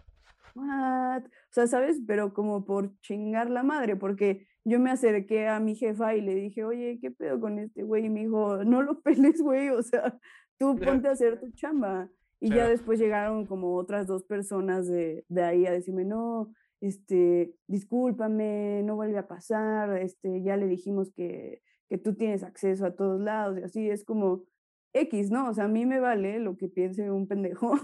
What? 0.57 1.25
O 1.25 1.53
sea, 1.53 1.67
¿sabes? 1.67 2.01
Pero 2.07 2.33
como 2.33 2.65
por 2.65 2.99
chingar 3.01 3.51
la 3.51 3.63
madre, 3.63 3.97
porque 3.97 4.49
yo 4.65 4.81
me 4.81 4.91
acerqué 4.91 5.47
a 5.49 5.61
mi 5.61 5.77
jefa 5.77 6.15
y 6.17 6.23
le 6.23 6.35
dije, 6.35 6.65
oye, 6.65 6.99
¿qué 7.01 7.11
pedo 7.11 7.41
con 7.41 7.59
este 7.59 7.83
güey? 7.83 8.07
Y 8.07 8.11
me 8.11 8.21
dijo, 8.25 8.65
no 8.65 8.83
lo 8.83 9.01
peles, 9.03 9.41
güey, 9.41 9.69
o 9.71 9.83
sea, 9.83 10.19
tú 10.59 10.77
ponte 11.05 11.09
a 11.09 11.13
hacer 11.13 11.39
tu 11.41 11.51
chamba. 11.53 12.11
Y 12.41 12.51
ya 12.51 12.69
después 12.69 12.99
llegaron 12.99 13.47
como 13.47 13.77
otras 13.77 14.07
dos 14.07 14.25
personas 14.25 14.87
de, 14.87 15.25
de 15.29 15.43
ahí 15.43 15.67
a 15.67 15.73
decirme, 15.73 16.05
no, 16.05 16.53
este, 16.81 17.55
discúlpame, 17.67 18.83
no 18.85 18.97
vuelve 18.97 19.19
a 19.19 19.27
pasar, 19.27 19.97
este, 19.99 20.43
ya 20.43 20.57
le 20.57 20.67
dijimos 20.67 21.11
que, 21.13 21.63
que 21.89 21.97
tú 21.97 22.15
tienes 22.15 22.43
acceso 22.43 22.85
a 22.85 22.95
todos 22.95 23.21
lados 23.21 23.59
y 23.59 23.63
así 23.63 23.91
es 23.91 24.05
como 24.05 24.45
X, 24.93 25.31
¿no? 25.31 25.49
O 25.49 25.55
sea, 25.55 25.65
a 25.65 25.69
mí 25.69 25.87
me 25.87 26.01
vale 26.01 26.39
lo 26.39 26.57
que 26.57 26.69
piense 26.69 27.11
un 27.11 27.27
pendejo, 27.27 27.75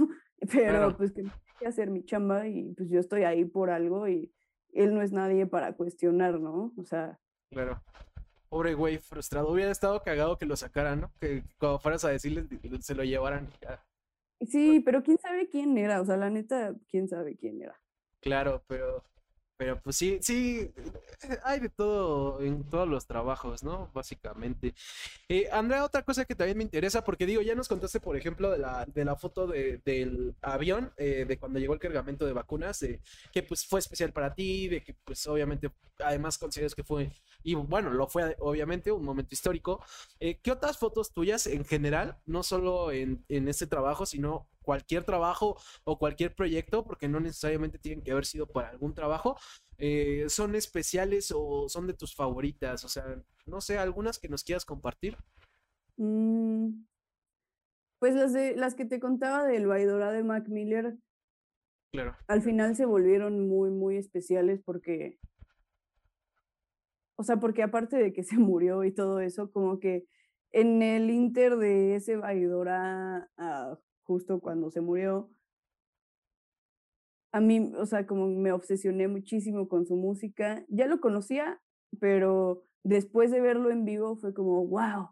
pero 0.53 0.71
Claro. 0.71 0.97
pues 0.97 1.13
que 1.13 1.25
que 1.59 1.67
hacer 1.69 1.91
mi 1.91 2.05
chamba 2.05 2.49
y 2.49 2.73
pues 2.75 2.89
yo 2.91 2.99
estoy 2.99 3.23
ahí 3.23 3.45
por 3.45 3.71
algo 3.71 4.09
y 4.09 4.33
él 4.73 4.95
no 4.95 5.03
es 5.03 5.13
nadie 5.13 5.47
para 5.47 5.75
cuestionar, 5.75 6.41
¿no? 6.41 6.73
O 6.77 6.85
sea, 6.85 7.19
Claro. 7.51 7.81
Pobre 8.49 8.75
güey, 8.75 8.99
frustrado. 8.99 9.51
Hubiera 9.51 9.71
estado 9.71 10.03
cagado 10.03 10.37
que 10.39 10.45
lo 10.47 10.57
sacaran, 10.57 11.03
¿no? 11.03 11.13
Que 11.21 11.43
cuando 11.59 11.79
fueras 11.79 12.05
a 12.05 12.11
decirle 12.11 12.47
se 12.81 12.95
lo 12.95 13.05
llevaran. 13.05 13.49
ya. 13.61 13.83
sí, 14.47 14.81
pero 14.85 15.03
quién 15.03 15.19
sabe 15.19 15.49
quién 15.49 15.79
era, 15.79 16.01
o 16.01 16.05
sea, 16.05 16.17
la 16.17 16.31
neta, 16.31 16.75
quién 16.89 17.09
sabe 17.09 17.37
quién 17.37 17.63
era. 17.63 17.81
Claro, 18.21 18.63
pero, 18.67 19.03
pero 19.63 19.81
pues 19.81 19.95
sí, 19.97 20.19
sí, 20.21 20.73
eh, 21.23 21.39
hay 21.45 21.61
de 21.61 21.69
todo 21.69 22.41
en 22.43 22.69
todos 22.69 22.89
los 22.89 23.07
trabajos, 23.07 23.63
¿no? 23.63 23.93
Básicamente. 23.95 24.75
Eh, 25.29 25.49
Andrea, 25.53 25.85
otra 25.85 26.03
cosa 26.03 26.25
que 26.25 26.35
también 26.35 26.59
me 26.59 26.65
interesa, 26.65 27.05
porque 27.05 27.27
digo, 27.27 27.43
ya 27.43 27.55
nos 27.55 27.69
contaste, 27.69 28.01
por 28.01 28.17
ejemplo, 28.17 28.51
de 28.51 28.59
la, 28.59 28.85
de 28.87 29.05
la 29.05 29.15
foto 29.15 29.47
de- 29.47 29.81
del 29.85 30.35
avión, 30.43 30.93
eh, 30.97 31.25
de 31.29 31.39
cuando 31.39 31.61
llegó 31.61 31.75
el 31.75 31.79
cargamento 31.79 32.27
de 32.27 32.33
vacunas, 32.33 32.81
de 32.81 33.01
que 33.33 33.45
pues 33.45 33.65
fue 33.65 33.79
especial 33.79 34.13
para 34.13 34.35
ti, 34.35 34.67
de 34.67 34.83
que 34.83 34.95
pues 35.05 35.25
obviamente, 35.29 35.71
además 36.01 36.39
consideras 36.39 36.75
que 36.75 36.83
fue, 36.83 37.13
y 37.43 37.55
bueno, 37.55 37.91
lo 37.91 38.07
fue 38.09 38.37
obviamente, 38.41 38.93
un 38.93 39.05
momento 39.05 39.35
histórico. 39.35 39.85
Eh, 40.21 40.41
¿qué 40.43 40.53
otras 40.53 40.79
fotos 40.79 41.13
tuyas 41.13 41.47
en 41.47 41.65
general, 41.65 42.19
no 42.27 42.43
solo 42.43 42.91
en, 42.93 43.25
en 43.29 43.49
este 43.49 43.67
trabajo, 43.67 44.07
sino 44.07 44.49
cualquier 44.63 45.05
trabajo 45.05 45.57
o 45.85 45.99
cualquier 45.99 46.35
proyecto, 46.35 46.85
porque 46.85 47.09
no 47.09 47.21
necesariamente 47.21 47.79
tienen 47.79 48.03
que 48.03 48.13
haber 48.13 48.27
sido 48.27 48.47
para 48.47 48.69
algún 48.69 48.95
trabajo, 48.95 49.37
eh, 49.79 50.27
son 50.29 50.55
especiales 50.55 51.33
o 51.35 51.69
son 51.69 51.87
de 51.87 51.95
tus 51.95 52.15
favoritas? 52.15 52.85
O 52.85 52.89
sea, 52.89 53.05
no 53.47 53.61
sé, 53.61 53.79
algunas 53.79 54.19
que 54.19 54.29
nos 54.29 54.45
quieras 54.45 54.65
compartir. 54.65 55.17
Mm, 55.97 56.85
Pues 57.99 58.15
las 58.15 58.33
de 58.33 58.57
las 58.57 58.75
que 58.75 58.85
te 58.85 58.99
contaba 58.99 59.45
del 59.47 59.67
Vaidora 59.67 60.11
de 60.13 60.25
Mac 60.25 60.49
Miller, 60.49 60.97
Claro, 61.93 62.17
al 62.27 62.41
final 62.43 62.75
se 62.75 62.87
volvieron 62.87 63.49
muy, 63.49 63.71
muy 63.71 63.97
especiales 63.99 64.61
porque, 64.65 65.19
o 67.17 67.23
sea, 67.23 67.39
porque 67.39 67.63
aparte 67.63 67.97
de 67.97 68.13
que 68.13 68.23
se 68.25 68.37
murió 68.39 68.85
y 68.85 68.93
todo 68.93 69.21
eso, 69.21 69.51
como 69.51 69.79
que 69.79 70.07
en 70.53 70.83
el 70.83 71.11
inter 71.11 71.57
de 71.57 71.97
ese 71.97 72.17
Vaidora, 72.17 73.31
a 73.37 73.79
justo 74.05 74.41
cuando 74.41 74.71
se 74.71 74.81
murió, 74.81 75.31
a 77.33 77.41
mí, 77.41 77.73
o 77.79 77.87
sea, 77.87 78.07
como 78.07 78.29
me 78.29 78.53
obsesioné 78.53 79.09
muchísimo 79.09 79.67
con 79.69 79.87
su 79.87 79.97
música. 79.97 80.65
Ya 80.69 80.87
lo 80.87 81.01
conocía, 81.01 81.61
pero 81.99 82.65
después 82.85 83.31
de 83.31 83.41
verlo 83.41 83.71
en 83.71 83.87
vivo 83.87 84.17
fue 84.17 84.35
como, 84.35 84.67
wow, 84.67 85.09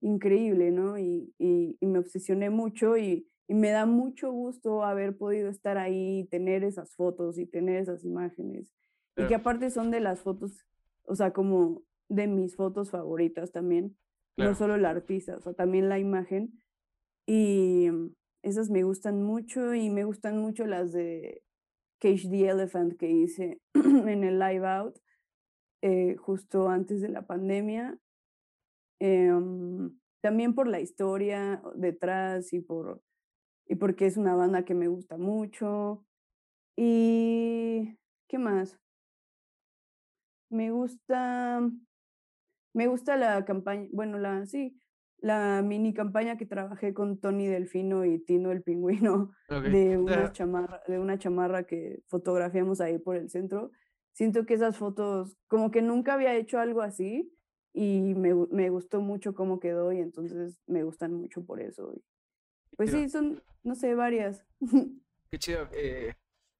increíble, 0.00 0.70
¿no? 0.70 0.98
Y, 0.98 1.34
y, 1.38 1.76
y 1.78 1.86
me 1.86 1.98
obsesioné 1.98 2.48
mucho 2.48 2.96
y, 2.96 3.28
y 3.48 3.54
me 3.54 3.70
da 3.70 3.84
mucho 3.84 4.32
gusto 4.32 4.82
haber 4.82 5.16
podido 5.16 5.50
estar 5.50 5.76
ahí, 5.76 6.26
tener 6.30 6.64
esas 6.64 6.94
fotos 6.94 7.38
y 7.38 7.46
tener 7.46 7.76
esas 7.76 8.04
imágenes. 8.04 8.72
Y 9.16 9.26
que 9.26 9.34
aparte 9.34 9.70
son 9.70 9.90
de 9.90 9.98
las 9.98 10.20
fotos, 10.20 10.64
o 11.08 11.14
sea, 11.14 11.32
como 11.32 11.82
de 12.08 12.26
mis 12.26 12.56
fotos 12.56 12.90
favoritas 12.90 13.52
también. 13.52 13.96
Claro. 14.36 14.50
No 14.50 14.56
solo 14.56 14.74
el 14.76 14.84
artista, 14.84 15.36
o 15.36 15.40
sea, 15.40 15.54
también 15.54 15.88
la 15.88 15.98
imagen. 15.98 16.60
Y 17.26 17.90
mm, 17.90 18.14
esas 18.42 18.70
me 18.70 18.84
gustan 18.84 19.22
mucho 19.22 19.74
y 19.74 19.90
me 19.90 20.04
gustan 20.04 20.38
mucho 20.38 20.66
las 20.66 20.92
de 20.92 21.42
Cage 22.00 22.28
the 22.30 22.48
Elephant 22.48 22.96
que 22.96 23.10
hice 23.10 23.60
en 23.74 24.24
el 24.24 24.38
Live 24.38 24.66
Out 24.66 24.98
eh, 25.82 26.16
justo 26.16 26.68
antes 26.68 27.00
de 27.00 27.08
la 27.08 27.26
pandemia. 27.26 27.98
Em, 29.00 29.98
también 30.20 30.54
por 30.54 30.66
la 30.66 30.80
historia 30.80 31.62
detrás 31.74 32.52
y 32.52 32.60
por 32.60 33.00
y 33.70 33.74
porque 33.76 34.06
es 34.06 34.16
una 34.16 34.34
banda 34.34 34.64
que 34.64 34.74
me 34.74 34.88
gusta 34.88 35.18
mucho. 35.18 36.04
Y 36.76 37.98
¿qué 38.28 38.38
más? 38.38 38.78
Me 40.50 40.70
gusta 40.70 41.60
me 42.74 42.86
gusta 42.86 43.16
la 43.16 43.44
campaña, 43.44 43.88
bueno, 43.92 44.18
la 44.18 44.46
sí, 44.46 44.80
la 45.18 45.62
mini 45.62 45.92
campaña 45.92 46.36
que 46.36 46.46
trabajé 46.46 46.94
con 46.94 47.18
Tony 47.18 47.48
Delfino 47.48 48.04
y 48.04 48.20
Tino 48.20 48.52
el 48.52 48.62
Pingüino 48.62 49.32
de 49.48 49.98
una 49.98 50.32
chamarra, 50.32 50.82
de 50.86 50.98
una 50.98 51.18
chamarra 51.18 51.64
que 51.64 52.02
fotografiamos 52.06 52.80
ahí 52.80 52.98
por 52.98 53.16
el 53.16 53.30
centro. 53.30 53.72
Siento 54.12 54.46
que 54.46 54.54
esas 54.54 54.76
fotos, 54.76 55.36
como 55.48 55.70
que 55.70 55.82
nunca 55.82 56.14
había 56.14 56.36
hecho 56.36 56.58
algo 56.58 56.82
así 56.82 57.32
y 57.72 58.14
me, 58.14 58.34
me 58.50 58.70
gustó 58.70 59.00
mucho 59.00 59.34
cómo 59.34 59.60
quedó 59.60 59.92
y 59.92 59.98
entonces 59.98 60.60
me 60.66 60.82
gustan 60.82 61.14
mucho 61.14 61.44
por 61.44 61.60
eso. 61.60 61.94
Pues 62.76 62.90
sí, 62.90 63.08
son, 63.08 63.42
no 63.64 63.74
sé, 63.74 63.94
varias. 63.94 64.44
qué 65.30 65.38
chido. 65.38 65.68
eh, 65.72 66.14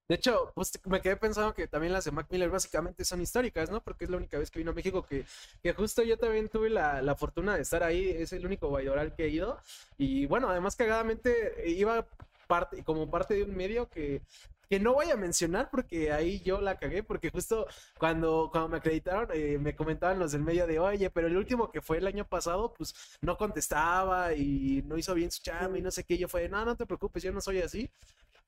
De 0.08 0.14
hecho, 0.14 0.52
pues 0.54 0.72
me 0.86 1.02
quedé 1.02 1.16
pensando 1.16 1.54
que 1.54 1.68
también 1.68 1.92
las 1.92 2.04
de 2.04 2.12
Mac 2.12 2.28
Miller 2.30 2.48
básicamente 2.48 3.04
son 3.04 3.20
históricas, 3.20 3.70
¿no? 3.70 3.82
Porque 3.82 4.04
es 4.04 4.10
la 4.10 4.16
única 4.16 4.38
vez 4.38 4.50
que 4.50 4.58
vino 4.58 4.70
a 4.70 4.74
México 4.74 5.04
que, 5.04 5.26
que 5.62 5.74
justo 5.74 6.02
yo 6.02 6.16
también 6.16 6.48
tuve 6.48 6.70
la, 6.70 7.02
la 7.02 7.14
fortuna 7.14 7.56
de 7.56 7.62
estar 7.62 7.82
ahí. 7.82 8.08
Es 8.08 8.32
el 8.32 8.46
único 8.46 8.70
bailoral 8.70 9.14
que 9.14 9.26
he 9.26 9.28
ido. 9.28 9.58
Y 9.98 10.26
bueno, 10.26 10.48
además 10.48 10.76
cagadamente 10.76 11.54
iba 11.66 12.06
parte, 12.46 12.82
como 12.84 13.10
parte 13.10 13.34
de 13.34 13.42
un 13.44 13.54
medio 13.54 13.88
que 13.90 14.22
que 14.68 14.78
no 14.78 14.92
voy 14.92 15.10
a 15.10 15.16
mencionar 15.16 15.70
porque 15.70 16.12
ahí 16.12 16.40
yo 16.40 16.60
la 16.60 16.78
cagué, 16.78 17.02
porque 17.02 17.30
justo 17.30 17.66
cuando, 17.98 18.50
cuando 18.52 18.68
me 18.68 18.76
acreditaron 18.76 19.28
eh, 19.32 19.58
me 19.58 19.74
comentaban 19.74 20.18
los 20.18 20.32
del 20.32 20.42
medio 20.42 20.66
de, 20.66 20.78
oye, 20.78 21.10
pero 21.10 21.26
el 21.26 21.36
último 21.36 21.70
que 21.70 21.80
fue 21.80 21.98
el 21.98 22.06
año 22.06 22.26
pasado, 22.26 22.74
pues 22.74 22.94
no 23.22 23.36
contestaba 23.38 24.34
y 24.34 24.82
no 24.86 24.98
hizo 24.98 25.14
bien 25.14 25.30
su 25.30 25.42
chamba 25.42 25.78
y 25.78 25.82
no 25.82 25.90
sé 25.90 26.04
qué, 26.04 26.18
yo 26.18 26.28
fue, 26.28 26.48
no, 26.48 26.64
no 26.64 26.76
te 26.76 26.86
preocupes, 26.86 27.22
yo 27.22 27.32
no 27.32 27.40
soy 27.40 27.60
así 27.62 27.90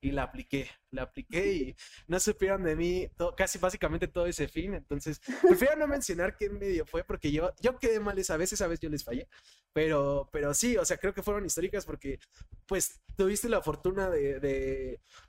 y 0.01 0.11
la 0.11 0.23
apliqué, 0.23 0.67
la 0.89 1.03
apliqué 1.03 1.53
y 1.53 1.75
no 2.07 2.19
supieron 2.19 2.63
de 2.63 2.75
mí 2.75 3.07
casi 3.37 3.59
básicamente 3.59 4.07
todo 4.07 4.25
ese 4.25 4.47
fin, 4.47 4.73
entonces 4.73 5.21
prefiero 5.41 5.75
no 5.75 5.87
mencionar 5.87 6.35
qué 6.35 6.49
medio 6.49 6.85
fue 6.85 7.03
porque 7.03 7.31
yo, 7.31 7.53
yo 7.61 7.77
quedé 7.77 7.99
mal 7.99 8.17
esa 8.17 8.35
vez, 8.35 8.51
esa 8.51 8.67
vez 8.67 8.79
yo 8.79 8.89
les 8.89 9.03
fallé, 9.03 9.27
pero, 9.73 10.27
pero 10.31 10.53
sí, 10.55 10.75
o 10.75 10.83
sea, 10.83 10.97
creo 10.97 11.13
que 11.13 11.21
fueron 11.21 11.45
históricas 11.45 11.85
porque 11.85 12.19
pues 12.65 12.99
tuviste 13.15 13.47
la 13.47 13.61
fortuna 13.61 14.09
de, 14.09 14.39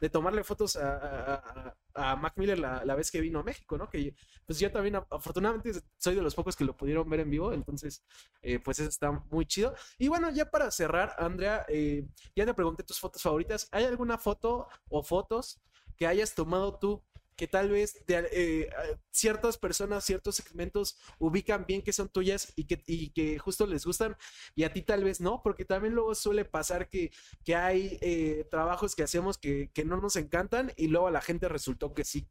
de, 0.00 0.08
tomarle 0.08 0.42
fotos 0.42 0.76
a, 0.76 1.34
a, 1.34 1.76
Mac 1.95 2.34
Miller 2.36 2.59
la, 2.59 2.84
la, 2.84 2.95
vez 2.95 3.11
que 3.11 3.20
vino 3.20 3.40
a 3.40 3.43
México, 3.43 3.76
¿no? 3.76 3.88
Que 3.88 4.14
pues 4.47 4.59
yo 4.59 4.70
también 4.70 4.97
afortunadamente 4.97 5.72
soy 5.99 6.14
de 6.14 6.22
los 6.22 6.34
pocos 6.34 6.57
que 6.57 6.64
lo 6.64 6.76
pudieron 6.76 7.09
ver 7.09 7.20
en 7.20 7.30
vivo, 7.30 7.53
entonces 7.53 8.05
eh, 8.43 8.59
pues 8.59 8.78
eso 8.78 8.88
está 8.88 9.11
muy 9.30 9.47
chido. 9.47 9.74
Y 9.99 10.09
bueno, 10.09 10.30
ya 10.30 10.51
para 10.51 10.70
cerrar, 10.70 11.14
Andrea, 11.18 11.64
eh, 11.68 12.07
ya 12.34 12.47
te 12.47 12.55
pregunté 12.55 12.82
tus 12.82 13.01
fotos 13.01 13.22
favoritas, 13.22 13.68
¿hay 13.72 13.84
alguna 13.84 14.18
foto 14.18 14.68
o 14.88 15.03
fotos 15.03 15.61
que 15.97 16.07
hayas 16.07 16.34
tomado 16.34 16.78
tú 16.78 17.03
que 17.43 17.49
tal 17.49 17.70
vez 17.70 18.01
eh, 18.07 18.70
ciertas 19.11 19.59
personas, 19.59 20.05
ciertos 20.05 20.36
segmentos 20.36 20.97
ubican 21.18 21.66
bien 21.66 21.82
que 21.82 21.93
son 21.93 22.09
tuyas 22.09 22.53
y 22.55 22.68
que, 22.68 22.80
y 22.86 23.11
que 23.11 23.36
justo 23.40 23.66
les 23.66 23.84
gustan 23.84 24.14
y 24.55 24.62
a 24.62 24.72
ti 24.72 24.82
tal 24.82 25.03
vez 25.03 25.20
no, 25.20 25.43
porque 25.43 25.64
también 25.64 25.93
luego 25.93 26.14
suele 26.14 26.45
pasar 26.45 26.88
que, 26.88 27.11
que 27.43 27.57
hay 27.57 27.99
eh, 28.01 28.47
trabajos 28.49 28.95
que 28.95 29.03
hacemos 29.03 29.38
que, 29.38 29.72
que, 29.74 29.84
no 29.84 30.01
nos 30.01 30.14
encantan 30.14 30.70
y 30.76 30.86
luego 30.86 31.09
a 31.09 31.11
la 31.11 31.20
gente 31.20 31.49
resultó 31.49 31.93
que 31.95 32.05
sí. 32.05 32.28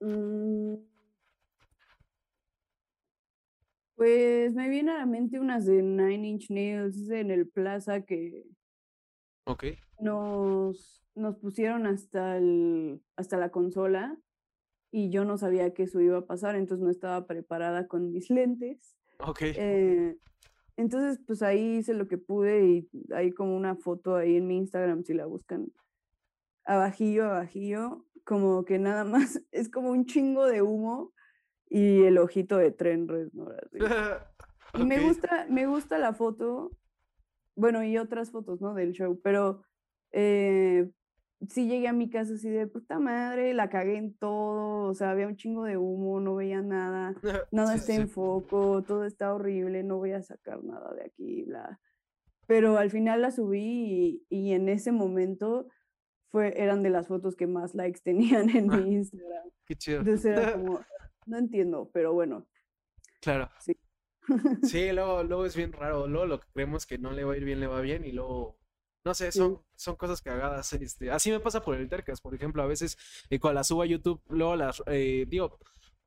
Mm. 0.00 0.74
Pues 3.94 4.54
me 4.54 4.68
viene 4.68 4.90
a 4.90 4.98
la 4.98 5.06
mente 5.06 5.38
unas 5.38 5.66
de 5.66 5.84
Nine 5.84 6.26
Inch 6.26 6.50
Nails 6.50 7.08
en 7.10 7.30
el 7.30 7.46
Plaza 7.46 8.04
que 8.04 8.42
nos 10.00 11.00
nos 11.18 11.36
pusieron 11.36 11.86
hasta, 11.86 12.36
el, 12.36 13.02
hasta 13.16 13.36
la 13.36 13.50
consola 13.50 14.18
y 14.90 15.10
yo 15.10 15.24
no 15.24 15.36
sabía 15.36 15.74
que 15.74 15.84
eso 15.84 16.00
iba 16.00 16.18
a 16.18 16.26
pasar, 16.26 16.56
entonces 16.56 16.84
no 16.84 16.90
estaba 16.90 17.26
preparada 17.26 17.86
con 17.86 18.10
mis 18.12 18.30
lentes. 18.30 18.96
Ok. 19.20 19.42
Eh, 19.42 20.16
entonces, 20.76 21.20
pues 21.26 21.42
ahí 21.42 21.78
hice 21.78 21.92
lo 21.92 22.06
que 22.06 22.18
pude 22.18 22.64
y 22.64 22.90
hay 23.12 23.32
como 23.32 23.56
una 23.56 23.74
foto 23.74 24.16
ahí 24.16 24.36
en 24.36 24.46
mi 24.46 24.56
Instagram, 24.58 25.02
si 25.02 25.12
la 25.12 25.26
buscan, 25.26 25.72
abajillo, 26.64 27.24
abajillo, 27.24 28.06
como 28.24 28.64
que 28.64 28.78
nada 28.78 29.04
más 29.04 29.42
es 29.50 29.68
como 29.68 29.90
un 29.90 30.06
chingo 30.06 30.46
de 30.46 30.62
humo 30.62 31.12
y 31.68 32.04
el 32.04 32.18
ojito 32.18 32.56
de 32.56 32.70
tren, 32.70 33.06
¿no? 33.32 33.48
Y 34.74 34.84
me 34.84 35.00
gusta, 35.00 35.46
me 35.48 35.66
gusta 35.66 35.96
la 35.96 36.12
foto, 36.12 36.70
bueno, 37.56 37.82
y 37.82 37.96
otras 37.96 38.30
fotos, 38.30 38.60
¿no? 38.60 38.74
Del 38.74 38.92
show, 38.92 39.18
pero 39.24 39.62
eh, 40.12 40.90
sí 41.46 41.68
llegué 41.68 41.88
a 41.88 41.92
mi 41.92 42.10
casa 42.10 42.34
así 42.34 42.48
de 42.48 42.66
puta 42.66 42.98
madre, 42.98 43.54
la 43.54 43.70
cagué 43.70 43.96
en 43.96 44.14
todo, 44.14 44.88
o 44.88 44.94
sea, 44.94 45.10
había 45.10 45.28
un 45.28 45.36
chingo 45.36 45.64
de 45.64 45.76
humo, 45.76 46.20
no 46.20 46.34
veía 46.34 46.62
nada, 46.62 47.14
nada 47.52 47.74
está 47.74 47.94
en 47.94 48.08
foco, 48.08 48.82
todo 48.82 49.04
está 49.04 49.32
horrible, 49.34 49.82
no 49.82 49.98
voy 49.98 50.12
a 50.12 50.22
sacar 50.22 50.62
nada 50.64 50.92
de 50.94 51.04
aquí, 51.04 51.44
bla. 51.44 51.80
Pero 52.46 52.78
al 52.78 52.90
final 52.90 53.22
la 53.22 53.30
subí 53.30 54.24
y, 54.30 54.52
en 54.52 54.68
ese 54.68 54.90
momento 54.90 55.68
fue, 56.30 56.60
eran 56.60 56.82
de 56.82 56.90
las 56.90 57.06
fotos 57.06 57.36
que 57.36 57.46
más 57.46 57.74
likes 57.74 58.00
tenían 58.02 58.48
en 58.56 58.68
mi 58.68 58.94
Instagram. 58.94 59.50
Qué 59.66 59.76
chido. 59.76 60.00
Entonces 60.00 60.24
era 60.24 60.52
como, 60.54 60.80
no 61.26 61.38
entiendo, 61.38 61.90
pero 61.92 62.14
bueno. 62.14 62.46
Claro. 63.20 63.50
Sí. 63.60 63.76
sí, 64.62 64.92
luego, 64.92 65.22
luego 65.22 65.46
es 65.46 65.56
bien 65.56 65.72
raro, 65.72 66.06
luego 66.06 66.26
lo 66.26 66.40
que 66.40 66.48
creemos 66.52 66.86
que 66.86 66.98
no 66.98 67.12
le 67.12 67.24
va 67.24 67.34
a 67.34 67.36
ir 67.36 67.44
bien, 67.44 67.60
le 67.60 67.66
va 67.66 67.80
bien 67.80 68.04
y 68.04 68.12
luego 68.12 68.57
no 69.08 69.14
sé, 69.14 69.32
son, 69.32 69.62
son 69.74 69.96
cosas 69.96 70.20
cagadas. 70.20 70.70
Este, 70.74 71.10
así 71.10 71.30
me 71.30 71.40
pasa 71.40 71.62
por 71.62 71.74
el 71.74 71.88
Tercas, 71.88 72.20
por 72.20 72.34
ejemplo, 72.34 72.62
a 72.62 72.66
veces 72.66 72.98
eh, 73.30 73.40
cuando 73.40 73.60
las 73.60 73.68
subo 73.68 73.80
a 73.80 73.86
YouTube, 73.86 74.20
luego 74.28 74.54
las, 74.54 74.82
eh, 74.86 75.24
digo, 75.26 75.58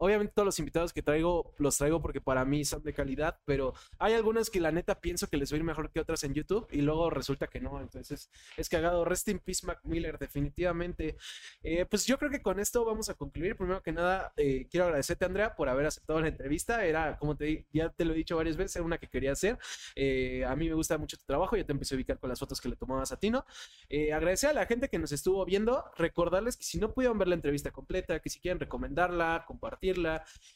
Obviamente 0.04 0.34
todos 0.34 0.48
los 0.48 0.58
invitados 0.58 0.94
que 0.94 1.04
traigo 1.04 1.54
los 1.60 1.78
traigo 1.78 2.02
porque 2.02 2.20
para 2.20 2.44
mí 2.44 2.66
son 2.66 2.82
de 2.82 2.92
calidad, 2.92 3.38
pero 3.46 3.76
hay 4.00 4.16
algunas 4.16 4.50
que 4.50 4.60
la 4.60 4.72
neta 4.72 5.00
pienso 5.00 5.28
que 5.28 5.38
les 5.38 5.52
va 5.52 5.58
a 5.58 5.60
ir 5.60 5.64
mejor 5.64 5.92
que 5.92 6.00
otras 6.00 6.24
en 6.24 6.34
YouTube 6.34 6.68
y 6.72 6.82
luego 6.82 7.12
resulta 7.12 7.46
que 7.46 7.60
no. 7.60 7.80
Entonces 7.80 8.32
es 8.58 8.68
cagado. 8.68 9.06
Rest 9.06 9.28
in 9.28 9.38
peace, 9.38 9.64
Mac 9.64 9.80
Miller, 9.84 10.18
definitivamente. 10.18 11.18
Eh, 11.62 11.86
pues 11.86 12.08
yo 12.08 12.18
creo 12.18 12.32
que 12.32 12.42
con 12.42 12.60
esto 12.60 12.84
vamos 12.84 13.10
a 13.10 13.14
concluir. 13.14 13.56
Primero 13.56 13.84
que 13.84 13.92
nada, 13.92 14.34
eh, 14.38 14.66
quiero 14.72 14.86
agradecerte, 14.86 15.24
Andrea, 15.24 15.56
por 15.56 15.70
haber 15.70 15.86
aceptado 15.86 16.20
la 16.20 16.30
entrevista. 16.30 16.84
Era, 16.84 17.20
como 17.20 17.38
te 17.38 17.68
ya 17.72 17.90
te 17.90 18.04
lo 18.04 18.14
he 18.14 18.16
dicho 18.16 18.36
varias 18.36 18.58
veces, 18.58 18.78
era 18.78 18.86
una 18.86 18.98
que 18.98 19.08
quería 19.08 19.34
hacer. 19.34 19.60
Eh, 19.94 20.44
a 20.46 20.56
mí 20.56 20.68
me 20.68 20.74
gusta 20.74 20.98
mucho 20.98 21.16
tu 21.16 21.26
trabajo. 21.26 21.56
Ya 21.56 21.64
te 21.64 21.74
empecé 21.74 21.94
a 21.94 21.98
ubicar 21.98 22.18
con 22.18 22.28
las 22.28 22.40
fotos 22.40 22.60
que 22.60 22.70
le 22.70 22.76
tomabas 22.76 23.12
a 23.12 23.20
ti, 23.20 23.30
¿no? 23.30 23.46
agradecer 24.12 24.50
a 24.50 24.54
la 24.54 24.66
gente 24.66 24.90
que 24.90 24.98
nos 24.98 25.12
estuvo 25.12 25.46
viendo. 25.46 25.86
Recordarles 25.96 26.58
que 26.58 26.64
si 26.64 26.80
no 26.80 26.92
pudieron 26.92 27.20
ver 27.20 27.28
la 27.28 27.36
entrevista 27.36 27.70
completa, 27.70 28.20
que 28.20 28.32
si 28.32 28.40
quieren 28.40 28.60
recomendarla, 28.60 29.44
compartir 29.46 29.91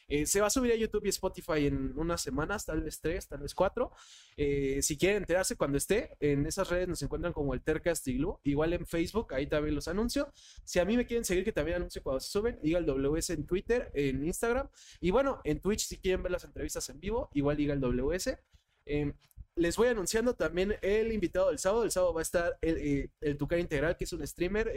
eh, 0.08 0.26
se 0.26 0.42
va 0.42 0.48
a 0.48 0.50
subir 0.50 0.72
a 0.72 0.76
YouTube 0.76 1.06
y 1.06 1.10
Spotify 1.10 1.68
en 1.68 1.98
unas 1.98 2.22
semanas, 2.22 2.66
tal 2.66 2.82
vez 2.82 3.00
tres, 3.00 3.28
tal 3.28 3.40
vez 3.40 3.54
cuatro. 3.56 3.92
Eh, 4.38 4.80
si 4.82 4.98
quieren 4.98 5.18
enterarse 5.18 5.56
cuando 5.56 5.78
esté, 5.78 6.16
en 6.20 6.46
esas 6.46 6.70
redes 6.70 6.88
nos 6.88 7.02
encuentran 7.02 7.34
como 7.34 7.54
el 7.54 7.62
Tercast 7.62 8.08
Igual 8.08 8.74
en 8.74 8.86
Facebook, 8.86 9.34
ahí 9.34 9.48
también 9.48 9.76
los 9.76 9.88
anuncio. 9.88 10.32
Si 10.64 10.80
a 10.80 10.86
mí 10.86 10.96
me 10.98 11.06
quieren 11.06 11.26
seguir, 11.26 11.44
que 11.44 11.52
también 11.52 11.78
anuncio 11.78 12.04
cuando 12.04 12.20
se 12.20 12.30
suben, 12.30 12.60
diga 12.62 12.80
el 12.80 12.86
WS 12.86 13.34
en 13.34 13.46
Twitter, 13.46 13.92
en 13.94 14.24
Instagram. 14.26 14.70
Y 15.00 15.12
bueno, 15.12 15.42
en 15.44 15.60
Twitch, 15.60 15.86
si 15.86 15.98
quieren 15.98 16.24
ver 16.24 16.32
las 16.32 16.44
entrevistas 16.44 16.88
en 16.90 17.00
vivo, 17.00 17.30
igual 17.34 17.58
diga 17.58 17.74
el 17.74 17.80
WS. 17.80 18.38
Em, 18.86 19.14
les 19.56 19.78
voy 19.78 19.88
anunciando 19.88 20.36
también 20.36 20.76
el 20.82 21.12
invitado 21.12 21.48
del 21.50 21.60
sábado. 21.60 21.84
El 21.84 21.92
sábado 21.92 22.14
va 22.14 22.22
a 22.22 22.24
estar 22.24 22.58
el, 22.62 22.78
eh, 22.78 23.10
el 23.22 23.38
Tucar 23.38 23.60
Integral, 23.60 23.98
que 23.98 24.04
es 24.04 24.14
un 24.14 24.26
streamer, 24.26 24.72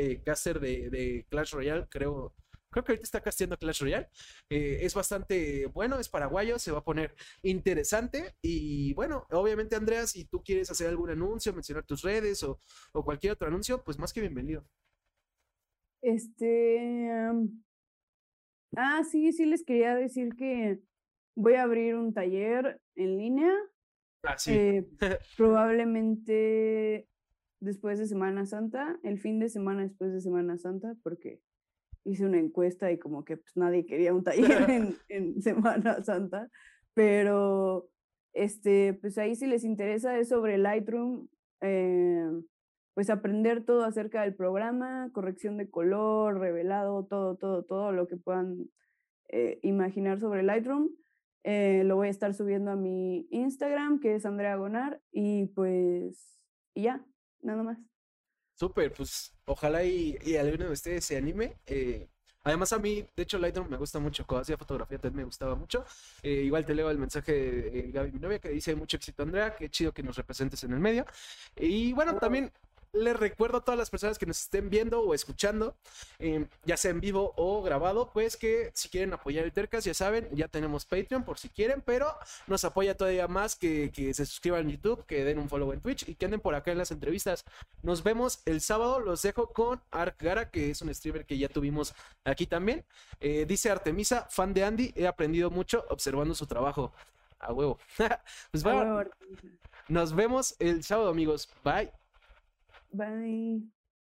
de, 0.61 0.91
de 0.91 1.27
Clash 1.29 1.53
Royale, 1.53 1.87
creo 1.91 2.35
Creo 2.71 2.85
que 2.85 2.93
ahorita 2.93 3.05
está 3.05 3.21
casteando 3.21 3.57
Clash 3.57 3.83
Royale. 3.83 4.09
Eh, 4.51 4.79
es 4.83 4.95
bastante 4.95 5.67
bueno, 5.67 5.99
es 5.99 6.09
paraguayo, 6.09 6.59
se 6.59 6.71
va 6.71 6.79
a 6.79 6.85
poner 6.85 7.15
interesante. 7.43 8.35
Y 8.43 8.93
bueno, 8.95 9.27
obviamente, 9.31 9.77
Andrea, 9.77 10.07
si 10.07 10.27
tú 10.27 10.43
quieres 10.43 10.71
hacer 10.71 10.89
algún 10.89 11.11
anuncio, 11.11 11.53
mencionar 11.53 11.85
tus 11.85 12.03
redes 12.03 12.43
o, 12.43 12.61
cualquier 12.93 13.33
otro 13.33 13.49
anuncio, 13.49 13.83
pues 13.85 13.99
más 13.99 14.13
que 14.13 14.21
bienvenido. 14.21 14.65
Este. 16.03 17.11
ah, 18.77 19.03
sí, 19.11 19.33
sí, 19.33 19.47
les 19.47 19.65
quería 19.65 19.95
decir 19.95 20.35
que 20.37 20.81
voy 21.35 21.55
a 21.55 21.63
abrir 21.63 21.95
un 21.95 22.13
taller 22.13 22.81
en 22.97 23.17
línea. 23.17 23.53
Ah, 24.25 24.37
sí. 24.37 24.53
Eh, 24.53 24.89
probablemente 25.37 27.09
después 27.61 27.99
de 27.99 28.07
Semana 28.07 28.47
Santa, 28.47 28.99
el 29.03 29.19
fin 29.19 29.39
de 29.39 29.49
semana 29.49 29.83
después 29.83 30.13
de 30.13 30.21
Semana 30.21 30.59
Santa, 30.59 30.95
porque 31.03 31.41
hice 32.09 32.25
una 32.25 32.39
encuesta 32.39 32.91
y 32.91 32.99
como 32.99 33.25
que 33.25 33.37
pues, 33.37 33.57
nadie 33.57 33.87
quería 33.87 34.15
un 34.15 34.25
taller 34.25 34.69
en, 34.71 34.97
en, 35.09 35.43
Semana 35.43 36.03
Santa, 36.03 36.49
pero 36.95 37.89
este, 38.33 38.95
pues 38.95 39.19
ahí 39.19 39.35
si 39.35 39.47
les 39.47 39.65
interesa 39.65 40.19
es 40.19 40.29
sobre 40.29 40.59
Lightroom, 40.59 41.29
eh, 41.61 42.31
pues 42.95 43.11
aprender 43.11 43.65
todo 43.65 43.85
acerca 43.85 44.23
del 44.23 44.35
programa, 44.35 45.11
corrección 45.13 45.57
de 45.57 45.71
color, 45.71 46.39
revelado, 46.39 47.05
todo, 47.05 47.37
todo, 47.37 47.65
todo 47.65 47.93
lo 47.93 48.09
que 48.09 48.17
puedan 48.17 48.69
eh, 49.29 49.61
imaginar 49.63 50.19
sobre 50.19 50.43
Lightroom. 50.43 50.91
Eh, 51.45 51.83
lo 51.85 51.97
voy 51.97 52.09
a 52.09 52.11
estar 52.11 52.35
subiendo 52.35 52.73
a 52.73 52.77
mi 52.77 53.29
Instagram, 53.31 54.01
que 54.01 54.17
es 54.17 54.27
Andrea 54.27 54.57
Gonar, 54.57 55.01
y 55.13 55.47
pues, 55.55 56.41
y 56.75 56.83
ya, 56.83 57.05
nada 57.41 57.63
más. 57.63 57.88
Súper, 58.59 58.93
pues 58.93 59.33
ojalá 59.47 59.85
y, 59.85 60.19
y, 60.25 60.37
alguno 60.37 60.65
de 60.65 60.73
ustedes 60.73 61.05
se 61.05 61.17
anime. 61.17 61.57
Eh, 61.65 62.09
además 62.43 62.73
a 62.73 62.81
mí, 62.81 63.07
de 63.15 63.23
hecho 63.23 63.39
Lightroom 63.39 63.69
me 63.69 63.77
gusta 63.77 64.01
mucho, 64.01 64.27
cuando 64.27 64.43
hacía 64.43 64.57
fotografía 64.57 64.99
también 64.99 65.19
me 65.19 65.25
gustaba 65.27 65.55
mucho. 65.55 65.85
Eh, 66.25 66.43
igual 66.45 66.67
te 66.67 66.75
leo 66.75 66.91
el 66.91 66.99
mensaje 66.99 67.33
de 67.33 67.93
Gaby, 67.93 68.11
mi 68.11 68.19
novia, 68.19 68.41
que 68.41 68.49
dice 68.49 68.75
mucho 68.75 68.97
éxito 68.97 69.23
Andrea, 69.23 69.55
qué 69.55 69.71
chido 69.71 69.93
que 69.93 70.03
nos 70.03 70.17
representes 70.17 70.65
en 70.65 70.73
el 70.73 70.81
medio. 70.81 71.07
Y 71.55 71.93
bueno, 71.93 72.17
también 72.19 72.51
les 72.93 73.17
recuerdo 73.17 73.59
a 73.59 73.65
todas 73.65 73.79
las 73.79 73.91
personas 73.91 74.19
que 74.19 74.27
nos 74.27 74.41
estén 74.41 74.71
viendo 74.71 75.01
o 75.01 75.15
escuchando, 75.15 75.77
em, 76.19 76.49
ya 76.65 76.77
sea 76.77 76.91
en 76.91 77.01
vivo 77.01 77.35
o 77.37 77.63
grabado, 77.63 78.11
pues 78.13 78.37
que 78.37 78.71
si 78.75 78.89
quieren 78.89 79.13
apoyar 79.13 79.45
el 79.45 79.53
Tercas, 79.53 79.85
ya 79.85 79.95
saben, 79.95 80.29
ya 80.33 80.49
tenemos 80.49 80.85
Patreon 80.85 81.25
por 81.25 81.39
si 81.39 81.49
quieren, 81.49 81.83
pero 81.85 82.17
nos 82.47 82.65
apoya 82.65 82.97
todavía 82.97 83.29
más 83.29 83.57
que, 83.57 83.91
que 83.93 84.15
se 84.15 84.27
suscriban 84.27 84.63
en 84.63 84.71
YouTube, 84.71 85.05
que 85.07 85.25
den 85.25 85.39
un 85.39 85.49
follow 85.49 85.73
en 85.73 85.81
Twitch 85.81 86.09
y 86.09 86.15
que 86.15 86.25
anden 86.27 86.41
por 86.41 86.55
acá 86.55 86.73
en 86.73 86.79
las 86.79 86.91
entrevistas. 86.91 87.45
Nos 87.83 88.03
vemos 88.03 88.43
el 88.45 88.61
sábado, 88.61 89.01
los 89.01 89.23
dejo 89.23 89.53
con 89.53 89.81
Ark 89.91 90.17
Gara, 90.19 90.51
que 90.51 90.71
es 90.71 90.83
un 90.83 90.95
streamer 90.95 91.27
que 91.27 91.39
ya 91.39 91.49
tuvimos 91.49 91.95
aquí 92.25 92.47
también. 92.47 92.85
Eh, 93.21 93.45
dice 93.47 93.71
Artemisa, 93.71 94.27
fan 94.31 94.55
de 94.55 94.65
Andy, 94.65 94.93
he 94.97 95.07
aprendido 95.07 95.51
mucho 95.51 95.85
observando 95.89 96.35
su 96.35 96.47
trabajo. 96.47 96.93
A 97.39 97.53
huevo. 97.53 97.79
pues 98.51 98.65
nos 99.89 100.15
vemos 100.15 100.55
el 100.59 100.85
sábado, 100.85 101.09
amigos. 101.09 101.49
Bye. 101.65 101.98
Bye. 102.93 103.61